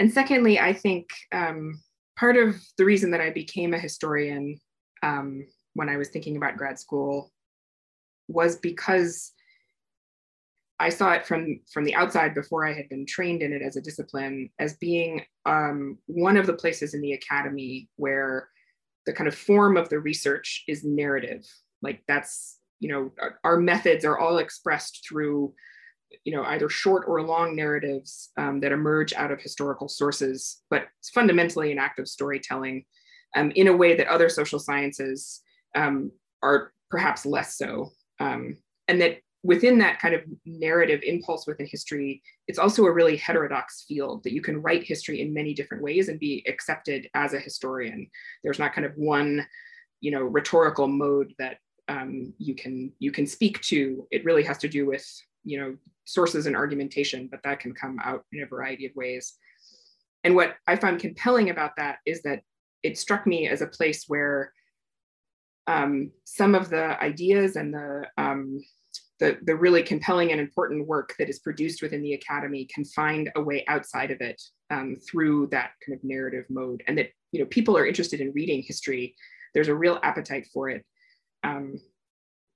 and 0.00 0.12
secondly, 0.12 0.58
I 0.58 0.72
think 0.72 1.08
um, 1.30 1.80
part 2.16 2.36
of 2.36 2.56
the 2.76 2.84
reason 2.84 3.10
that 3.12 3.20
I 3.20 3.30
became 3.30 3.74
a 3.74 3.78
historian 3.78 4.60
um, 5.02 5.46
when 5.74 5.88
I 5.88 5.96
was 5.96 6.08
thinking 6.08 6.36
about 6.36 6.56
grad 6.56 6.78
school 6.78 7.30
was 8.28 8.56
because 8.56 9.32
I 10.78 10.88
saw 10.88 11.12
it 11.12 11.26
from 11.26 11.60
from 11.70 11.84
the 11.84 11.94
outside 11.94 12.34
before 12.34 12.66
I 12.66 12.72
had 12.72 12.88
been 12.88 13.04
trained 13.04 13.42
in 13.42 13.52
it 13.52 13.60
as 13.60 13.76
a 13.76 13.82
discipline 13.82 14.48
as 14.58 14.78
being 14.78 15.22
um, 15.44 15.98
one 16.06 16.38
of 16.38 16.46
the 16.46 16.54
places 16.54 16.94
in 16.94 17.02
the 17.02 17.12
academy 17.12 17.88
where 17.96 18.48
the 19.04 19.12
kind 19.12 19.28
of 19.28 19.34
form 19.34 19.76
of 19.76 19.90
the 19.90 19.98
research 19.98 20.64
is 20.68 20.82
narrative. 20.82 21.44
Like 21.82 22.02
that's 22.08 22.58
you 22.80 22.88
know 22.90 23.12
our, 23.20 23.38
our 23.44 23.56
methods 23.58 24.06
are 24.06 24.18
all 24.18 24.38
expressed 24.38 25.06
through 25.06 25.52
you 26.24 26.34
know, 26.34 26.44
either 26.44 26.68
short 26.68 27.04
or 27.06 27.22
long 27.22 27.56
narratives 27.56 28.30
um, 28.36 28.60
that 28.60 28.72
emerge 28.72 29.12
out 29.12 29.30
of 29.30 29.40
historical 29.40 29.88
sources, 29.88 30.62
but 30.70 30.86
it's 30.98 31.10
fundamentally 31.10 31.72
an 31.72 31.78
act 31.78 31.98
of 31.98 32.08
storytelling 32.08 32.84
um, 33.36 33.52
in 33.52 33.68
a 33.68 33.76
way 33.76 33.96
that 33.96 34.08
other 34.08 34.28
social 34.28 34.58
sciences 34.58 35.40
um, 35.74 36.10
are 36.42 36.72
perhaps 36.90 37.24
less 37.24 37.56
so. 37.56 37.90
Um, 38.18 38.56
and 38.88 39.00
that 39.00 39.18
within 39.42 39.78
that 39.78 40.00
kind 40.00 40.14
of 40.14 40.22
narrative 40.44 41.00
impulse 41.02 41.46
within 41.46 41.66
history, 41.66 42.22
it's 42.46 42.58
also 42.58 42.84
a 42.84 42.92
really 42.92 43.16
heterodox 43.16 43.84
field 43.88 44.22
that 44.24 44.32
you 44.32 44.42
can 44.42 44.60
write 44.60 44.84
history 44.84 45.20
in 45.20 45.32
many 45.32 45.54
different 45.54 45.82
ways 45.82 46.08
and 46.08 46.18
be 46.18 46.44
accepted 46.46 47.08
as 47.14 47.32
a 47.32 47.40
historian. 47.40 48.08
There's 48.42 48.58
not 48.58 48.74
kind 48.74 48.84
of 48.84 48.92
one, 48.96 49.46
you 50.00 50.10
know, 50.10 50.22
rhetorical 50.22 50.88
mode 50.88 51.34
that 51.38 51.58
um, 51.88 52.34
you 52.38 52.54
can 52.54 52.92
you 52.98 53.10
can 53.10 53.26
speak 53.26 53.60
to. 53.62 54.06
It 54.10 54.24
really 54.24 54.44
has 54.44 54.58
to 54.58 54.68
do 54.68 54.86
with 54.86 55.06
you 55.44 55.58
know 55.58 55.76
sources 56.04 56.46
and 56.46 56.56
argumentation, 56.56 57.28
but 57.30 57.42
that 57.44 57.60
can 57.60 57.72
come 57.72 57.98
out 58.02 58.24
in 58.32 58.42
a 58.42 58.46
variety 58.46 58.86
of 58.86 58.92
ways. 58.94 59.34
And 60.24 60.34
what 60.34 60.56
I 60.66 60.76
found 60.76 61.00
compelling 61.00 61.50
about 61.50 61.76
that 61.76 61.98
is 62.04 62.22
that 62.22 62.42
it 62.82 62.98
struck 62.98 63.26
me 63.26 63.48
as 63.48 63.62
a 63.62 63.66
place 63.66 64.04
where 64.08 64.52
um, 65.66 66.10
some 66.24 66.54
of 66.54 66.68
the 66.68 67.00
ideas 67.02 67.56
and 67.56 67.72
the, 67.72 68.06
um, 68.18 68.60
the, 69.20 69.38
the 69.42 69.54
really 69.54 69.82
compelling 69.82 70.32
and 70.32 70.40
important 70.40 70.86
work 70.86 71.14
that 71.18 71.28
is 71.28 71.38
produced 71.38 71.82
within 71.82 72.02
the 72.02 72.14
academy 72.14 72.66
can 72.74 72.84
find 72.84 73.30
a 73.36 73.40
way 73.40 73.64
outside 73.68 74.10
of 74.10 74.20
it 74.20 74.40
um, 74.70 74.96
through 74.96 75.46
that 75.48 75.72
kind 75.86 75.96
of 75.96 76.02
narrative 76.02 76.46
mode. 76.48 76.82
And 76.88 76.98
that 76.98 77.10
you 77.32 77.40
know 77.40 77.46
people 77.46 77.76
are 77.76 77.86
interested 77.86 78.20
in 78.20 78.32
reading 78.32 78.62
history. 78.62 79.14
There's 79.54 79.68
a 79.68 79.74
real 79.74 80.00
appetite 80.02 80.48
for 80.52 80.70
it. 80.70 80.84
Um, 81.44 81.78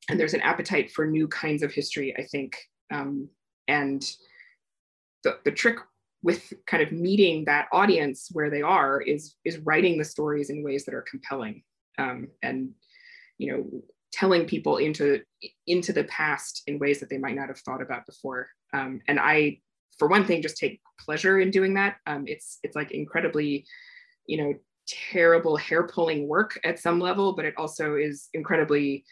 and 0.09 0.19
there's 0.19 0.35
an 0.35 0.41
appetite 0.41 0.91
for 0.91 1.07
new 1.07 1.29
kinds 1.29 1.63
of 1.63 1.73
history, 1.73 2.15
I 2.19 2.25
think, 2.25 2.57
um, 2.93 3.29
and 3.69 4.05
the, 5.23 5.39
the 5.45 5.51
trick 5.51 5.79
with 6.23 6.53
kind 6.67 6.83
of 6.83 6.93
meeting 6.93 7.45
that 7.45 7.69
audience 7.73 8.29
where 8.33 8.51
they 8.51 8.63
are 8.63 9.01
is 9.01 9.37
is 9.45 9.59
writing 9.59 9.99
the 9.99 10.05
stories 10.05 10.51
in 10.51 10.65
ways 10.65 10.85
that 10.85 10.95
are 10.95 11.05
compelling 11.11 11.63
um, 11.99 12.29
and 12.43 12.71
you 13.39 13.53
know 13.53 13.83
telling 14.13 14.47
people 14.47 14.77
into 14.77 15.21
into 15.67 15.93
the 15.93 16.05
past 16.05 16.63
in 16.67 16.79
ways 16.79 17.01
that 17.01 17.11
they 17.11 17.19
might 17.19 17.35
not 17.35 17.49
have 17.49 17.59
thought 17.59 17.83
about 17.83 18.07
before 18.07 18.49
um, 18.73 19.01
and 19.09 19.19
i 19.19 19.59
for 19.99 20.09
one 20.09 20.25
thing, 20.25 20.43
just 20.43 20.57
take 20.57 20.81
pleasure 20.99 21.41
in 21.41 21.51
doing 21.51 21.75
that. 21.75 21.97
Um, 22.07 22.25
it's 22.27 22.59
it's 22.63 22.77
like 22.77 22.91
incredibly, 22.91 23.67
you 24.27 24.39
know, 24.39 24.55
terrible 24.87 25.57
hair 25.57 25.87
pulling 25.87 26.29
work 26.29 26.59
at 26.65 26.79
some 26.79 27.01
level, 27.01 27.35
but 27.35 27.45
it 27.45 27.55
also 27.57 27.95
is 27.95 28.29
incredibly 28.35 29.05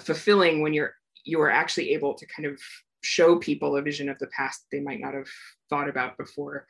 fulfilling 0.00 0.62
when 0.62 0.72
you're 0.72 0.94
you 1.24 1.40
are 1.40 1.50
actually 1.50 1.92
able 1.92 2.14
to 2.14 2.26
kind 2.26 2.46
of 2.46 2.60
show 3.02 3.36
people 3.36 3.76
a 3.76 3.82
vision 3.82 4.08
of 4.08 4.18
the 4.18 4.28
past 4.28 4.66
they 4.70 4.80
might 4.80 5.00
not 5.00 5.14
have 5.14 5.28
thought 5.68 5.88
about 5.88 6.16
before. 6.16 6.66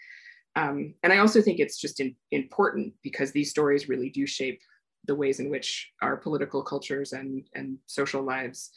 Um, 0.56 0.94
and 1.02 1.12
I 1.12 1.18
also 1.18 1.40
think 1.40 1.60
it's 1.60 1.78
just 1.78 2.00
in, 2.00 2.14
important 2.30 2.94
because 3.02 3.32
these 3.32 3.50
stories 3.50 3.88
really 3.88 4.10
do 4.10 4.26
shape 4.26 4.60
the 5.06 5.14
ways 5.14 5.40
in 5.40 5.50
which 5.50 5.90
our 6.02 6.16
political 6.16 6.62
cultures 6.62 7.12
and, 7.12 7.44
and 7.54 7.78
social 7.86 8.22
lives 8.22 8.70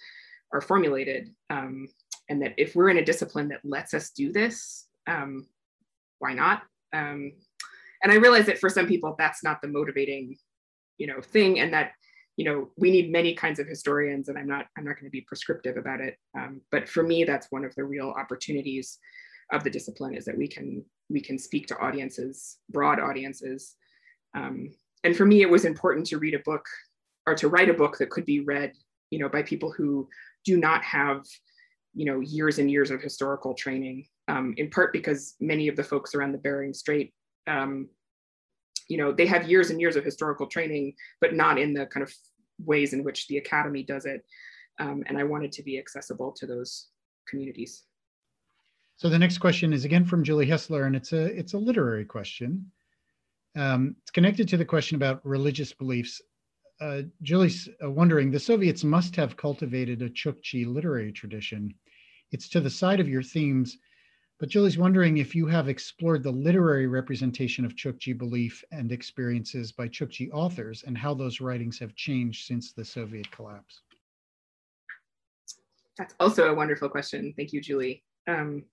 are 0.53 0.61
formulated. 0.61 1.33
Um, 1.49 1.87
and 2.29 2.41
that 2.41 2.53
if 2.57 2.75
we're 2.75 2.89
in 2.89 2.97
a 2.97 3.05
discipline 3.05 3.49
that 3.49 3.59
lets 3.63 3.93
us 3.93 4.09
do 4.11 4.31
this, 4.31 4.87
um, 5.07 5.47
why 6.19 6.33
not? 6.33 6.63
Um, 6.93 7.33
and 8.03 8.11
I 8.11 8.15
realize 8.15 8.45
that 8.47 8.59
for 8.59 8.69
some 8.69 8.87
people, 8.87 9.15
that's 9.17 9.43
not 9.43 9.61
the 9.61 9.67
motivating, 9.67 10.37
you 10.97 11.07
know, 11.07 11.21
thing, 11.21 11.59
and 11.59 11.73
that 11.73 11.91
you 12.37 12.45
know 12.45 12.69
we 12.77 12.91
need 12.91 13.11
many 13.11 13.33
kinds 13.33 13.59
of 13.59 13.67
historians, 13.67 14.29
and 14.29 14.37
I'm 14.37 14.47
not 14.47 14.65
I'm 14.77 14.83
not 14.83 14.95
going 14.95 15.05
to 15.05 15.11
be 15.11 15.21
prescriptive 15.21 15.77
about 15.77 16.01
it. 16.01 16.17
Um, 16.37 16.61
but 16.71 16.87
for 16.87 17.03
me, 17.03 17.23
that's 17.23 17.51
one 17.51 17.65
of 17.65 17.73
the 17.75 17.83
real 17.83 18.09
opportunities 18.09 18.97
of 19.51 19.63
the 19.63 19.69
discipline 19.69 20.15
is 20.15 20.25
that 20.25 20.37
we 20.37 20.47
can 20.47 20.83
we 21.09 21.21
can 21.21 21.37
speak 21.37 21.67
to 21.67 21.77
audiences, 21.77 22.57
broad 22.69 22.99
audiences. 22.99 23.75
Um, 24.35 24.71
and 25.03 25.15
for 25.15 25.25
me, 25.25 25.41
it 25.41 25.49
was 25.49 25.65
important 25.65 26.07
to 26.07 26.17
read 26.17 26.33
a 26.33 26.39
book 26.39 26.65
or 27.27 27.35
to 27.35 27.47
write 27.47 27.69
a 27.69 27.73
book 27.73 27.97
that 27.97 28.09
could 28.09 28.25
be 28.25 28.39
read, 28.39 28.73
you 29.11 29.19
know, 29.19 29.29
by 29.29 29.43
people 29.43 29.71
who 29.71 30.07
do 30.45 30.57
not 30.57 30.83
have, 30.83 31.23
you 31.93 32.05
know, 32.05 32.19
years 32.19 32.59
and 32.59 32.69
years 32.69 32.91
of 32.91 33.01
historical 33.01 33.53
training. 33.53 34.07
Um, 34.27 34.55
in 34.57 34.71
part 34.71 34.91
because 34.91 35.35
many 35.39 35.67
of 35.67 35.75
the 35.75 35.83
folks 35.83 36.15
around 36.15 36.31
the 36.31 36.39
Bering 36.39 36.73
Strait, 36.73 37.13
um, 37.45 37.87
you 38.87 38.97
know, 38.97 39.11
they 39.11 39.25
have 39.25 39.49
years 39.49 39.69
and 39.69 39.79
years 39.81 39.95
of 39.95 40.03
historical 40.03 40.47
training, 40.47 40.93
but 41.21 41.33
not 41.33 41.57
in 41.59 41.73
the 41.73 41.85
kind 41.87 42.03
of 42.03 42.13
ways 42.63 42.93
in 42.93 43.03
which 43.03 43.27
the 43.27 43.37
academy 43.37 43.83
does 43.83 44.05
it. 44.05 44.23
Um, 44.79 45.03
and 45.07 45.17
I 45.17 45.23
wanted 45.23 45.51
to 45.53 45.63
be 45.63 45.77
accessible 45.79 46.31
to 46.33 46.45
those 46.45 46.87
communities. 47.27 47.83
So 48.97 49.09
the 49.09 49.19
next 49.19 49.39
question 49.39 49.73
is 49.73 49.83
again 49.83 50.05
from 50.05 50.23
Julie 50.23 50.47
Hessler, 50.47 50.85
and 50.85 50.95
it's 50.95 51.11
a 51.11 51.25
it's 51.25 51.53
a 51.53 51.57
literary 51.57 52.05
question. 52.05 52.71
Um, 53.55 53.95
it's 54.01 54.11
connected 54.11 54.47
to 54.49 54.57
the 54.57 54.65
question 54.65 54.95
about 54.95 55.25
religious 55.25 55.73
beliefs. 55.73 56.21
Uh, 56.81 57.03
Julie's 57.21 57.69
uh, 57.83 57.89
wondering 57.89 58.31
the 58.31 58.39
Soviets 58.39 58.83
must 58.83 59.15
have 59.15 59.37
cultivated 59.37 60.01
a 60.01 60.09
Chukchi 60.09 60.65
literary 60.65 61.11
tradition. 61.11 61.73
It's 62.31 62.49
to 62.49 62.59
the 62.59 62.69
side 62.69 62.99
of 62.99 63.07
your 63.07 63.23
themes, 63.23 63.77
but 64.39 64.49
Julie's 64.49 64.77
wondering 64.77 65.17
if 65.17 65.33
you 65.33 65.45
have 65.47 65.69
explored 65.69 66.23
the 66.23 66.31
literary 66.31 66.87
representation 66.87 67.63
of 67.65 67.75
Chukchi 67.75 68.17
belief 68.17 68.63
and 68.71 68.91
experiences 68.91 69.71
by 69.71 69.87
Chukchi 69.87 70.29
authors 70.33 70.83
and 70.85 70.97
how 70.97 71.13
those 71.13 71.39
writings 71.39 71.79
have 71.79 71.95
changed 71.95 72.45
since 72.45 72.73
the 72.73 72.83
Soviet 72.83 73.31
collapse. 73.31 73.81
That's 75.97 76.13
also 76.19 76.49
a 76.49 76.53
wonderful 76.53 76.89
question. 76.89 77.33
Thank 77.37 77.53
you, 77.53 77.61
Julie. 77.61 78.03
Um, 78.27 78.65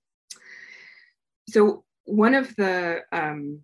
so 1.49 1.85
one 2.05 2.35
of 2.35 2.55
the 2.57 3.01
um, 3.13 3.61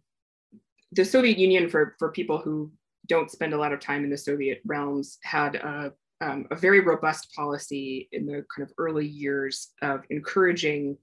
the 0.93 1.05
Soviet 1.05 1.39
Union 1.39 1.69
for 1.69 1.97
for 1.99 2.13
people 2.13 2.39
who 2.39 2.71
don't 3.09 3.31
spend 3.31 3.55
a 3.55 3.59
lot 3.59 3.73
of 3.73 3.81
time 3.81 4.05
in 4.05 4.11
the 4.11 4.19
Soviet 4.19 4.61
realms 4.65 5.19
had 5.25 5.57
a 5.57 5.93
um, 6.21 6.47
a 6.51 6.57
very 6.57 6.81
robust 6.81 7.33
policy 7.35 8.09
in 8.13 8.27
the 8.27 8.45
kind 8.55 8.69
of 8.69 8.73
early 8.79 9.07
years 9.07 9.73
of 9.83 10.05
encouraging 10.11 10.97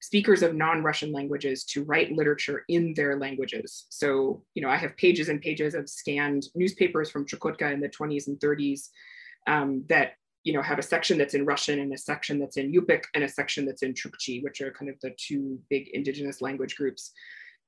speakers 0.00 0.42
of 0.42 0.54
non-Russian 0.54 1.12
languages 1.12 1.64
to 1.64 1.84
write 1.84 2.12
literature 2.12 2.64
in 2.68 2.94
their 2.94 3.18
languages. 3.18 3.86
So, 3.90 4.42
you 4.54 4.62
know, 4.62 4.68
I 4.68 4.76
have 4.76 4.96
pages 4.96 5.28
and 5.28 5.40
pages 5.40 5.74
of 5.74 5.88
scanned 5.88 6.44
newspapers 6.54 7.10
from 7.10 7.26
Chukotka 7.26 7.72
in 7.72 7.80
the 7.80 7.88
20s 7.88 8.26
and 8.28 8.38
30s 8.38 8.88
um, 9.46 9.84
that 9.88 10.12
you 10.42 10.54
know, 10.54 10.62
have 10.62 10.78
a 10.78 10.82
section 10.82 11.18
that's 11.18 11.34
in 11.34 11.44
Russian 11.44 11.80
and 11.80 11.92
a 11.92 11.98
section 11.98 12.38
that's 12.38 12.56
in 12.56 12.72
Yupik 12.72 13.04
and 13.14 13.24
a 13.24 13.28
section 13.28 13.66
that's 13.66 13.82
in 13.82 13.92
Chukchi, 13.92 14.42
which 14.42 14.60
are 14.60 14.72
kind 14.72 14.90
of 14.90 14.96
the 15.02 15.14
two 15.18 15.60
big 15.68 15.88
indigenous 15.92 16.40
language 16.40 16.76
groups. 16.76 17.12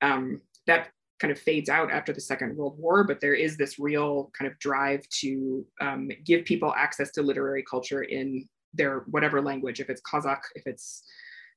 Um, 0.01 0.41
that 0.66 0.89
kind 1.20 1.30
of 1.30 1.39
fades 1.39 1.68
out 1.68 1.91
after 1.93 2.12
the 2.12 2.20
Second 2.20 2.57
World 2.57 2.78
War, 2.78 3.05
but 3.05 3.20
there 3.20 3.35
is 3.35 3.57
this 3.57 3.78
real 3.78 4.30
kind 4.37 4.51
of 4.51 4.59
drive 4.59 5.07
to 5.20 5.66
um, 5.80 6.11
give 6.24 6.45
people 6.45 6.72
access 6.76 7.12
to 7.12 7.22
literary 7.22 7.62
culture 7.68 8.03
in 8.03 8.49
their 8.74 9.01
whatever 9.11 9.43
language, 9.43 9.78
if 9.78 9.91
it's 9.91 10.01
Kazakh, 10.01 10.41
if 10.55 10.66
it's 10.66 11.05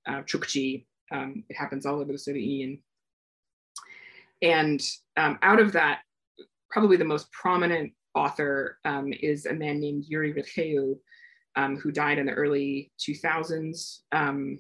uh, 0.08 0.22
Chukchi, 0.22 0.86
um, 1.12 1.44
it 1.50 1.56
happens 1.56 1.86
all 1.86 2.00
over 2.00 2.12
the 2.12 2.18
Soviet 2.18 2.46
Union. 2.46 2.80
And 4.42 4.82
um, 5.18 5.40
out 5.42 5.60
of 5.60 5.72
that, 5.74 6.02
probably 6.70 6.98
the 6.98 7.06
most 7.06 7.32
prominent 7.32 7.94
author 8.14 8.78
um, 8.86 9.14
is 9.14 9.46
a 9.46 9.54
man 9.54 9.80
named 9.80 10.06
Yuri 10.08 10.34
Rytkheu, 10.34 10.98
um, 11.56 11.78
who 11.78 11.92
died 11.92 12.18
in 12.18 12.26
the 12.26 12.34
early 12.34 12.92
2000s. 13.00 14.00
Um, 14.12 14.60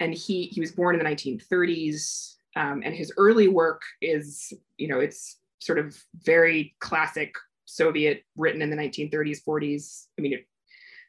and 0.00 0.14
he, 0.14 0.46
he 0.46 0.60
was 0.60 0.72
born 0.72 0.98
in 0.98 1.04
the 1.04 1.10
1930s. 1.10 2.34
Um, 2.56 2.82
and 2.84 2.94
his 2.94 3.12
early 3.16 3.48
work 3.48 3.82
is, 4.00 4.52
you 4.76 4.88
know, 4.88 5.00
it's 5.00 5.38
sort 5.60 5.78
of 5.78 5.96
very 6.24 6.74
classic 6.80 7.34
Soviet 7.66 8.22
written 8.36 8.62
in 8.62 8.70
the 8.70 8.76
1930s, 8.76 9.40
40s. 9.46 10.06
I 10.18 10.22
mean, 10.22 10.32
it, 10.32 10.46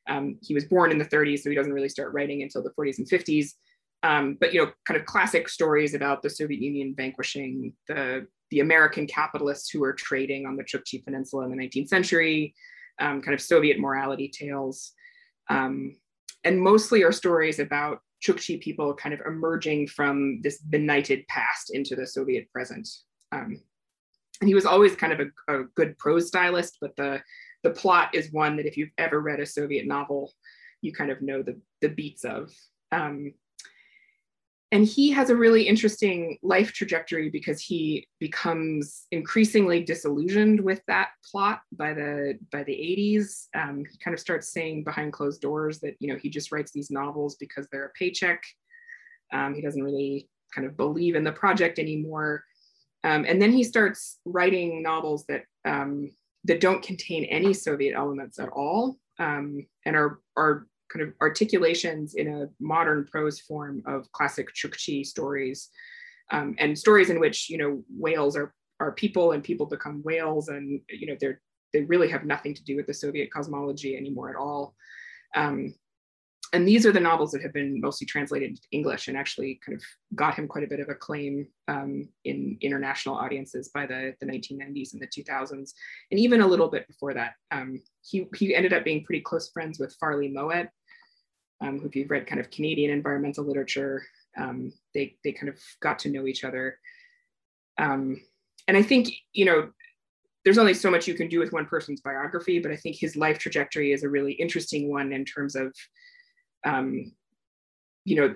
um, 0.09 0.37
he 0.41 0.53
was 0.53 0.65
born 0.65 0.91
in 0.91 0.97
the 0.97 1.05
30s, 1.05 1.39
so 1.39 1.49
he 1.49 1.55
doesn't 1.55 1.73
really 1.73 1.89
start 1.89 2.13
writing 2.13 2.41
until 2.41 2.63
the 2.63 2.71
40s 2.71 2.97
and 2.97 3.07
50s. 3.07 3.51
Um, 4.01 4.37
but 4.39 4.53
you 4.53 4.63
know, 4.63 4.71
kind 4.85 4.99
of 4.99 5.05
classic 5.05 5.47
stories 5.49 5.93
about 5.93 6.21
the 6.21 6.29
Soviet 6.29 6.61
Union 6.61 6.93
vanquishing 6.95 7.73
the 7.87 8.27
the 8.49 8.61
American 8.61 9.05
capitalists 9.05 9.69
who 9.69 9.81
were 9.81 9.93
trading 9.93 10.47
on 10.47 10.55
the 10.55 10.63
Chukchi 10.63 11.03
Peninsula 11.03 11.45
in 11.45 11.51
the 11.51 11.57
19th 11.57 11.87
century, 11.87 12.55
um, 12.99 13.21
kind 13.21 13.35
of 13.35 13.41
Soviet 13.41 13.79
morality 13.79 14.27
tales. 14.27 14.93
Um, 15.51 15.95
and 16.43 16.59
mostly 16.59 17.03
are 17.03 17.11
stories 17.11 17.59
about 17.59 17.99
Chukchi 18.25 18.59
people 18.59 18.95
kind 18.95 19.13
of 19.13 19.21
emerging 19.25 19.87
from 19.87 20.41
this 20.41 20.59
benighted 20.59 21.27
past 21.27 21.69
into 21.73 21.95
the 21.95 22.07
Soviet 22.07 22.51
present. 22.51 22.87
Um, 23.31 23.61
and 24.41 24.47
he 24.47 24.55
was 24.55 24.65
always 24.65 24.95
kind 24.95 25.13
of 25.13 25.19
a, 25.19 25.59
a, 25.59 25.63
good 25.75 25.97
prose 25.97 26.27
stylist, 26.27 26.77
but 26.81 26.95
the, 26.95 27.21
the 27.63 27.71
plot 27.71 28.13
is 28.13 28.31
one 28.31 28.57
that 28.57 28.65
if 28.65 28.77
you've 28.77 28.91
ever 28.97 29.19
read 29.19 29.39
a 29.39 29.45
Soviet 29.45 29.85
novel, 29.85 30.31
you 30.81 30.93
kind 30.93 31.11
of 31.11 31.21
know 31.21 31.41
the, 31.41 31.59
the 31.81 31.89
beats 31.89 32.23
of. 32.23 32.51
Um, 32.91 33.33
and 34.71 34.85
he 34.85 35.09
has 35.11 35.31
a 35.31 35.35
really 35.35 35.67
interesting 35.67 36.37
life 36.43 36.73
trajectory 36.73 37.29
because 37.29 37.59
he 37.59 38.07
becomes 38.19 39.07
increasingly 39.11 39.83
disillusioned 39.83 40.59
with 40.61 40.81
that 40.87 41.09
plot 41.29 41.61
by 41.71 41.93
the 41.93 42.37
by 42.51 42.63
the 42.63 42.73
80s 42.73 43.47
um, 43.55 43.83
he 43.89 43.97
kind 43.97 44.13
of 44.13 44.19
starts 44.19 44.53
saying 44.53 44.83
behind 44.83 45.11
closed 45.11 45.41
doors 45.41 45.79
that 45.79 45.95
you 45.99 46.07
know 46.07 46.19
he 46.19 46.29
just 46.29 46.51
writes 46.51 46.71
these 46.71 46.91
novels 46.91 47.35
because 47.39 47.67
they're 47.71 47.85
a 47.85 47.91
paycheck. 47.97 48.43
Um, 49.33 49.55
he 49.55 49.61
doesn't 49.61 49.83
really 49.83 50.29
kind 50.53 50.67
of 50.67 50.77
believe 50.77 51.15
in 51.15 51.23
the 51.23 51.31
project 51.31 51.79
anymore. 51.79 52.43
Um, 53.03 53.25
and 53.25 53.41
then 53.41 53.51
he 53.51 53.63
starts 53.63 54.19
writing 54.25 54.83
novels 54.83 55.25
that 55.27 55.43
um, 55.65 56.11
that 56.49 56.59
don't 56.59 56.83
contain 56.83 57.23
any 57.25 57.53
soviet 57.53 57.95
elements 57.95 58.39
at 58.39 58.49
all 58.49 58.97
um, 59.19 59.65
and 59.85 59.95
are 59.95 60.19
are 60.35 60.67
kind 60.91 61.07
of 61.07 61.13
articulations 61.21 62.15
in 62.15 62.27
a 62.27 62.47
modern 62.59 63.05
prose 63.05 63.39
form 63.39 63.81
of 63.85 64.11
classic 64.11 64.47
Chukchi 64.53 65.05
stories 65.05 65.69
um, 66.31 66.55
and 66.59 66.77
stories 66.77 67.09
in 67.09 67.19
which, 67.19 67.49
you 67.49 67.57
know, 67.57 67.83
whales 67.95 68.35
are, 68.35 68.53
are 68.79 68.91
people 68.91 69.31
and 69.31 69.43
people 69.43 69.65
become 69.65 70.01
whales 70.03 70.47
and, 70.49 70.81
you 70.89 71.07
know, 71.07 71.15
they're, 71.19 71.41
they 71.73 71.83
really 71.83 72.09
have 72.09 72.25
nothing 72.25 72.53
to 72.55 72.63
do 72.63 72.75
with 72.75 72.87
the 72.87 72.93
Soviet 72.93 73.31
cosmology 73.31 73.95
anymore 73.95 74.29
at 74.29 74.35
all. 74.35 74.75
Um, 75.35 75.73
and 76.53 76.67
these 76.67 76.85
are 76.85 76.91
the 76.91 76.99
novels 76.99 77.31
that 77.31 77.41
have 77.41 77.53
been 77.53 77.79
mostly 77.79 78.07
translated 78.07 78.49
into 78.49 78.61
English 78.71 79.07
and 79.07 79.17
actually 79.17 79.59
kind 79.65 79.77
of 79.77 79.83
got 80.15 80.33
him 80.33 80.47
quite 80.47 80.63
a 80.63 80.67
bit 80.67 80.79
of 80.79 80.89
acclaim 80.89 81.47
um, 81.67 82.09
in 82.25 82.57
international 82.61 83.15
audiences 83.15 83.69
by 83.69 83.85
the, 83.85 84.15
the 84.19 84.25
1990s 84.25 84.93
and 84.93 85.01
the 85.01 85.07
2000s, 85.07 85.73
and 86.11 86.19
even 86.19 86.41
a 86.41 86.47
little 86.47 86.67
bit 86.67 86.87
before 86.87 87.13
that. 87.13 87.33
Um, 87.51 87.81
he, 88.01 88.27
he 88.35 88.55
ended 88.55 88.73
up 88.73 88.83
being 88.83 89.03
pretty 89.03 89.21
close 89.21 89.49
friends 89.51 89.79
with 89.79 89.95
Farley 89.99 90.29
Mowat, 90.29 90.69
um, 91.61 91.81
if 91.85 91.95
you've 91.95 92.09
read 92.09 92.27
kind 92.27 92.39
of 92.39 92.51
Canadian 92.51 92.91
environmental 92.91 93.43
literature, 93.43 94.05
um, 94.37 94.71
they, 94.93 95.17
they 95.23 95.31
kind 95.31 95.49
of 95.49 95.59
got 95.81 95.99
to 95.99 96.09
know 96.09 96.25
each 96.25 96.43
other. 96.43 96.79
Um, 97.77 98.21
and 98.67 98.77
I 98.77 98.81
think, 98.81 99.09
you 99.33 99.45
know, 99.45 99.69
there's 100.45 100.57
only 100.57 100.73
so 100.73 100.89
much 100.89 101.07
you 101.07 101.15
can 101.15 101.27
do 101.27 101.39
with 101.39 101.51
one 101.51 101.65
person's 101.65 102.01
biography, 102.01 102.59
but 102.59 102.71
I 102.71 102.77
think 102.77 102.95
his 102.95 103.17
life 103.17 103.39
trajectory 103.39 103.91
is 103.91 104.03
a 104.03 104.09
really 104.09 104.33
interesting 104.33 104.89
one 104.89 105.11
in 105.11 105.25
terms 105.25 105.55
of, 105.55 105.73
um, 106.65 107.11
you 108.05 108.15
know, 108.15 108.35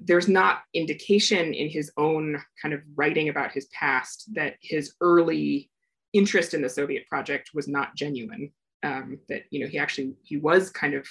there's 0.00 0.28
not 0.28 0.60
indication 0.74 1.54
in 1.54 1.68
his 1.68 1.90
own 1.96 2.42
kind 2.60 2.74
of 2.74 2.80
writing 2.94 3.28
about 3.28 3.52
his 3.52 3.66
past 3.66 4.28
that 4.34 4.54
his 4.60 4.94
early 5.00 5.70
interest 6.12 6.54
in 6.54 6.62
the 6.62 6.68
Soviet 6.68 7.06
project 7.08 7.50
was 7.54 7.68
not 7.68 7.94
genuine. 7.94 8.52
Um, 8.84 9.18
that 9.28 9.42
you 9.50 9.60
know 9.60 9.66
he 9.66 9.76
actually 9.78 10.14
he 10.22 10.36
was 10.36 10.70
kind 10.70 10.94
of 10.94 11.06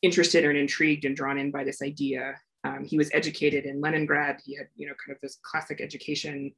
interested 0.00 0.44
and 0.44 0.56
intrigued 0.56 1.04
and 1.04 1.16
drawn 1.16 1.38
in 1.38 1.50
by 1.50 1.64
this 1.64 1.82
idea. 1.82 2.34
Um, 2.64 2.84
he 2.84 2.96
was 2.96 3.10
educated 3.12 3.64
in 3.64 3.80
Leningrad. 3.80 4.40
He 4.44 4.56
had, 4.56 4.68
you 4.76 4.86
know, 4.86 4.94
kind 5.04 5.14
of 5.14 5.20
this 5.20 5.38
classic 5.42 5.80
education 5.80 6.52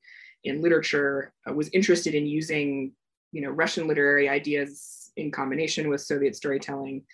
in 0.45 0.63
literature. 0.63 1.33
Uh, 1.49 1.53
was 1.55 1.69
interested 1.71 2.15
in 2.15 2.27
using, 2.27 2.93
you 3.33 3.41
know, 3.41 3.51
Russian 3.51 3.87
literary 3.87 4.29
ideas 4.29 5.13
in 5.17 5.31
combination 5.31 5.89
with 5.89 6.01
Soviet 6.01 6.37
storytelling. 6.37 7.05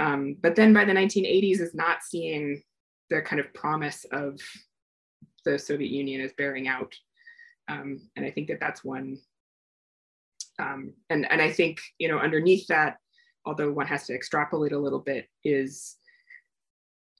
Um, 0.00 0.36
but 0.40 0.56
then 0.56 0.72
by 0.72 0.86
the 0.86 0.94
1980s 0.94 1.60
is 1.60 1.74
not 1.74 2.02
seeing 2.02 2.62
the 3.10 3.20
kind 3.20 3.38
of 3.38 3.52
promise 3.52 4.06
of 4.10 4.40
the 5.44 5.58
Soviet 5.58 5.90
Union 5.90 6.22
as 6.22 6.32
bearing 6.32 6.68
out. 6.68 6.94
Um, 7.68 8.08
and 8.16 8.24
I 8.24 8.30
think 8.30 8.48
that 8.48 8.60
that's 8.60 8.82
one. 8.82 9.18
Um, 10.58 10.94
and, 11.10 11.30
and 11.30 11.42
I 11.42 11.52
think, 11.52 11.80
you 11.98 12.08
know, 12.08 12.18
underneath 12.18 12.66
that, 12.68 12.96
although 13.44 13.70
one 13.70 13.86
has 13.86 14.06
to 14.06 14.14
extrapolate 14.14 14.72
a 14.72 14.78
little 14.78 14.98
bit, 14.98 15.26
is 15.44 15.96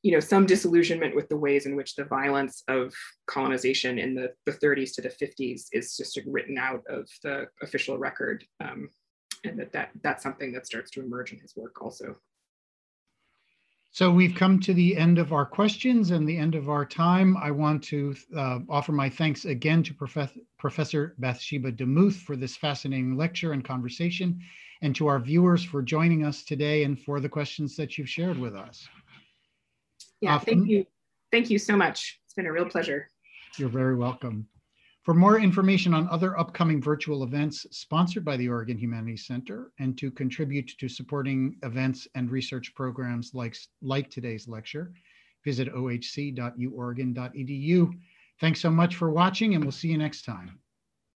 you 0.03 0.13
know 0.13 0.21
some 0.21 0.47
disillusionment 0.47 1.15
with 1.15 1.29
the 1.29 1.37
ways 1.37 1.67
in 1.67 1.77
which 1.77 1.95
the 1.95 2.05
violence 2.05 2.63
of 2.69 2.95
colonization 3.27 3.99
in 3.99 4.15
the, 4.15 4.33
the 4.47 4.53
30s 4.53 4.95
to 4.95 5.03
the 5.03 5.11
50s 5.11 5.67
is 5.73 5.95
just 5.95 6.19
written 6.27 6.57
out 6.57 6.83
of 6.89 7.07
the 7.23 7.45
official 7.61 7.99
record 7.99 8.43
um, 8.65 8.89
and 9.45 9.59
that, 9.59 9.73
that 9.73 9.91
that's 10.03 10.23
something 10.23 10.53
that 10.53 10.67
starts 10.67 10.91
to 10.91 11.03
emerge 11.03 11.35
in 11.35 11.39
his 11.39 11.55
work 11.55 11.83
also 11.83 12.17
so 13.93 14.11
we've 14.11 14.35
come 14.37 14.61
to 14.61 14.73
the 14.73 14.97
end 14.97 15.19
of 15.19 15.33
our 15.33 15.45
questions 15.45 16.13
and 16.13 16.29
the 16.29 16.37
end 16.37 16.55
of 16.55 16.69
our 16.69 16.85
time. 16.85 17.37
I 17.37 17.51
want 17.51 17.83
to 17.85 18.15
uh, 18.37 18.61
offer 18.69 18.93
my 18.93 19.11
thanks 19.11 19.45
again 19.45 19.83
to 19.83 19.95
Prof 19.95 20.33
Professor 20.59 21.15
Bathsheba 21.19 21.73
DeMuth 21.73 22.15
for 22.15 22.37
this 22.37 22.57
fascinating 22.57 23.17
lecture 23.17 23.53
and 23.53 23.65
conversation, 23.65 24.41
and 24.83 24.95
to 24.95 25.09
our 25.09 25.19
viewers 25.19 25.65
for 25.65 25.83
joining 25.83 26.25
us 26.25 26.45
today 26.45 26.85
and 26.85 27.01
for 27.01 27.19
the 27.19 27.29
questions 27.29 27.75
that 27.77 27.99
you've 27.99 28.09
shared 28.09 28.39
with 28.39 28.55
us. 28.55 28.89
Yeah, 30.21 30.39
thank 30.39 30.69
you. 30.69 30.87
Thank 31.33 31.51
you 31.51 31.59
so 31.59 31.77
much. 31.77 32.21
It's 32.25 32.35
been 32.35 32.47
a 32.47 32.53
real 32.53 32.67
pleasure. 32.67 33.09
You're 33.59 33.69
very 33.69 33.97
welcome. 33.97 34.47
For 35.11 35.15
more 35.15 35.41
information 35.41 35.93
on 35.93 36.07
other 36.09 36.39
upcoming 36.39 36.81
virtual 36.81 37.25
events 37.25 37.67
sponsored 37.73 38.25
by 38.25 38.37
the 38.37 38.49
Oregon 38.49 38.79
Humanities 38.79 39.27
Center 39.27 39.73
and 39.81 39.99
to 39.99 40.09
contribute 40.09 40.69
to 40.79 40.89
supporting 40.89 41.57
events 41.65 42.07
and 42.15 42.31
research 42.31 42.73
programs 42.77 43.35
like, 43.35 43.57
like 43.83 44.09
today's 44.09 44.47
lecture, 44.47 44.93
visit 45.45 45.67
ohc.uoregon.edu. 45.75 47.91
Thanks 48.39 48.61
so 48.61 48.71
much 48.71 48.95
for 48.95 49.11
watching 49.11 49.57
and 49.57 49.65
we'll 49.65 49.73
see 49.73 49.89
you 49.89 49.99
next 49.99 50.23
time. 50.23 50.61